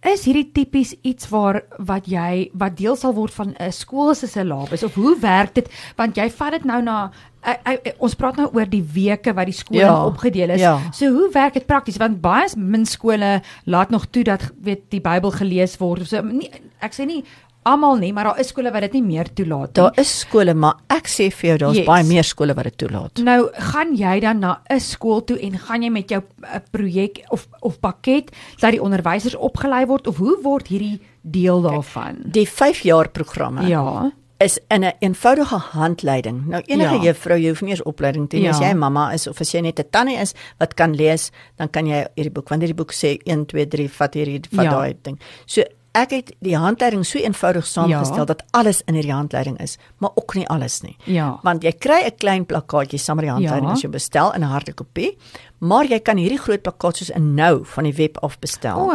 is 0.02 0.24
hierdie 0.26 0.50
tipies 0.52 0.96
iets 1.06 1.30
waar 1.30 1.62
wat 1.78 2.08
jy 2.10 2.50
wat 2.58 2.78
deel 2.78 2.96
sal 2.96 3.14
word 3.14 3.34
van 3.34 3.54
'n 3.60 3.72
skool 3.72 4.16
se 4.16 4.28
syllabus 4.28 4.84
of 4.84 4.94
hoe 4.96 5.16
werk 5.20 5.54
dit 5.54 5.70
want 5.96 6.16
jy 6.18 6.30
vat 6.30 6.52
dit 6.52 6.66
nou 6.66 6.82
na 6.82 7.12
uh, 7.46 7.54
uh, 7.70 7.78
ons 8.00 8.16
praat 8.16 8.36
nou 8.36 8.50
oor 8.54 8.66
die 8.70 8.82
weke 8.94 9.34
wat 9.34 9.46
die 9.46 9.54
skole 9.54 9.80
Ja, 9.80 10.06
opgedeel 10.06 10.50
is. 10.50 10.60
ja. 10.62 10.80
So 10.92 11.06
hoe 11.14 11.30
werk 11.34 11.54
dit 11.54 11.66
prakties 11.68 11.98
want 11.98 12.22
baie 12.22 12.48
min 12.58 12.86
skole 12.86 13.42
laat 13.66 13.90
nog 13.90 14.06
toe 14.10 14.24
dat 14.24 14.52
weet 14.62 14.90
die 14.90 15.02
Bybel 15.02 15.32
gelees 15.32 15.78
word. 15.78 16.08
So 16.08 16.22
nie, 16.22 16.50
ek 16.80 16.94
sê 16.94 17.06
nie 17.06 17.24
almal 17.64 17.96
nie, 17.98 18.12
maar 18.14 18.24
daar 18.24 18.40
is 18.40 18.48
skole 18.48 18.72
wat 18.72 18.82
dit 18.82 18.94
nie 18.94 19.02
meer 19.04 19.28
toelaat 19.34 19.68
nie. 19.68 19.74
Daar 19.74 20.00
is 20.00 20.20
skole, 20.20 20.54
maar 20.54 20.76
ek 20.90 21.08
sê 21.08 21.32
vir 21.32 21.50
jou 21.50 21.58
daar's 21.58 21.78
Yes. 21.78 21.86
baie 21.86 22.04
meer 22.04 22.24
skole 22.24 22.54
wat 22.54 22.64
dit 22.64 22.78
toelaat. 22.78 23.18
Nou 23.24 23.50
gaan 23.54 23.96
jy 23.96 24.20
dan 24.20 24.40
na 24.40 24.62
'n 24.70 24.80
skool 24.80 25.22
toe 25.24 25.38
en 25.40 25.58
gaan 25.60 25.82
jy 25.84 25.90
met 25.90 26.10
jou 26.10 26.22
uh, 26.44 26.48
projek 26.72 27.26
of 27.30 27.48
of 27.62 27.80
pakket 27.80 28.32
dat 28.60 28.72
die 28.72 28.82
onderwysers 28.82 29.36
opgelei 29.36 29.86
word 29.86 30.08
of 30.08 30.18
hoe 30.18 30.38
word 30.42 30.68
hierdie 30.68 31.00
deel 31.22 31.62
daarvan? 31.62 32.18
Die 32.32 32.48
5 32.50 32.82
jaar 32.82 33.10
programme 33.10 33.68
Ja. 33.68 34.12
is 34.40 34.60
in 34.70 34.84
'n 34.84 34.94
eenvoudige 35.00 35.56
handleiding. 35.56 36.48
Nou 36.48 36.62
enige 36.66 36.96
Ja. 36.96 37.02
juffrou, 37.02 37.38
jy 37.40 37.50
hoef 37.50 37.62
nie 37.62 37.70
eens 37.72 37.84
opleiding 37.84 38.28
te 38.30 38.38
as 38.50 38.58
Ja. 38.60 38.66
jy 38.70 38.74
'n 38.74 38.78
mamma 38.80 39.12
is 39.14 39.28
of 39.28 39.40
as 39.40 39.52
jy 39.52 39.62
net 39.62 39.80
'n 39.80 39.86
tannie 39.92 40.18
is 40.18 40.34
wat 40.58 40.74
kan 40.74 40.96
lees, 40.96 41.32
dan 41.58 41.70
kan 41.70 41.86
jy 41.86 42.08
hierdie 42.16 42.32
boek 42.32 42.50
want 42.50 42.62
hierdie 42.64 42.76
boek 42.76 42.92
sê 42.92 43.20
1 43.26 43.46
2 43.46 43.66
3 43.68 43.88
vat 43.90 44.14
hierdie 44.14 44.42
vat 44.52 44.66
Ja. 44.66 44.72
daai 44.72 44.96
ding. 45.04 45.20
So 45.46 45.62
ek 45.94 46.10
het 46.12 46.32
die 46.40 46.56
handleiding 46.58 47.06
so 47.06 47.20
eenvoudig 47.20 47.66
saamgestel 47.66 48.18
Ja. 48.18 48.26
dat 48.26 48.44
alles 48.52 48.82
in 48.88 48.94
hierdie 48.94 49.12
handleiding 49.14 49.60
is, 49.60 49.78
maar 49.98 50.10
ook 50.16 50.36
nie 50.36 50.48
alles 50.48 50.82
nie. 50.82 50.96
Ja. 51.06 51.40
Want 51.44 51.64
jy 51.64 51.72
kry 51.72 52.04
'n 52.06 52.16
klein 52.18 52.46
plakkaatjie 52.46 53.00
saam 53.00 53.16
met 53.16 53.26
die 53.26 53.32
handleiding 53.32 53.68
Ja. 53.68 53.74
as 53.74 53.82
jy 53.82 53.90
bestel 53.90 54.32
in 54.34 54.42
'n 54.42 54.48
harde 54.52 54.74
kopie, 54.74 55.18
maar 55.60 55.86
jy 55.86 56.00
kan 56.00 56.18
hierdie 56.18 56.40
groot 56.40 56.62
plakkaat 56.62 56.98
soos 56.98 57.12
'n 57.14 57.36
nou 57.36 57.66
van 57.66 57.84
die 57.84 57.94
web 57.94 58.18
af 58.24 58.40
bestel. 58.40 58.78
O. 58.80 58.94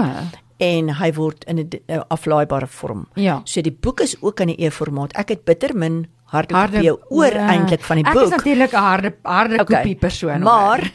En 0.59 0.89
hy 0.89 1.13
word 1.13 1.45
in 1.45 1.59
'n 1.59 1.69
'n 1.89 2.05
aflaaibare 2.09 2.67
vorm. 2.67 3.07
Ja. 3.15 3.41
So 3.45 3.61
die 3.61 3.77
boek 3.81 4.01
is 4.01 4.17
ook 4.23 4.41
in 4.41 4.49
'n 4.49 4.55
e-formaat. 4.59 5.13
Ek 5.13 5.29
het 5.29 5.45
bitter 5.45 5.77
min 5.77 6.07
harde, 6.25 6.55
Harde- 6.55 6.79
kopieë 6.79 6.97
oor 7.11 7.33
Ja. 7.35 7.49
eintlik 7.49 7.81
van 7.83 7.97
die 7.97 8.05
Ek 8.07 8.13
boek. 8.13 8.23
is 8.23 8.31
natuurlik 8.31 8.73
'n 8.73 8.77
harde 8.77 9.15
harde 9.23 9.65
kopie 9.65 9.95
persoon. 9.97 10.41
Maar 10.43 10.91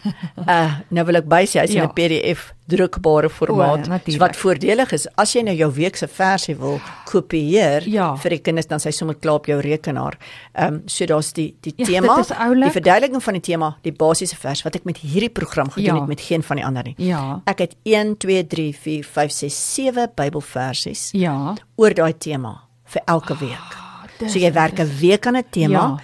uh 0.47 0.73
nou 0.89 1.05
wil 1.05 1.15
ek 1.15 1.25
bysê 1.25 1.59
hy's 1.61 1.71
Ja. 1.73 1.83
in 1.83 1.89
'n 1.89 1.93
PDF 1.93 2.53
drukbare 2.71 3.29
formaat. 3.29 3.85
O, 3.87 3.89
natuurlik. 3.89 4.11
so 4.15 4.17
wat 4.25 4.35
voordelig 4.39 4.91
is 4.95 5.07
as 5.17 5.33
jy 5.35 5.43
nou 5.43 5.55
jou 5.55 5.69
week 5.75 5.95
se 5.99 6.07
versie 6.07 6.55
wil 6.55 6.79
kopieer 7.11 7.83
Ja. 7.87 8.15
vir 8.15 8.29
die 8.35 8.39
kinders 8.39 8.67
dan 8.67 8.79
sy 8.79 8.91
sommer 8.95 9.15
klaar 9.15 9.35
op 9.41 9.45
jou 9.51 9.59
rekenaar. 9.61 10.17
Ehm 10.55 10.73
um, 10.73 10.81
so 10.87 11.05
daar's 11.05 11.33
die 11.33 11.55
die 11.61 11.73
Ja, 11.77 11.85
tema, 11.85 12.15
die 12.21 12.71
verduideliking 12.71 13.23
van 13.23 13.33
die 13.33 13.41
tema, 13.41 13.75
die 13.83 13.91
basiese 13.91 14.35
vers 14.35 14.63
wat 14.63 14.75
ek 14.75 14.85
met 14.85 14.97
hierdie 14.97 15.29
program 15.29 15.69
gedoen 15.69 15.95
Ja. 15.95 15.99
het 15.99 16.07
met 16.07 16.21
geen 16.21 16.43
van 16.43 16.55
die 16.57 16.65
ander 16.65 16.83
nie. 16.83 16.95
Ja. 16.97 17.41
Ek 17.45 17.59
het 17.59 17.75
1 17.83 18.17
2 18.17 18.47
3 18.47 18.73
4 18.75 19.03
5 19.03 19.31
6 19.31 19.73
7 19.75 20.07
Bybelversies 20.15 21.11
Ja. 21.13 21.55
oor 21.77 21.93
daai 21.93 22.13
tema 22.17 22.61
vir 22.85 23.01
elke 23.07 23.35
week. 23.39 23.77
dis 24.19 24.33
So 24.33 24.39
jy 24.39 24.51
werk 24.53 24.79
'n 24.79 24.89
week 24.99 25.25
aan 25.27 25.35
'n 25.37 25.43
tema. 25.51 25.97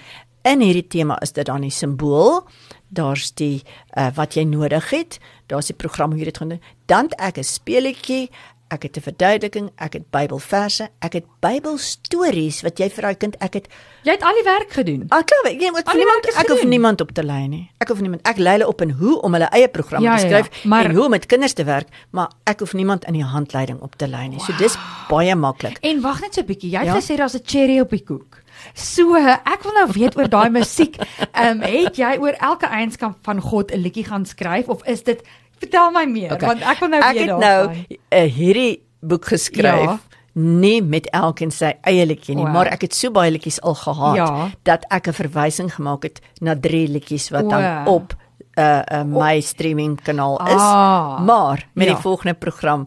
Ja. 0.44 0.52
In 0.52 0.62
hierdie 0.62 0.88
tema 0.88 1.18
is 1.22 1.32
dit 1.32 1.46
dan 1.46 1.62
die 1.62 1.70
simbool, 1.70 2.46
daar's 2.88 3.34
die 3.34 3.64
uh, 3.98 4.10
wat 4.16 4.34
jy 4.38 4.44
nodig 4.44 4.90
het, 4.90 5.20
daar's 5.48 5.72
die 5.72 5.76
program 5.76 6.12
hoe 6.12 6.20
jy 6.20 6.30
dit 6.32 6.38
gaan 6.38 6.50
doen. 6.56 6.64
Dan 6.86 7.10
ek 7.18 7.38
'n 7.38 7.44
speletjie, 7.44 8.30
ek 8.70 8.84
het 8.84 8.98
'n 8.98 9.02
verduideliking, 9.02 9.70
ek 9.78 9.94
het 9.94 10.12
Bybelverse, 10.12 10.90
ek 11.02 11.14
het 11.14 11.26
Bybelstories 11.42 12.62
wat 12.66 12.80
jy 12.80 12.90
vir 12.90 13.02
daai 13.08 13.16
kind 13.16 13.36
ek 13.40 13.54
het 13.54 13.68
Jy 14.04 14.12
het 14.14 14.24
al 14.24 14.34
die 14.40 14.44
werk 14.44 14.72
gedoen. 14.72 15.02
Ah, 15.10 15.22
klaar, 15.24 15.54
moet 15.54 15.64
Al 15.64 15.72
vir 15.72 15.84
die 15.94 15.98
niemand 16.00 16.26
ek 16.38 16.48
hoef 16.48 16.64
niemand 16.64 17.02
op 17.02 17.12
te 17.12 17.24
lei 17.24 17.48
nie. 17.48 17.72
Ek 17.80 17.88
hoef 17.90 18.00
niemand. 18.00 18.22
Ek 18.28 18.38
lei 18.38 18.54
hulle 18.58 18.68
op 18.68 18.82
in 18.82 18.90
hoe 18.92 19.22
om 19.22 19.34
hulle 19.34 19.50
eie 19.52 19.68
program 19.68 20.02
Ja, 20.02 20.16
te 20.16 20.22
ja, 20.28 20.30
ja. 20.38 20.44
skryf 20.44 20.64
Maar- 20.66 20.86
en 20.86 20.96
hoe 20.96 21.04
om 21.06 21.10
met 21.12 21.26
kinders 21.26 21.54
te 21.54 21.64
werk, 21.64 21.88
maar 22.12 22.30
ek 22.46 22.60
hoef 22.60 22.74
niemand 22.74 23.06
in 23.06 23.14
die 23.14 23.24
handleiding 23.24 23.82
op 23.82 23.96
te 23.96 24.08
lei 24.08 24.28
nie. 24.28 24.40
So 24.40 24.54
dis 24.58 24.78
baie 25.10 25.36
maklik. 25.36 25.78
En 25.82 26.02
wag 26.02 26.22
net 26.22 26.34
so 26.34 26.42
'n 26.42 26.46
bietjie. 26.46 26.70
Jy 26.72 26.78
het 26.78 26.86
Ja? 26.88 26.96
gesê 26.96 27.18
daar's 27.18 27.34
'n 27.36 27.42
cherry 27.46 27.80
op 27.80 27.90
die 27.90 28.04
koek. 28.04 28.42
So, 28.74 29.16
ek 29.16 29.64
wil 29.64 29.74
nou 29.74 29.88
weet 29.92 30.18
oor 30.18 30.30
daai 30.30 30.50
musiek. 30.60 30.96
Ehm 31.34 31.48
um, 31.48 31.62
het 31.62 31.96
jy 31.98 32.18
oor 32.20 32.34
elke 32.40 32.66
eienskap 32.68 33.18
van 33.22 33.42
God 33.42 33.72
'n 33.72 33.78
liedjie 33.82 34.04
gaan 34.06 34.26
skryf 34.26 34.68
of 34.68 34.84
is 34.88 35.04
dit 35.04 35.22
Vertel 35.60 35.92
my 35.92 36.06
meer 36.06 36.32
Okay. 36.34 36.48
want 36.48 36.62
ek 36.62 36.80
wil 36.80 36.90
nou 36.90 37.02
ek 37.02 37.14
weet 37.14 37.20
het 37.20 37.40
daarvan. 37.40 37.76
nou 38.10 38.22
uh, 38.24 38.32
hierdie 38.36 38.82
boek 39.02 39.26
geskryf 39.26 39.82
Ja. 39.84 40.00
nie 40.34 40.82
met 40.82 41.10
elkeen 41.10 41.52
sy 41.52 41.74
eie 41.82 42.06
liedjie 42.06 42.36
nie, 42.36 42.44
Wow. 42.44 42.54
maar 42.54 42.68
ek 42.68 42.82
het 42.82 42.94
so 42.94 43.10
baie 43.12 43.32
liedjies 43.32 43.62
al 43.62 43.74
gehad 43.76 44.16
Ja. 44.16 44.50
dat 44.64 44.86
ek 44.90 45.08
'n 45.08 45.14
verwysing 45.14 45.74
gemaak 45.74 46.04
het 46.04 46.22
na 46.42 46.56
drie 46.56 46.88
liedjies 46.88 47.30
wat 47.30 47.50
dan 47.50 47.88
O. 47.88 47.94
op 47.96 48.14
uh, 48.60 48.82
uh, 48.92 49.04
my 49.04 49.40
streaming 49.42 50.02
kanaal 50.02 50.38
is. 50.48 50.62
Ah. 50.62 51.20
maar 51.26 51.68
met 51.74 51.88
Ja. 51.88 51.94
die 51.94 52.02
volgende 52.02 52.34
program 52.34 52.86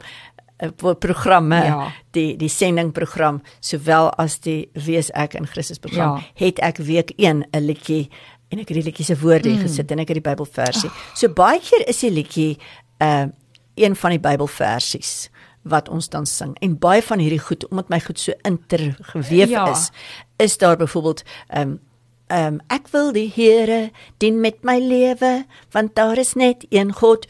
uh, 0.62 0.94
programme 0.98 1.64
Ja. 1.64 1.88
die 2.12 2.37
die 2.37 2.48
sendingprogram 2.48 3.42
sowel 3.61 4.11
as 4.18 4.38
die 4.40 4.68
Wees 4.74 5.11
ek 5.11 5.35
in 5.35 5.46
Christus 5.46 5.78
program 5.78 6.16
Ja. 6.16 6.22
het 6.46 6.59
ek 6.59 6.76
week 6.76 7.12
1 7.16 7.44
'n 7.52 7.61
liedjie 7.66 8.09
en 8.51 8.59
ek 8.59 8.71
het 8.71 8.81
die 8.81 8.87
liedjie 8.89 9.07
se 9.07 9.17
woorde 9.21 9.51
mm. 9.53 9.65
gesit 9.65 9.93
en 9.95 10.03
ek 10.03 10.11
het 10.13 10.19
die 10.21 10.27
Bybelversie. 10.27 10.91
So 11.15 11.31
baie 11.35 11.61
keer 11.63 11.87
is 11.91 12.03
die 12.05 12.15
liedjie 12.15 12.51
uh 13.03 13.29
een 13.81 13.95
van 13.97 14.13
die 14.13 14.21
Bybelversies 14.21 15.31
wat 15.63 15.89
ons 15.89 16.09
dan 16.13 16.27
sing. 16.27 16.57
En 16.61 16.75
baie 16.79 17.01
van 17.03 17.21
hierdie 17.23 17.41
goed 17.41 17.65
omdat 17.71 17.89
my 17.89 18.01
goed 18.01 18.19
so 18.21 18.35
intergeweef 18.45 19.49
Ja. 19.49 19.71
is, 19.71 19.91
is 20.37 20.59
daar 20.59 20.77
byvoorbeeld 20.77 21.23
um 21.57 21.79
um 22.29 22.61
ek 22.69 22.91
wil 22.93 23.13
die 23.13 23.31
Here 23.35 23.91
dien 24.19 24.41
met 24.41 24.65
my 24.65 24.79
lewe 24.79 25.45
want 25.71 25.95
daar 25.95 26.19
is 26.19 26.35
net 26.35 26.67
een 26.69 26.93
God. 26.93 27.27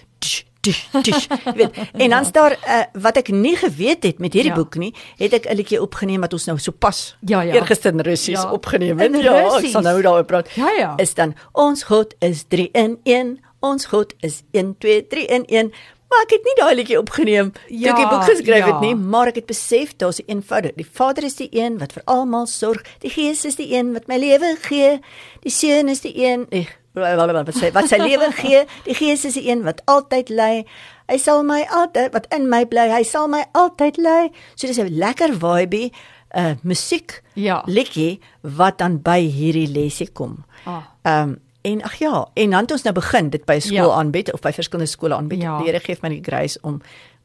Tsch. 0.60 0.86
Jy 0.92 1.52
weet, 1.56 1.76
en 1.96 2.10
dan 2.12 2.20
is 2.22 2.32
daar 2.32 2.52
uh, 2.52 2.82
wat 3.02 3.16
ek 3.16 3.28
nie 3.32 3.56
geweet 3.56 4.02
het 4.02 4.18
met 4.18 4.32
hierdie 4.32 4.50
Ja. 4.52 4.56
ja. 4.56 4.62
boek 4.62 4.74
nie, 4.76 4.94
het 5.16 5.32
ek 5.32 5.46
'n 5.48 5.56
liedjie 5.56 5.80
opgeneem 5.82 6.20
wat 6.20 6.32
ons 6.32 6.44
nou 6.46 6.58
sopas 6.58 7.16
Ja, 7.20 7.40
ja. 7.40 7.54
eergister 7.54 7.92
in 7.92 8.00
Russies 8.00 8.42
Ja. 8.42 8.52
opgeneem 8.52 8.98
het. 8.98 9.12
In 9.14 9.20
Ja, 9.22 9.34
ek 9.34 9.52
Russies? 9.52 9.70
sal 9.72 9.82
nou 9.82 10.02
daaroor 10.02 10.24
praat. 10.24 10.50
Ja, 10.54 10.70
ja. 10.78 10.92
Is 10.98 11.14
dan 11.14 11.34
ons 11.52 11.82
God 11.82 12.14
is 12.18 12.44
3 12.48 12.68
in 12.72 12.98
1. 13.04 13.38
Ons 13.60 13.86
God 13.86 14.14
is 14.20 14.42
1 14.52 14.74
2 14.78 15.06
3 15.06 15.26
in 15.26 15.44
1. 15.46 15.72
Maar 16.10 16.22
ek 16.22 16.30
het 16.30 16.44
nie 16.44 16.54
daai 16.58 16.74
liedjie 16.74 16.98
opgeneem 16.98 17.52
toe 17.52 17.62
ek 17.62 17.68
die 17.70 17.78
Ja, 17.78 18.08
boek 18.10 18.24
geskryf 18.24 18.66
ja. 18.66 18.72
het 18.72 18.80
nie, 18.80 18.94
maar 18.96 19.26
ek 19.28 19.34
het 19.34 19.46
besef 19.46 19.96
daar's 19.96 20.18
'n 20.18 20.24
eenvoudig. 20.26 20.72
Die 20.74 20.86
Vader 20.92 21.24
is 21.24 21.34
die 21.36 21.48
een 21.52 21.78
wat 21.78 21.92
vir 21.92 22.02
almal 22.04 22.46
sorg. 22.46 22.82
Die 22.98 23.10
Gees 23.10 23.44
is 23.44 23.54
die 23.56 23.72
een 23.76 23.92
wat 23.92 24.08
my 24.08 24.16
lewe 24.18 24.56
gee. 24.60 24.98
Die 25.42 25.50
Seun 25.52 25.88
is 25.88 26.00
die 26.00 26.14
een 26.26 26.46
eh, 26.50 26.66
blablabla, 26.66 26.79
wat 26.94 27.54
sy 27.54 27.70
wat 27.72 27.88
sy 27.88 27.98
lewe 28.02 28.30
gee. 28.32 28.64
Die 28.84 28.94
Gees 28.94 29.24
is 29.24 29.34
die 29.34 29.48
een 29.50 29.62
wat 29.62 29.82
altyd 29.86 30.28
lei. 30.28 30.64
Hy 31.10 31.16
sal 31.18 31.42
my 31.46 31.62
altyd 31.70 32.12
wat 32.12 32.26
in 32.34 32.48
my 32.48 32.64
bly. 32.66 32.88
Hy 32.90 33.02
sal 33.06 33.28
my 33.28 33.44
altyd 33.54 33.96
lei. 33.98 34.30
So 34.56 34.66
dis 34.66 34.78
'n 34.78 34.88
lekker 34.98 35.32
vibe 35.38 35.90
uh 36.34 36.54
musiek 36.62 37.22
Ja. 37.34 37.62
liedjie 37.66 38.20
wat 38.42 38.78
dan 38.78 39.02
by 39.02 39.18
hierdie 39.20 39.68
lesie 39.68 40.10
kom. 40.12 40.44
Ah. 40.64 40.82
Ehm 41.04 41.28
um, 41.28 41.38
en 41.62 41.82
ag 41.82 41.94
ja, 41.98 42.26
en 42.34 42.50
dan 42.50 42.60
het 42.60 42.70
ons 42.72 42.82
nou 42.82 42.94
begin 42.94 43.30
dit 43.30 43.44
by 43.44 43.54
'n 43.54 43.60
skool 43.60 43.76
Ja. 43.76 43.82
ja. 43.84 43.98
aanbied 43.98 44.32
of 44.32 44.40
by 44.40 44.52
verskillende 44.52 44.90
skole 44.90 45.14
aanbied. 45.14 45.42
Ja. 45.42 45.58
Die 45.58 45.66
Here 45.66 45.80
gee 45.80 45.96
my 46.02 46.08
die 46.08 46.22
grace 46.22 46.58
om 46.62 46.80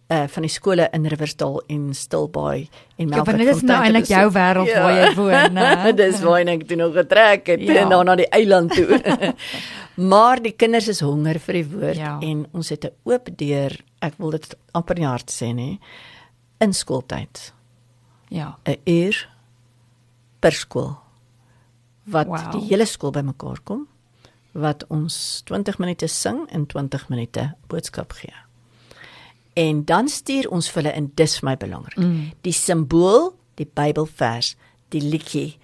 uh 0.07 0.27
van 0.27 0.41
die 0.45 0.49
skole 0.53 0.89
in 0.93 1.05
Riversdal 1.09 1.61
en 1.67 1.93
Stilbaai 1.93 2.67
en 2.97 3.07
Ja, 3.07 3.15
Melbourne. 3.15 3.25
want 3.25 3.37
dit 3.37 3.55
is 3.55 3.61
nou 3.61 3.83
eintlik 3.83 4.05
jou 4.05 4.31
wêreld 4.31 4.73
waar 4.73 4.93
jy 4.93 5.13
woon, 5.15 5.53
né? 5.57 5.93
Dis 5.97 6.19
waar 6.21 6.45
ek 6.45 6.67
toe 6.67 6.77
nog 6.77 6.93
getrek 6.93 7.47
het 7.47 7.61
Ja. 7.61 7.73
ja. 7.73 7.81
en 7.81 7.89
dan 7.89 8.05
na 8.05 8.15
die 8.15 8.29
eiland 8.29 8.71
toe. 8.75 9.01
maar 10.11 10.41
die 10.41 10.51
kinders 10.53 10.87
is 10.87 10.99
honger 11.01 11.39
vir 11.39 11.53
die 11.53 11.65
woord 11.65 11.95
Ja. 11.97 12.19
ja. 12.21 12.27
en 12.29 12.45
ons 12.53 12.69
het 12.69 12.85
'n 12.85 12.93
oop 13.03 13.29
deur, 13.37 13.81
ek 14.01 14.13
wil 14.17 14.29
dit 14.31 14.55
amper 14.73 14.95
in 14.95 15.01
die 15.01 15.09
hart 15.09 15.31
sê 15.31 15.53
nê, 15.53 15.79
in 16.59 16.73
skooltyd. 16.73 17.53
Ja. 18.29 18.57
'n 18.65 18.77
uur 18.85 19.29
per 20.39 20.51
skool 20.51 20.97
wat 22.03 22.27
wow. 22.27 22.51
die 22.51 22.67
hele 22.69 22.85
skool 22.85 23.11
bymekaar 23.11 23.59
kom 23.63 23.87
wat 24.53 24.85
ons 24.89 25.41
20 25.45 25.79
minute 25.79 26.07
sing 26.07 26.45
en 26.51 26.65
20 26.65 27.09
minute 27.09 27.55
boodskap 27.67 28.11
gee. 28.13 28.33
En 29.55 29.85
dan 29.87 30.09
stuur 30.11 30.49
ons 30.51 30.67
vir 30.71 30.81
hulle 30.81 30.93
en 30.99 31.09
dis 31.15 31.35
my 31.47 31.55
belangrik. 31.59 31.97
Mm. 31.97 32.31
Die 32.43 32.53
simbool, 32.55 33.29
die 33.55 33.67
Bybelvers, 33.67 34.55
die 34.91 35.01
liedjie, 35.03 35.55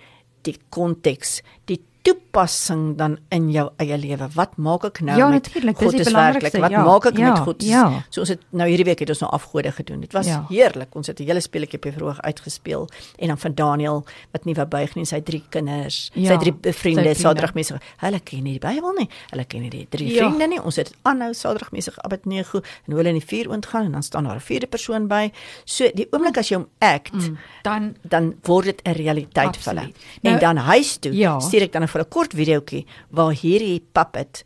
die 0.47 0.55
konteks, 0.73 1.41
die 1.67 1.81
toepassing 2.01 2.95
dan 2.97 3.17
in 3.29 3.49
jou 3.53 3.69
eie 3.81 3.97
lewe. 3.97 4.27
Wat 4.35 4.57
maak 4.57 4.85
ek 4.85 5.01
nou 5.05 5.17
Ja, 5.17 5.27
met 5.29 5.43
natuurlik, 5.43 5.77
dis 5.79 5.91
God 5.91 5.99
is 5.99 6.11
werklik? 6.13 6.53
Wat 6.61 6.71
ja, 6.71 6.83
maak 6.83 7.05
ek 7.05 7.17
ja, 7.17 7.29
met 7.33 7.39
God? 7.45 7.63
ja. 7.63 8.03
So 8.09 8.21
ons 8.21 8.29
het 8.29 8.39
nou 8.49 8.67
hierdie 8.69 8.85
week 8.87 8.99
het 8.99 9.09
ons 9.09 9.19
nou 9.23 9.31
afgode 9.31 9.71
gedoen. 9.71 10.01
Dit 10.01 10.13
was 10.13 10.25
Ja. 10.27 10.45
heerlik. 10.49 10.95
Ons 10.95 11.07
het 11.07 11.19
'n 11.19 11.23
hele 11.25 11.39
speletjie 11.41 11.77
op 11.77 11.83
die 11.83 11.91
verhoog 11.91 12.19
uitgespeel 12.21 12.87
en 13.19 13.27
dan 13.27 13.37
van 13.37 13.53
Daniel 13.55 14.05
wat 14.31 14.45
nie 14.45 14.53
wou 14.55 14.65
buig 14.65 14.95
nie, 14.95 15.05
sy 15.05 15.21
drie 15.21 15.43
kinders, 15.49 16.11
Ja, 16.13 16.27
sy 16.31 16.37
drie 16.37 16.53
sy 16.61 16.71
vriende, 16.73 17.01
vriende. 17.01 17.15
Sadragmesig. 17.15 17.81
Hulle 17.97 18.19
ken 18.19 18.43
nie 18.43 18.59
die 18.59 18.67
Bybel 18.67 18.93
nie. 18.97 19.09
Hulle 19.29 19.45
ken 19.45 19.61
nie 19.61 19.69
die 19.69 19.87
drie 19.89 20.13
Ja. 20.13 20.27
vriende 20.29 20.47
nie. 20.47 20.61
Ons 20.61 20.75
het 20.75 20.93
aanhou 21.03 21.33
Sadragmesig 21.33 21.97
Abednego 22.03 22.61
en 22.87 22.93
hulle 22.95 23.09
in 23.09 23.19
die 23.19 23.25
vuur 23.25 23.49
ontgaan 23.49 23.85
en 23.85 23.91
dan 23.91 24.03
staan 24.03 24.23
daar 24.23 24.35
'n 24.35 24.39
vierde 24.39 24.67
persoon 24.67 25.07
by. 25.07 25.31
So 25.65 25.89
die 25.93 26.07
oomblik 26.11 26.37
as 26.37 26.49
jy 26.49 26.55
hom 26.57 26.67
act, 26.79 27.13
mm. 27.13 27.37
Dan 27.63 27.95
dan 28.07 28.35
word 28.43 28.65
dit 28.65 28.81
'n 28.85 28.91
realiteit 28.93 29.57
vir 29.57 29.73
hulle. 29.73 29.79
Absoluut. 29.87 29.95
En 30.23 30.29
Nou- 30.31 30.39
dan 30.39 30.57
huis 30.57 30.97
toe 30.97 31.13
Ja. 31.15 31.39
stuur 31.39 31.61
ek 31.61 31.71
dan 31.71 31.81
vir 31.91 32.01
'n 32.01 32.09
kort 32.09 32.33
videoetjie 32.33 32.85
waar 33.09 33.33
hierdie 33.33 33.79
puppet 33.93 34.43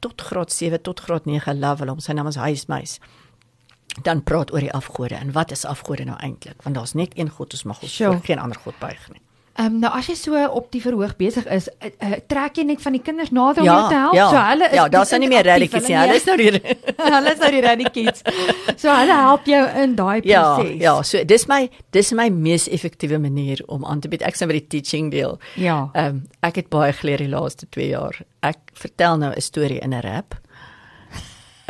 tot 0.00 0.20
graad 0.20 0.52
7 0.52 0.82
tot 0.82 1.00
graad 1.00 1.24
9 1.26 1.54
level 1.58 1.90
om 1.90 2.00
sy 2.00 2.12
naam 2.12 2.26
is 2.26 2.36
Huismuis. 2.36 2.98
Dan 4.02 4.22
praat 4.24 4.52
oor 4.52 4.60
die 4.60 4.72
afgode 4.72 5.14
en 5.14 5.32
wat 5.32 5.50
is 5.50 5.64
afgode 5.64 6.04
nou 6.04 6.16
eintlik? 6.18 6.62
Want 6.62 6.74
daar's 6.74 6.92
net 6.94 7.12
een 7.18 7.28
God, 7.30 7.52
ons 7.52 7.62
mag 7.64 7.82
ons 7.82 7.94
Sure. 7.94 8.20
geen 8.24 8.38
ander 8.38 8.58
god 8.58 8.78
buig 8.78 9.08
nie. 9.12 9.20
Ehm 9.56 9.66
um, 9.66 9.78
nou 9.78 9.90
as 9.94 10.06
jy 10.10 10.14
so 10.18 10.46
op 10.50 10.64
die 10.72 10.80
verhoog 10.82 11.12
besig 11.16 11.46
is, 11.46 11.68
uh, 11.78 11.86
uh, 12.02 12.16
trek 12.26 12.56
jy 12.58 12.64
net 12.64 12.80
van 12.82 12.92
die 12.92 13.02
kinders 13.02 13.30
nader 13.30 13.60
om 13.62 13.66
Ja, 13.68 13.74
jou 13.78 13.88
te 13.88 13.94
help. 13.94 14.14
ja, 14.14 14.28
so 14.30 14.36
hulle 14.48 14.64
is 14.66 14.74
ja, 14.74 14.88
daar's 14.88 15.10
nou 15.10 15.20
nie 15.20 15.28
meer 15.28 15.46
interaktief, 15.46 15.72
radicals 15.72 15.88
nie. 15.88 15.96
hulle 15.96 16.14
is 16.16 16.24
nou 16.26 16.36
die 16.36 16.50
hulle 17.14 17.32
is 17.32 17.38
nou 17.38 17.50
die 17.50 17.60
ready 17.60 17.84
kids. 17.94 18.22
So 18.82 18.90
hulle 18.90 19.14
help 19.20 19.46
jou 19.46 19.62
in 19.82 19.94
daai 19.94 20.20
Ja, 20.24 20.42
proses. 20.56 20.80
ja, 20.82 21.02
so 21.02 21.22
dis 21.24 21.46
my 21.46 21.70
dis 21.92 22.12
my 22.12 22.28
mees 22.30 22.66
effektiewe 22.68 23.18
manier 23.18 23.62
om 23.68 23.84
aan 23.84 24.00
te 24.00 24.08
bied. 24.08 24.22
Ek 24.22 24.34
sien 24.34 24.48
by 24.48 24.54
die 24.58 24.66
teaching 24.66 25.10
deel. 25.12 25.38
Ja. 25.54 25.88
Ehm 25.94 26.06
um, 26.06 26.22
ek 26.42 26.56
het 26.56 26.68
baie 26.68 26.92
geleer 26.92 27.18
die 27.18 27.28
laaste 27.30 27.66
2 27.70 27.88
jaar. 27.88 28.18
Ek 28.42 28.58
vertel 28.74 29.16
nou 29.18 29.32
'n 29.36 29.40
storie 29.40 29.78
in 29.80 29.94
'n 29.94 30.00
rap. 30.02 30.34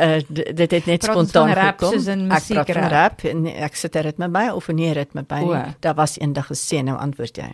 Uh 0.01 0.19
dit 0.27 0.71
het 0.71 0.85
net 0.89 0.99
Praat 1.05 1.11
spontaan 1.15 1.53
rap 1.53 1.79
gekom. 1.79 1.93
ek 2.31 2.43
praat 2.49 2.71
van 2.73 2.89
rap 2.91 3.21
en 3.23 3.45
ek 3.47 3.75
sit 3.75 3.95
'n 3.95 4.01
ritme 4.03 4.27
by 4.29 4.49
of 4.51 4.67
nie 4.67 4.89
'n 4.89 4.93
ritme 4.93 5.23
by 5.23 5.39
nie. 5.39 5.75
Daar 5.79 5.93
was 5.95 6.17
eendag 6.19 6.47
gesê 6.49 6.83
nou 6.83 6.97
antwoord 6.97 7.37
jy. 7.37 7.53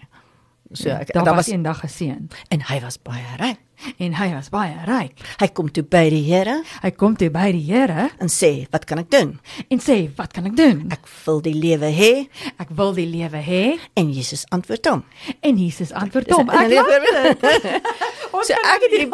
So 0.73 0.89
ek 0.89 1.13
daar 1.13 1.25
daar 1.25 1.35
was 1.35 1.47
eendag 1.51 1.79
geseën 1.79 2.29
en 2.49 2.61
hy 2.69 2.79
was 2.79 2.97
baie 3.01 3.35
ryk. 3.37 3.59
en 3.97 4.13
hy 4.13 4.27
was 4.33 4.49
baie 4.53 4.75
ryk. 4.85 5.17
Hy 5.39 5.47
kom 5.57 5.71
toe 5.73 5.83
by 5.83 6.03
die 6.13 6.21
Here 6.21 6.59
Hy 6.83 6.91
kom 6.91 7.15
toe 7.17 7.31
by 7.33 7.51
die 7.51 7.63
Here 7.65 8.09
en 8.21 8.29
sê, 8.29 8.67
"Wat 8.71 8.85
kan 8.85 8.99
ek 8.99 9.09
doen? 9.09 9.39
en 9.69 9.79
sê, 9.79 10.09
"Wat 10.15 10.33
kan 10.33 10.45
ek 10.45 10.55
doen? 10.55 10.91
Ek 10.91 11.07
wil 11.25 11.41
die 11.41 11.53
lewe 11.53 11.91
hê." 11.91 12.29
Ek 12.59 12.69
wil 12.69 12.93
die 12.93 13.07
lewe 13.07 13.41
hê." 13.41 13.79
En 13.95 14.11
Jesus 14.11 14.45
antwoord 14.49 14.85
hom. 14.85 15.03
En 15.41 15.57
Jesus 15.57 15.91
antwoord 15.91 16.29
hom, 16.29 16.49
"Ek 16.49 16.71
voorbeeld. 16.71 17.39
So 18.47 18.53
ek 18.53 18.85
het 18.85 18.91
hierdie 18.91 19.09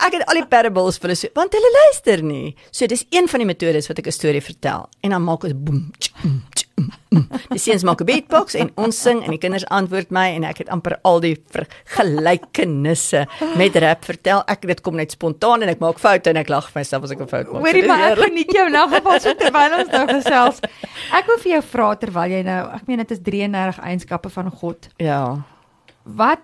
ek 0.00 0.16
het 0.16 0.24
al 0.26 0.40
die 0.40 0.48
parables 0.48 0.98
vir 0.98 1.12
hulle 1.12 1.18
so 1.20 1.28
want 1.36 1.52
hulle 1.52 1.70
luister 1.76 2.22
nie. 2.24 2.54
So 2.70 2.88
dis 2.90 3.04
een 3.10 3.28
van 3.28 3.44
die 3.44 3.46
metodes 3.46 3.88
wat 3.90 3.98
ek 3.98 4.08
'n 4.08 4.12
storie 4.12 4.42
vertel 4.42 4.88
en 5.02 5.10
dan 5.10 5.22
maak 5.22 5.44
ons 5.44 5.54
boem. 5.54 5.92
tsk, 5.98 6.12
mm, 6.24 6.42
tsk, 6.54 6.68
mm, 6.76 6.84
mm. 6.84 7.01
Die 7.50 7.58
seuns 7.58 7.82
maak 7.84 8.00
'n 8.00 8.06
beatbox 8.06 8.54
en 8.54 8.70
ons 8.76 8.96
sing 9.02 9.22
en 9.24 9.30
die 9.30 9.38
kinders 9.38 9.64
antwoord 9.68 10.10
my 10.10 10.28
en 10.36 10.44
ek 10.44 10.58
het 10.58 10.68
amper 10.68 10.98
al 11.04 11.20
die 11.20 11.36
gelykenisse 11.84 13.26
met 13.56 13.76
rap 13.76 14.04
vertel. 14.04 14.42
Ek 14.48 14.62
dit 14.68 14.80
kom 14.84 14.96
net 14.96 15.10
spontaan 15.14 15.62
en 15.62 15.68
ek 15.72 15.80
maak 15.82 15.98
foute 16.02 16.30
en 16.32 16.36
ek 16.40 16.48
lag 16.52 16.68
vir 16.70 16.80
myself 16.80 17.04
as 17.04 17.10
ek 17.14 17.20
'n 17.20 17.28
fout 17.28 17.52
maak. 17.52 17.62
Hoorie 17.62 17.86
maar 17.86 18.12
ek 18.12 18.18
geniet 18.18 18.52
jou 18.52 18.66
elk 18.72 18.90
geval 18.94 19.20
so 19.20 19.34
terwyl 19.34 19.78
ons 19.80 19.90
nou 19.92 20.06
gesels. 20.08 20.60
Ek 21.12 21.26
wil 21.26 21.38
vir 21.38 21.52
jou 21.52 21.62
vra 21.62 21.94
terwyl 21.96 22.30
jy 22.30 22.42
nou, 22.42 22.70
ek 22.74 22.86
meen 22.88 22.98
dit 22.98 23.10
is 23.10 23.18
33 23.20 23.78
eienskappe 23.80 24.30
van 24.30 24.50
God. 24.50 24.88
Ja. 24.98 25.42
Wat 26.04 26.40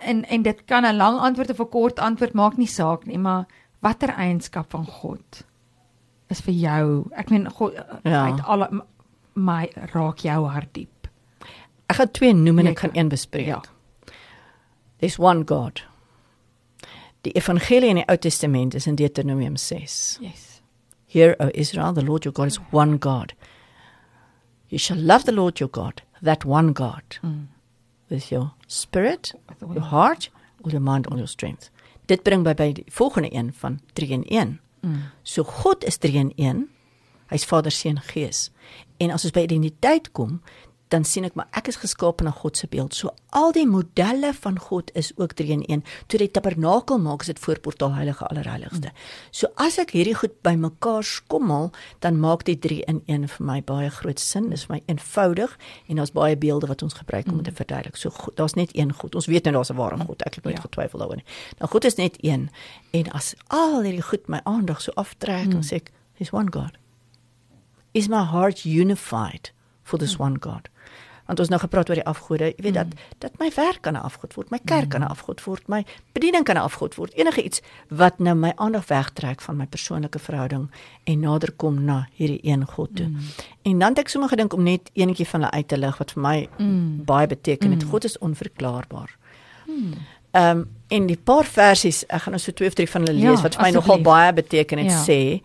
en 0.00 0.24
en 0.24 0.42
dit 0.42 0.64
kan 0.66 0.84
'n 0.84 0.96
lang 0.96 1.18
antwoord 1.20 1.50
of 1.50 1.60
'n 1.60 1.68
kort 1.70 1.98
antwoord 1.98 2.34
maak 2.34 2.56
nie 2.56 2.66
saak 2.68 3.06
nie, 3.06 3.18
maar 3.18 3.46
watter 3.82 4.10
eienskap 4.10 4.70
van 4.70 4.84
God 4.86 5.44
is 6.30 6.40
vir 6.40 6.54
jou? 6.54 7.04
Ek 7.16 7.30
meen 7.30 7.50
God 7.50 7.72
Ja. 8.04 8.24
uit 8.24 8.40
alle 8.46 8.68
m- 8.70 8.82
my 9.34 9.68
raak 9.94 10.18
jou 10.24 10.46
hart 10.48 10.72
diep. 10.74 11.08
Ek 11.88 11.96
gaan 11.96 12.10
twee 12.12 12.32
noem 12.34 12.58
en 12.58 12.66
ek 12.66 12.78
gaan 12.78 12.90
een 12.94 13.08
bespreek. 13.08 13.46
ja. 13.46 13.62
There's 14.98 15.18
one 15.18 15.44
God. 15.46 15.82
Die 17.22 17.32
evangelie 17.32 17.88
in 17.90 17.96
die 17.96 18.04
Ou 18.08 18.16
Testament 18.16 18.74
is 18.74 18.86
in 18.86 18.96
Deuteronomium 18.96 19.56
6. 19.56 20.18
Yes. 20.20 20.60
Hear, 21.06 21.36
O 21.40 21.48
Israel, 21.54 21.92
the 21.92 22.02
Lord 22.04 22.24
your 22.24 22.32
God 22.32 22.46
is 22.46 22.58
one 22.70 22.96
God. 22.98 23.34
You 24.68 24.78
shall 24.78 24.96
love 24.98 25.24
the 25.24 25.32
Lord 25.32 25.58
your 25.60 25.68
God, 25.70 26.02
that 26.22 26.44
one 26.44 26.72
God, 26.72 27.02
Mm. 27.22 27.48
with 28.08 28.30
your 28.32 28.52
spirit, 28.66 29.32
With 29.60 29.74
your 29.74 29.84
heart, 29.84 30.30
all 30.64 30.70
your 30.72 30.80
mind, 30.80 31.06
all 31.08 31.18
your 31.18 31.28
strength. 31.28 31.68
Dit 32.06 32.22
bring 32.24 32.42
by 32.44 32.54
by 32.54 32.72
die 32.72 32.84
volgende 32.90 33.34
een 33.34 33.52
van 33.52 33.80
3 33.94 34.10
in 34.10 34.24
1. 34.28 34.60
Mm. 34.82 35.02
So 35.22 35.42
God 35.44 35.84
is 35.84 35.96
3 35.98 36.16
in 36.18 36.32
1. 36.36 36.68
Hy's 37.32 37.48
Vader, 37.48 37.72
Seun, 37.72 38.00
Gees. 38.12 38.50
En 39.00 39.10
as 39.10 39.24
ons 39.24 39.34
by 39.34 39.46
identiteit 39.46 40.12
kom, 40.12 40.40
dan 40.92 41.06
sien 41.08 41.24
ek 41.24 41.36
maar 41.38 41.48
ek 41.56 41.70
is 41.72 41.78
geskape 41.80 42.24
na 42.24 42.32
God 42.36 42.58
se 42.58 42.68
beeld. 42.70 42.94
So 42.96 43.12
al 43.36 43.54
die 43.56 43.64
modelle 43.68 44.32
van 44.36 44.58
God 44.60 44.90
is 44.98 45.12
ook 45.16 45.32
3 45.38 45.54
in 45.56 45.62
1. 45.78 45.84
Toe 46.12 46.20
die 46.20 46.28
tabernakel 46.30 47.00
maak, 47.00 47.24
is 47.24 47.32
dit 47.32 47.40
voorportaal 47.40 47.94
heilige 47.96 48.26
allerheiligste. 48.28 48.92
So 49.32 49.48
as 49.62 49.78
ek 49.80 49.94
hierdie 49.96 50.16
goed 50.18 50.34
bymekaar 50.44 51.06
skommel, 51.06 51.70
dan 52.04 52.20
maak 52.20 52.44
die 52.48 52.58
3 52.60 52.82
in 52.92 53.00
1 53.06 53.28
vir 53.36 53.46
my 53.48 53.58
baie 53.64 53.88
groot 53.94 54.20
sin. 54.20 54.50
Dis 54.52 54.66
vir 54.68 54.76
my 54.76 54.82
eenvoudig 54.92 55.56
en 55.88 56.02
daar's 56.02 56.14
baie 56.16 56.36
beelde 56.36 56.68
wat 56.68 56.84
ons 56.84 56.98
gebruik 57.00 57.30
om 57.32 57.40
dit 57.40 57.48
te 57.48 57.56
verduidelik. 57.56 57.96
So 57.96 58.12
daar's 58.36 58.58
net 58.58 58.76
een 58.76 58.92
God. 58.92 59.16
Ons 59.16 59.30
weet 59.32 59.48
nou 59.48 59.56
daar's 59.56 59.72
'n 59.72 59.80
ware 59.80 59.96
God. 59.96 60.22
Ek 60.28 60.34
het 60.34 60.44
nooit 60.44 60.60
ja. 60.60 60.62
getwyfel 60.68 60.98
daaroor 60.98 61.16
nie. 61.24 61.28
Nou 61.58 61.70
God 61.70 61.84
is 61.84 61.96
net 61.96 62.16
een. 62.20 62.50
En 62.92 63.10
as 63.12 63.34
al 63.48 63.82
hierdie 63.82 64.04
goed 64.04 64.28
my 64.28 64.40
aandag 64.44 64.80
so 64.80 64.92
aftrek, 64.94 65.46
mm. 65.46 65.50
dan 65.50 65.64
sê 65.64 65.80
ek, 65.80 65.90
there's 66.18 66.32
one 66.32 66.52
God. 66.52 66.81
Is 67.94 68.08
my 68.08 68.24
heart 68.24 68.64
unified 68.64 69.50
for 69.82 69.98
this 69.98 70.16
mm. 70.16 70.20
one 70.20 70.36
God? 70.40 70.68
want 71.32 71.40
ons 71.40 71.52
nou 71.52 71.60
gepraat 71.62 71.90
oor 71.90 71.98
die 72.00 72.08
afgode, 72.08 72.50
jy 72.50 72.64
weet 72.66 72.76
dat 72.76 72.90
mm. 72.92 73.10
dat 73.22 73.38
my 73.40 73.48
werk 73.56 73.82
kan 73.86 73.94
'n 73.94 74.04
afgod 74.04 74.34
word, 74.34 74.50
my 74.50 74.58
kerk 74.58 74.90
kan 74.90 75.00
'n 75.00 75.04
mm. 75.04 75.14
afgod 75.14 75.40
word, 75.44 75.68
my 75.68 75.84
bediening 76.12 76.44
kan 76.44 76.56
'n 76.56 76.64
afgod 76.66 76.94
word, 76.94 77.14
enige 77.14 77.42
iets 77.42 77.62
wat 77.88 78.18
nou 78.18 78.34
my 78.34 78.52
aandag 78.56 78.86
wegtrek 78.86 79.40
van 79.40 79.56
my 79.56 79.66
persoonlike 79.66 80.18
verhouding 80.18 80.70
en 81.04 81.20
nader 81.20 81.52
kom 81.52 81.84
na 81.84 82.08
hierdie 82.12 82.40
een 82.42 82.66
God 82.66 82.96
toe. 82.96 83.06
Mm. 83.06 83.18
En 83.62 83.78
dan 83.78 83.88
het 83.88 83.98
ek 83.98 84.08
sommer 84.08 84.28
gedink 84.28 84.52
om 84.52 84.62
net 84.62 84.90
eenetjie 84.92 85.28
van 85.28 85.40
hulle 85.40 85.52
uit 85.52 85.68
te 85.68 85.78
lig 85.78 85.98
wat 85.98 86.12
vir 86.12 86.22
my 86.22 86.48
mm. 86.58 87.04
baie 87.04 87.26
beteken. 87.26 87.70
Mm. 87.70 87.88
God 87.90 88.04
is 88.04 88.18
onverklaarbaar. 88.18 89.16
Mm. 89.66 89.94
Ehm 90.32 90.58
um, 90.58 90.68
in 90.88 91.06
die 91.06 91.16
paar 91.16 91.44
versies, 91.44 92.04
ek 92.08 92.22
gaan 92.22 92.32
nou 92.32 92.42
so 92.42 92.52
twee 92.52 92.68
of 92.68 92.74
drie 92.74 92.88
van 92.88 93.00
hulle 93.00 93.16
lees 93.16 93.38
ja, 93.38 93.42
wat 93.42 93.54
vir 93.54 93.62
my 93.62 93.70
nogal 93.70 94.00
baie 94.00 94.32
beteken 94.32 94.78
en 94.78 94.84
ja. 94.84 95.04
sê 95.04 95.40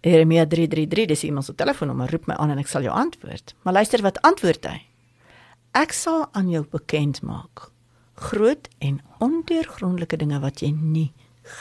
Jeremia 0.00 0.46
333 0.46 1.06
dis 1.06 1.24
iemand 1.24 1.44
se 1.44 1.54
telefoonnommer 1.54 2.10
roep 2.10 2.26
my 2.26 2.34
aan 2.34 2.50
en 2.50 2.58
ek 2.58 2.68
sal 2.70 2.84
jou 2.86 2.92
antwoord. 2.94 3.54
Maar 3.62 3.80
luister 3.80 4.02
wat 4.02 4.20
antwoord 4.26 4.68
hy? 4.68 4.80
Ek 5.76 5.92
sal 5.92 6.26
aan 6.32 6.50
jou 6.50 6.64
bekend 6.70 7.22
maak 7.22 7.70
groot 8.16 8.68
en 8.78 9.00
ondeurgrondelike 9.20 10.16
dinge 10.16 10.40
wat 10.40 10.62
jy 10.64 10.70
nie 10.72 11.10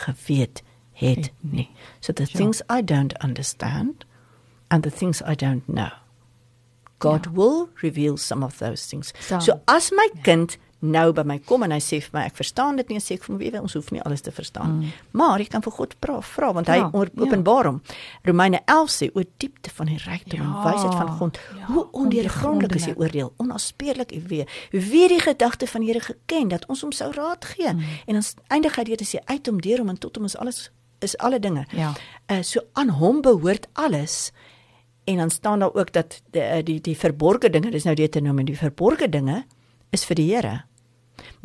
geweet 0.05 0.61
het 0.95 1.31
nie. 1.41 1.67
So 1.99 2.13
the 2.13 2.23
ja. 2.23 2.37
things 2.37 2.61
I 2.69 2.81
don't 2.81 3.13
understand 3.23 4.05
and 4.69 4.83
the 4.83 4.91
things 4.91 5.21
I 5.21 5.35
don't 5.35 5.67
know. 5.67 5.91
God 6.99 7.25
ja. 7.25 7.31
will 7.31 7.69
reveal 7.81 8.17
some 8.17 8.43
of 8.43 8.57
those 8.57 8.87
things. 8.87 9.13
So, 9.19 9.39
so 9.39 9.59
as 9.67 9.91
my 9.91 10.07
ja. 10.13 10.21
kind 10.23 10.57
nou 10.79 11.05
by 11.15 11.23
my 11.25 11.37
kom 11.47 11.63
en 11.65 11.71
hy 11.71 11.79
sê 11.83 11.99
vir 12.03 12.13
my 12.17 12.23
ek 12.27 12.35
verstaan 12.37 12.79
dit 12.79 12.89
nie. 12.91 12.99
Sê 13.03 13.15
ek 13.15 13.25
vir 13.27 13.37
wie 13.39 13.51
ons 13.59 13.75
hoef 13.77 13.91
nie 13.95 14.01
alles 14.05 14.21
te 14.25 14.31
verstaan 14.35 14.77
mm. 14.79 14.91
maar 15.17 15.39
jy 15.39 15.47
kan 15.51 15.63
vir 15.65 15.75
God 15.77 15.95
vra 16.01 16.51
want 16.53 16.69
hy 16.71 16.77
ja, 16.81 16.89
openbaar 16.91 17.69
hom. 17.69 17.81
Ja. 17.85 17.95
Romeine 18.29 18.61
11 18.71 18.93
sê 18.93 19.09
oor 19.13 19.25
diepte 19.41 19.71
van 19.77 19.91
die 19.91 19.99
rykdom 20.03 20.41
ja, 20.41 20.45
en 20.45 20.65
wysheid 20.67 20.95
van 20.99 21.11
God 21.19 21.39
ja, 21.39 21.67
hoe 21.71 21.85
ondeurgrondelik 22.03 22.77
is 22.79 22.89
die 22.91 22.97
oordeel 22.97 23.33
onaspeurlik 23.41 24.13
u 24.15 24.21
weet 24.29 24.57
wie 24.71 25.07
die 25.11 25.21
gedagte 25.23 25.67
van 25.67 25.85
die 25.85 25.93
Here 25.93 26.01
geken 26.01 26.49
dat 26.51 26.65
ons 26.71 26.81
hom 26.81 26.91
sou 26.95 27.11
raad 27.13 27.45
gee. 27.45 27.71
Mm. 27.71 27.85
en 28.05 28.19
dan 28.19 28.25
eindig 28.47 28.75
hy 28.75 28.83
dit 28.91 29.05
sê 29.07 29.21
uit 29.25 29.47
om 29.47 29.61
deur 29.61 29.83
hom 29.83 29.93
en 29.93 30.01
tot 30.01 30.17
hom 30.17 30.25
is 30.25 30.37
alles 30.37 30.69
is 31.03 31.17
alle 31.17 31.39
dinge. 31.39 31.65
Ja. 31.75 31.93
Uh, 32.31 32.41
so 32.41 32.63
aan 32.73 32.89
hom 32.89 33.21
behoort 33.21 33.67
alles 33.73 34.31
en 35.05 35.17
dan 35.17 35.29
staan 35.29 35.59
daar 35.59 35.73
ook 35.73 35.91
dat 35.93 36.21
die 36.31 36.41
eh, 36.41 36.63
die, 36.63 36.81
die 36.81 36.97
verborgde 36.97 37.49
dinge 37.49 37.71
dis 37.71 37.83
nou 37.83 37.95
Deuteronomium 37.95 38.45
die 38.45 38.57
verborgde 38.57 39.09
dinge 39.09 39.43
is 39.95 40.05
vir 40.07 40.19
die 40.19 40.29
Here 40.33 40.55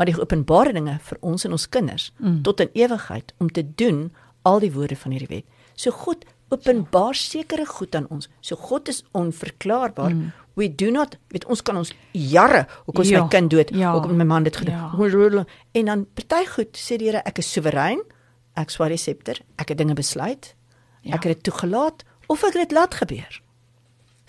maar 0.00 0.08
die 0.08 0.16
openbare 0.16 0.72
dinge 0.72 0.98
vir 1.04 1.18
ons 1.20 1.44
en 1.44 1.52
ons 1.56 1.68
kinders 1.68 2.10
mm. 2.18 2.40
tot 2.46 2.62
in 2.64 2.70
ewigheid 2.78 3.34
om 3.38 3.50
te 3.52 3.64
doen 3.82 4.06
al 4.48 4.62
die 4.62 4.70
woorde 4.72 4.96
van 4.96 5.12
hierdie 5.12 5.28
wet. 5.28 5.64
So 5.76 5.92
God 5.92 6.24
openbaar 6.50 7.14
sekere 7.14 7.66
goed 7.68 7.94
aan 7.94 8.06
ons. 8.10 8.30
So 8.40 8.56
God 8.56 8.88
is 8.88 9.02
onverklaarbaar. 9.12 10.14
Mm. 10.14 10.30
We 10.58 10.70
do 10.72 10.88
not 10.90 11.18
weet 11.28 11.44
ons 11.52 11.60
kan 11.62 11.76
ons 11.76 11.92
jare 12.16 12.64
hoekom 12.86 13.04
ja. 13.06 13.20
my 13.22 13.32
kind 13.32 13.52
dood? 13.52 13.74
Ja. 13.76 13.92
Hoekom 13.92 14.16
my 14.16 14.26
man 14.26 14.48
dit 14.48 14.56
gedoen? 14.56 14.74
Ja. 14.74 15.44
En 15.76 15.92
dan 15.92 16.06
party 16.16 16.46
goed 16.48 16.80
sê 16.80 16.96
die 16.96 17.10
Here 17.12 17.22
ek 17.28 17.44
is 17.44 17.52
soewerein. 17.52 18.00
Ek 18.58 18.72
swaar 18.72 18.90
die 18.92 18.98
scepter. 18.98 19.38
Ek 19.60 19.70
het 19.72 19.78
dinge 19.78 19.94
besluit. 19.94 20.54
Ja. 21.04 21.18
Ek 21.20 21.28
het 21.28 21.38
dit 21.38 21.46
toegelaat 21.52 22.08
of 22.26 22.40
ek 22.48 22.56
het 22.56 22.68
dit 22.70 22.76
laat 22.76 22.96
gebeur. 22.96 23.40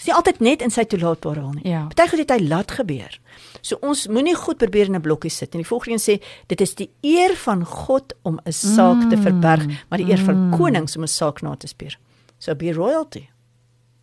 Dis 0.01 0.07
nie 0.09 0.15
altyd 0.17 0.39
net 0.41 0.63
in 0.65 0.71
sy 0.73 0.81
toelaatbare 0.89 1.43
wil 1.43 1.51
nie. 1.59 1.67
Ja. 1.69 1.83
Party 1.91 2.07
goed 2.09 2.21
het 2.23 2.31
hy 2.33 2.39
laat 2.49 2.71
gebeur. 2.73 3.19
So 3.61 3.77
ons 3.85 4.07
moenie 4.09 4.33
goed 4.33 4.57
probeer 4.57 4.89
in 4.89 4.97
'n 4.97 5.01
blokkie 5.01 5.29
sit. 5.29 5.53
En 5.53 5.61
die 5.61 5.67
volgende 5.67 5.93
een 5.93 6.01
sê 6.01 6.23
dit 6.47 6.61
is 6.61 6.73
die 6.75 6.89
eer 7.01 7.35
van 7.35 7.61
God 7.65 8.13
om 8.23 8.39
'n 8.43 8.51
saak 8.51 9.03
mm. 9.03 9.09
te 9.09 9.17
verberg, 9.17 9.65
maar 9.89 9.99
die 9.99 10.09
eer 10.09 10.17
mm. 10.17 10.25
van 10.25 10.57
konings 10.57 10.97
om 10.97 11.03
'n 11.03 11.07
saak 11.07 11.41
na 11.41 11.55
te 11.55 11.67
speur. 11.67 11.99
So 12.39 12.55
be 12.55 12.73
royalty. 12.73 13.29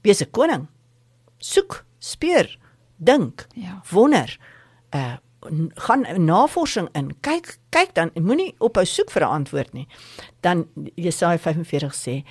Wees 0.03 0.23
'n 0.23 0.31
koning. 0.31 0.69
Soek, 1.39 1.85
speur, 1.99 2.59
dink, 2.97 3.47
ja. 3.55 3.83
wonder. 3.91 4.39
Uh 4.95 5.17
gaan 5.75 6.25
navorsing 6.25 6.89
in. 6.93 7.13
Kyk, 7.21 7.59
kyk 7.69 7.95
dan, 7.95 8.11
moenie 8.15 8.55
ophou 8.59 8.85
soek 8.85 9.11
vir 9.11 9.23
'n 9.23 9.31
antwoord 9.31 9.73
nie. 9.73 9.87
Dan 10.41 10.67
Jesaja 10.95 11.39
45 11.39 11.95
sê 11.95 12.25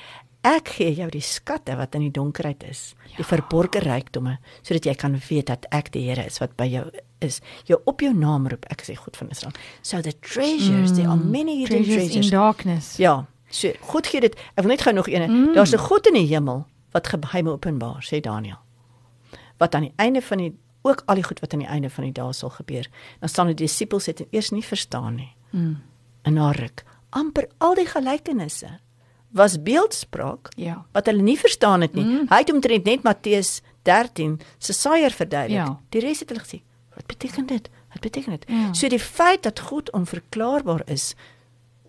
Ek 0.46 0.70
gee 0.78 0.94
jou 0.96 1.10
die 1.12 1.22
skatte 1.22 1.76
wat 1.76 1.96
in 1.98 2.06
die 2.06 2.14
donkerheid 2.14 2.64
is, 2.64 2.94
ja. 3.10 3.18
die 3.18 3.26
verborgde 3.26 3.82
rykdomme, 3.84 4.38
sodat 4.62 4.86
jy 4.86 4.94
kan 4.96 5.18
weet 5.30 5.50
dat 5.50 5.66
ek 5.76 5.92
die 5.92 6.06
Here 6.08 6.26
is 6.26 6.38
wat 6.40 6.56
by 6.60 6.68
jou 6.70 6.86
is. 7.26 7.42
Jou 7.66 7.80
op 7.90 8.02
jou 8.02 8.14
naam 8.14 8.48
roep, 8.48 8.68
ek 8.72 8.86
sê 8.86 8.96
God 8.96 9.18
van 9.18 9.34
Israel. 9.34 9.56
So 9.82 10.02
the 10.02 10.14
treasures, 10.22 10.92
mm. 10.92 10.96
there 10.96 11.10
are 11.10 11.18
many 11.18 11.64
hidden 11.64 11.84
treasures, 11.84 12.12
treasures 12.12 12.32
in 12.32 12.38
darkness. 12.38 12.94
Ja. 13.02 13.26
So 13.50 13.74
God 13.90 14.08
gee 14.08 14.22
dit. 14.22 14.38
Ek 14.56 14.64
wil 14.64 14.76
net 14.76 14.86
gou 14.86 14.94
nog 14.94 15.10
een. 15.10 15.26
Mm. 15.26 15.54
Daar's 15.58 15.74
'n 15.74 15.84
God 15.84 16.08
in 16.08 16.14
die 16.14 16.28
hemel 16.28 16.66
wat 16.92 17.08
geheime 17.08 17.52
openbaar, 17.52 18.06
sê 18.06 18.22
Daniël. 18.22 18.62
Wat 19.58 19.76
aan 19.76 19.90
die 19.90 19.94
einde 19.98 20.22
van 20.22 20.38
die 20.38 20.54
ook 20.82 21.04
al 21.06 21.16
die 21.16 21.24
goed 21.24 21.40
wat 21.40 21.54
aan 21.54 21.60
die 21.60 21.68
einde 21.68 21.90
van 21.90 22.04
die 22.04 22.14
dae 22.14 22.34
sal 22.34 22.50
gebeur. 22.50 22.88
Dan 23.20 23.30
staan 23.30 23.52
die 23.52 23.56
disippels 23.56 24.06
het 24.06 24.26
eers 24.30 24.50
nie 24.50 24.64
verstaan 24.64 25.16
nie. 25.16 25.36
Mm. 25.52 25.82
En 26.22 26.34
na 26.34 26.52
ruk 26.52 26.84
amper 27.10 27.48
al 27.58 27.76
die 27.76 27.88
gelykenisse 27.88 28.80
was 29.36 29.58
beeldspraak 29.62 30.50
ja. 30.56 30.86
wat 30.92 31.06
hulle 31.06 31.22
nie 31.22 31.38
verstaan 31.40 31.82
het 31.82 31.94
nie. 31.94 32.06
Mm. 32.06 32.28
Hy 32.30 32.40
het 32.42 32.54
omtrent 32.54 32.86
net 32.86 33.04
Matteus 33.04 33.62
13 33.88 34.40
se 34.58 34.74
saaier 34.74 35.12
verduidelik. 35.12 35.60
Ja. 35.60 35.80
Die 35.90 36.02
res 36.02 36.24
het 36.24 36.32
hulle 36.32 36.44
gesê, 36.44 36.62
wat 36.96 37.06
beteken 37.06 37.46
dit? 37.46 37.70
Wat 37.94 38.02
beteken 38.02 38.32
dit? 38.32 38.48
Ja. 38.48 38.74
So 38.74 38.88
die 38.92 39.02
feit 39.02 39.44
dat 39.44 39.60
God 39.60 39.92
onverklaarbaar 39.92 40.88
is, 40.92 41.14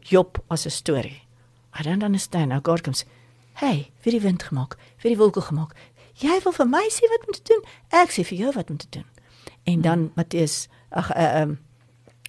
Job 0.09 0.43
as 0.49 0.65
'n 0.67 0.71
storie. 0.71 1.23
I 1.79 1.83
don't 1.83 2.03
understand. 2.03 2.49
Now 2.49 2.61
God 2.63 2.81
comes. 2.81 3.05
Hey, 3.53 3.91
vir 4.01 4.13
die 4.13 4.21
wind 4.21 4.43
gemaak, 4.43 4.77
vir 4.97 5.11
die 5.11 5.19
wolke 5.19 5.41
gemaak. 5.41 5.75
Jy 6.15 6.41
wil 6.45 6.53
vir 6.53 6.67
my 6.67 6.89
sê 6.91 7.09
wat 7.11 7.27
om 7.27 7.33
te 7.33 7.43
doen? 7.43 7.63
Ek 7.91 8.11
sê 8.11 8.25
vir 8.25 8.39
jou 8.39 8.53
wat 8.53 8.71
om 8.71 8.77
te 8.77 8.87
doen. 8.91 9.05
En 9.65 9.81
dan 9.81 9.99
mm. 9.99 10.13
Matteus, 10.15 10.69
ag 10.91 11.11
ehm 11.11 11.35
uh, 11.35 11.41
um, 11.41 11.59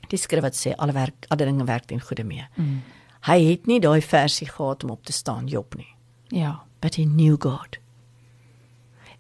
die 0.10 0.18
skrif 0.18 0.42
wat 0.42 0.58
sê 0.58 0.74
alle 0.78 0.94
werk, 0.94 1.26
alle 1.30 1.46
dinge 1.46 1.66
werk 1.66 1.86
ten 1.86 2.02
goeie 2.02 2.24
mee. 2.26 2.48
Mm. 2.56 2.82
Hy 3.28 3.40
het 3.44 3.66
nie 3.68 3.80
daai 3.84 4.02
versie 4.02 4.48
gehad 4.48 4.84
om 4.84 4.90
op 4.96 5.04
te 5.06 5.12
staan 5.12 5.48
Job 5.48 5.76
nie. 5.76 5.96
Ja, 6.28 6.62
but 6.80 6.96
he 6.96 7.04
knew 7.04 7.36
God. 7.40 7.78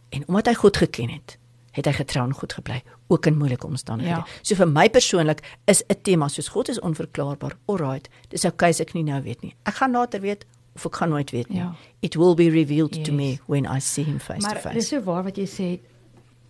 En 0.10 0.24
omdat 0.28 0.46
hy 0.46 0.54
God 0.54 0.78
geken 0.78 1.10
het, 1.10 1.38
het 1.72 1.86
hy 1.86 1.94
getrou 1.94 2.26
en 2.28 2.34
goed 2.34 2.54
gebly, 2.54 2.80
ook 3.08 3.26
in 3.26 3.38
moeilike 3.38 3.68
omstandighede. 3.68 4.24
Ja. 4.24 4.42
So 4.42 4.56
vir 4.56 4.70
my 4.70 4.88
persoonlik 4.90 5.44
is 5.66 5.84
'n 5.88 6.02
tema 6.02 6.28
soos 6.28 6.48
God 6.48 6.70
is 6.70 6.80
onverklaarbaar. 6.80 7.58
Alright, 7.66 8.10
dis 8.30 8.46
okay 8.46 8.70
as 8.70 8.80
ek 8.80 8.94
nie 8.94 9.04
nou 9.04 9.22
weet 9.22 9.42
nie. 9.42 9.56
Ek 9.64 9.74
gaan 9.74 9.92
later 9.92 10.22
weet 10.22 10.46
of 10.76 10.86
ek 10.86 10.96
gaan 10.96 11.10
nooit 11.10 11.32
weet 11.32 11.50
nie. 11.50 11.60
Ja. 11.60 11.76
It 12.00 12.16
will 12.16 12.36
be 12.36 12.50
revealed 12.50 12.96
yes. 12.96 13.06
to 13.06 13.14
me 13.14 13.40
when 13.46 13.66
I 13.66 13.80
see 13.80 14.04
him 14.04 14.20
face 14.20 14.42
maar 14.42 14.54
to 14.54 14.60
face. 14.60 14.66
Maar 14.66 14.74
dis 14.74 14.88
so 14.88 15.02
waar 15.02 15.24
wat 15.24 15.38
jy 15.38 15.46
sê, 15.46 15.80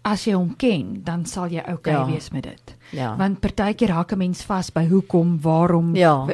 as 0.01 0.23
jy 0.23 0.33
hom 0.33 0.55
ken, 0.55 1.01
dan 1.03 1.25
sal 1.25 1.47
jy 1.47 1.63
okay 1.71 1.93
ja. 1.93 2.05
wees 2.05 2.29
met 2.29 2.43
dit. 2.43 2.75
Ja. 2.91 3.15
Want 3.15 3.39
partykeer 3.39 3.87
raak 3.87 4.11
'n 4.11 4.17
mens 4.17 4.43
vas 4.43 4.71
by 4.71 4.87
hoekom, 4.87 5.41
waarom, 5.41 5.95
ja 5.95 6.25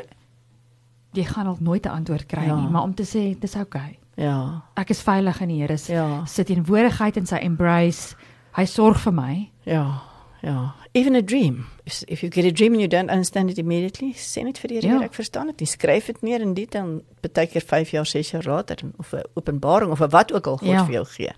jy 1.18 1.26
gaan 1.26 1.48
al 1.48 1.58
nooit 1.60 1.86
'n 1.86 1.90
antwoord 1.90 2.26
kry 2.26 2.46
ja. 2.46 2.56
nie, 2.56 2.70
maar 2.70 2.84
om 2.84 2.94
te 2.94 3.04
sê 3.04 3.40
dis 3.40 3.56
oukei. 3.56 3.82
Okay. 3.82 4.00
Ja. 4.16 4.64
Ek 4.80 4.90
is 4.90 5.02
veilig 5.04 5.42
in 5.42 5.52
die 5.52 5.62
Here 5.62 5.78
se 5.78 5.94
ja. 5.94 6.26
sit 6.26 6.50
in 6.50 6.66
woordigheid 6.66 7.18
en 7.18 7.26
sy 7.26 7.36
embrace. 7.44 8.16
Hy 8.56 8.66
sorg 8.66 9.02
vir 9.04 9.14
my. 9.14 9.50
Ja. 9.68 10.02
Ja. 10.46 10.76
Even 10.94 11.16
a 11.16 11.22
dream. 11.22 11.66
If, 11.84 12.04
if 12.08 12.22
you 12.22 12.32
get 12.32 12.46
a 12.46 12.52
dream 12.52 12.74
and 12.74 12.82
you 12.82 12.88
don't 12.88 13.10
understand 13.10 13.50
it 13.50 13.58
immediately, 13.58 14.14
sê 14.14 14.44
net 14.46 14.60
vir 14.62 14.72
die 14.72 14.80
Here, 14.80 15.00
ja. 15.00 15.08
ek 15.10 15.18
verstaan 15.18 15.50
dit 15.52 15.64
nie. 15.64 15.70
Skryf 15.70 16.12
dit 16.12 16.22
neer 16.28 16.46
in 16.46 16.54
dit 16.56 16.72
dan 16.72 17.00
baie 17.26 17.48
keer 17.50 17.66
5 17.66 17.96
jaar, 17.98 18.06
6 18.08 18.32
jaar 18.36 18.48
later 18.48 18.86
of 19.02 19.14
'n 19.14 19.26
openbaring 19.34 19.92
of 19.92 20.00
wat 20.00 20.34
ook 20.34 20.48
al 20.48 20.58
God 20.58 20.70
ja. 20.70 20.86
vir 20.86 21.02
jou 21.02 21.06
gee. 21.18 21.34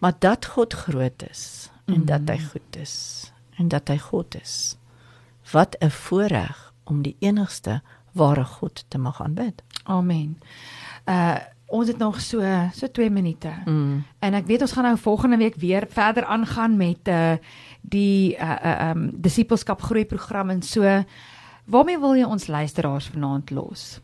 Maar 0.00 0.16
dat 0.18 0.46
God 0.46 0.74
groot 0.74 1.22
is 1.30 1.70
en 1.86 2.02
mm. 2.02 2.06
dat 2.06 2.28
hy 2.28 2.38
goed 2.38 2.76
is 2.76 3.32
en 3.56 3.68
dat 3.68 3.88
hy 3.88 3.98
God 3.98 4.34
is. 4.40 4.76
Wat 5.52 5.76
'n 5.80 5.90
voorreg 5.90 6.72
om 6.84 7.02
die 7.02 7.16
enigste 7.20 7.82
ware 8.12 8.44
God 8.44 8.84
te 8.88 8.98
mag 8.98 9.22
aanbid. 9.22 9.62
Amen. 9.84 10.38
Uh 11.04 11.38
ons 11.70 11.86
het 11.86 11.98
nog 11.98 12.20
so 12.20 12.42
so 12.74 12.90
2 12.90 13.10
minute. 13.10 13.50
Mm. 13.64 14.02
En 14.18 14.34
ek 14.34 14.46
weet 14.46 14.60
ons 14.60 14.72
gaan 14.72 14.84
nou 14.84 14.96
volgende 14.98 15.36
week 15.36 15.54
weer 15.54 15.86
verder 15.88 16.24
aangaan 16.24 16.76
met 16.76 17.08
uh 17.08 17.32
die 17.80 18.34
uh 18.34 18.56
uh 18.64 18.90
um 18.90 19.10
disippelskap 19.14 19.82
groei 19.82 20.04
program 20.04 20.50
en 20.50 20.62
so. 20.62 21.04
Waarmee 21.64 21.98
wil 21.98 22.16
jy 22.16 22.24
ons 22.26 22.46
luisteraars 22.46 23.06
vanaand 23.14 23.50
los? 23.50 24.00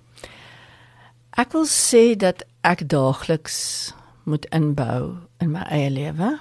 Ek 1.31 1.53
wil 1.53 1.67
sê 1.67 2.15
dat 2.17 2.47
ek 2.63 2.87
daagliks 2.89 3.93
moet 4.25 4.47
inbou 4.55 5.17
in 5.43 5.51
my 5.51 5.67
eie 5.67 5.91
lewe. 5.91 6.39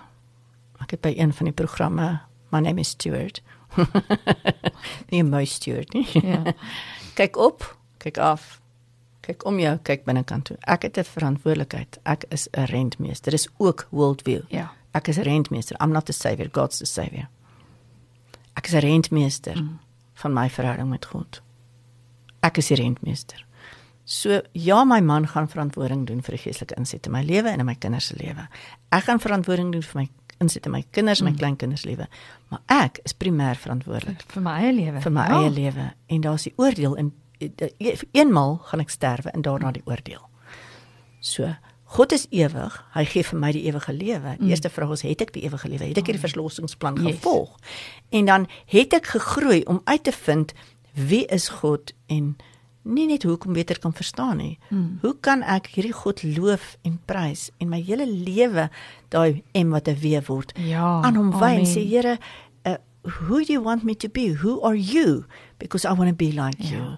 Ek 0.82 0.94
het 0.94 1.02
by 1.02 1.16
een 1.18 1.34
van 1.34 1.50
die 1.50 1.58
programme 1.58 2.20
My 2.56 2.62
name 2.62 2.80
is 2.80 2.90
Stuart. 2.90 3.42
nie 5.12 5.24
my 5.24 5.46
Stuart 5.46 5.94
nie. 5.94 6.08
Ja. 6.14 6.44
kyk 7.16 7.38
op, 7.42 7.66
kyk 8.04 8.18
af. 8.22 8.60
Kyk 9.26 9.46
om 9.50 9.58
jou, 9.60 9.74
kyk 9.88 10.04
binnekant 10.06 10.46
toe. 10.46 10.58
Ek 10.70 10.82
het 10.86 10.98
'n 10.98 11.04
verantwoordelikheid. 11.04 11.98
Ek 12.06 12.26
is 12.30 12.48
'n 12.52 12.66
rentmeester. 12.66 13.32
Dis 13.32 13.50
ook 13.58 13.88
worldview. 13.90 14.42
Ja. 14.50 14.72
Ek 14.92 15.08
is 15.08 15.18
'n 15.18 15.22
rentmeester. 15.22 15.76
I'm 15.82 15.92
not 15.92 16.06
the 16.06 16.14
savior, 16.14 16.50
God's 16.52 16.78
the 16.78 16.86
savior. 16.86 17.28
Ek 18.54 18.68
is 18.68 18.74
'n 18.74 18.80
rentmeester 18.80 19.56
mm. 19.56 19.80
van 20.14 20.34
my 20.34 20.50
verhouding 20.50 20.90
met 20.90 21.06
God. 21.06 21.42
Ek 22.40 22.58
is 22.58 22.68
die 22.68 22.76
rentmeester. 22.76 23.46
So 24.04 24.42
ja, 24.52 24.84
my 24.84 25.00
man 25.00 25.28
gaan 25.28 25.50
verantwoording 25.50 26.06
doen 26.06 26.22
vir 26.22 26.36
die 26.38 26.44
geestelike 26.44 26.76
inset 26.78 27.06
in 27.06 27.12
my 27.12 27.24
lewe 27.24 27.50
en 27.50 27.60
in 27.60 27.66
my 27.66 27.76
kinders 27.76 28.06
se 28.06 28.16
lewe. 28.18 28.48
Ek 28.90 29.04
gaan 29.04 29.20
verantwoording 29.20 29.72
doen 29.72 29.82
vir 29.82 30.02
my 30.02 30.10
inset 30.46 30.70
in 30.70 30.74
my 30.76 30.84
kinders 30.96 31.22
en 31.22 31.30
my 31.30 31.34
mm. 31.34 31.42
kleinkinders 31.42 31.86
lewe. 31.90 32.08
Maar 32.54 32.64
ek 32.86 33.02
is 33.08 33.18
primêr 33.18 33.60
verantwoordelik 33.60 34.24
vir 34.32 34.46
my 34.46 34.56
eie 34.62 34.74
lewe. 34.78 35.04
Vir 35.04 35.16
my 35.18 35.28
ja. 35.30 35.42
eie 35.42 35.54
lewe 35.54 35.92
en 36.08 36.26
daar's 36.26 36.48
die 36.48 36.56
oordeel 36.62 36.98
in 37.02 37.14
eenmal 38.16 38.60
gaan 38.70 38.84
ek 38.86 38.94
sterwe 38.94 39.34
en 39.36 39.44
daarna 39.44 39.74
die 39.76 39.84
oordeel. 39.90 40.24
So 41.20 41.50
God 41.96 42.12
is 42.12 42.26
ewig. 42.34 42.76
Hy 42.96 43.04
gee 43.08 43.24
vir 43.24 43.40
my 43.40 43.52
die 43.56 43.64
ewige 43.70 43.94
lewe. 43.94 44.36
Die 44.40 44.48
mm. 44.48 44.54
eerste 44.54 44.72
vraag 44.74 44.96
is 44.98 45.04
het 45.06 45.22
ek 45.22 45.36
die 45.36 45.46
ewige 45.46 45.70
lewe? 45.70 45.90
Het 45.92 46.02
ek 46.02 46.10
hierdie 46.10 46.24
verlossingsplan 46.24 46.98
yes. 47.04 47.20
gevolg? 47.20 47.54
En 48.16 48.32
dan 48.32 48.48
het 48.72 48.96
ek 48.98 49.12
gegroei 49.14 49.62
om 49.70 49.82
uit 49.86 50.04
te 50.04 50.16
vind 50.16 50.56
wie 50.96 51.24
is 51.32 51.48
God 51.62 51.94
en 52.12 52.36
nie 52.86 53.08
net 53.10 53.26
hoe 53.26 53.38
kom 53.42 53.54
beter 53.58 53.80
kan 53.82 53.94
verstaan 53.94 54.38
nie. 54.38 54.56
Mm. 54.70 55.00
Hoe 55.02 55.16
kan 55.26 55.44
ek 55.44 55.72
hierdie 55.74 55.94
God 55.96 56.24
loof 56.24 56.76
en 56.86 57.00
prys 57.10 57.50
en 57.58 57.72
my 57.74 57.82
hele 57.82 58.06
lewe 58.06 58.70
daai 59.14 59.44
M 59.58 59.74
wat 59.74 59.90
'n 59.90 59.98
W 60.00 60.22
word 60.28 60.54
ja, 60.58 61.02
aan 61.02 61.16
hom 61.16 61.32
wy 61.34 61.54
en 61.60 61.66
sê 61.66 61.82
Here, 61.86 62.18
uh, 62.66 62.78
who 63.04 63.44
do 63.44 63.54
you 63.54 63.62
want 63.62 63.84
me 63.84 63.96
to 63.96 64.10
be? 64.10 64.34
Who 64.42 64.62
are 64.62 64.78
you? 64.78 65.26
Because 65.58 65.86
I 65.86 65.94
want 65.94 66.10
to 66.10 66.16
be 66.16 66.32
like 66.32 66.62
ja. 66.64 66.70
you. 66.70 66.98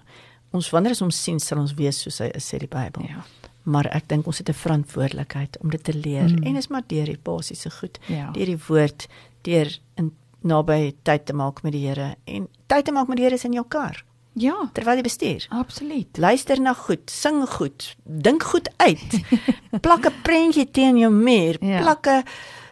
Ons 0.52 0.70
wanneer 0.70 0.96
ons 1.02 1.22
sien 1.22 1.40
sal 1.40 1.58
ons 1.58 1.74
wees 1.74 2.00
soos 2.00 2.20
hy 2.20 2.30
sê 2.36 2.58
die 2.58 2.68
Bybel. 2.68 3.04
Ja 3.08 3.24
maar 3.68 3.88
ek 3.92 4.08
dink 4.08 4.26
ons 4.26 4.38
het 4.40 4.48
'n 4.48 4.62
verantwoordelikheid 4.64 5.58
om 5.60 5.70
dit 5.70 5.82
te 5.84 5.94
leer 5.94 6.28
mm. 6.28 6.42
en 6.42 6.56
is 6.56 6.68
maar 6.68 6.82
deur 6.86 7.04
die 7.04 7.20
basiese 7.22 7.70
goed 7.70 7.98
ja. 8.06 8.30
deur 8.30 8.46
die 8.46 8.62
woord 8.68 9.08
deur 9.42 9.78
in 9.94 10.12
naby 10.40 10.94
tyd 11.02 11.26
te 11.26 11.32
maak 11.32 11.62
met 11.62 11.72
die 11.72 11.86
Here 11.86 12.16
en 12.24 12.48
tyd 12.66 12.84
te 12.84 12.92
maak 12.92 13.08
met 13.08 13.16
die 13.16 13.24
Here 13.24 13.34
is 13.34 13.44
in 13.44 13.52
jou 13.52 13.66
kar 13.68 14.04
ja 14.42 14.56
terwyl 14.76 15.00
jy 15.00 15.06
bestuur 15.06 15.46
absoluut 15.62 16.20
luister 16.20 16.60
na 16.60 16.74
goed 16.74 17.10
sing 17.10 17.44
goed 17.56 17.94
dink 18.04 18.42
goed 18.42 18.68
uit 18.76 19.18
plak 19.84 20.06
'n 20.06 20.22
prentjie 20.22 20.68
teen 20.70 20.98
jou 20.98 21.12
muur 21.12 21.58
ja. 21.60 21.82
plak 21.82 22.06
'n 22.06 22.22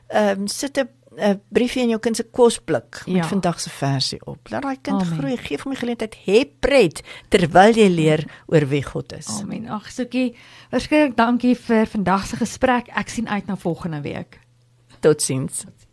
ehm 0.06 0.40
um, 0.40 0.48
sit 0.48 0.78
'n 0.78 0.88
'n 1.16 1.40
briefie 1.48 1.82
in 1.82 1.88
jou 1.88 2.00
kind 2.00 2.16
se 2.16 2.24
kosblik 2.24 3.02
met 3.06 3.16
ja. 3.16 3.24
vandag 3.24 3.60
se 3.60 3.70
versie 3.70 4.20
op. 4.26 4.48
Laat 4.50 4.62
daai 4.62 4.78
kind 4.80 5.02
Amen. 5.02 5.18
groei, 5.18 5.36
gee 5.36 5.58
hom 5.62 5.72
die 5.72 5.80
geleentheid, 5.80 6.16
hê 6.26 6.44
pret 6.60 7.00
terwyl 7.32 7.72
jy 7.72 7.88
leer 7.88 8.24
oor 8.52 8.68
wie 8.68 8.82
God 8.84 9.12
is. 9.16 9.30
Amen. 9.40 9.68
Ag, 9.72 9.88
Soekie, 9.90 10.34
verskriklik 10.70 11.16
dankie 11.16 11.54
vir 11.56 11.88
vandag 11.88 12.26
se 12.26 12.36
gesprek. 12.36 12.92
Ek 12.92 13.08
sien 13.08 13.28
uit 13.28 13.46
na 13.46 13.56
volgende 13.56 14.02
week. 14.04 14.40
Totsiens. 15.00 15.64
Totsiens. 15.64 15.85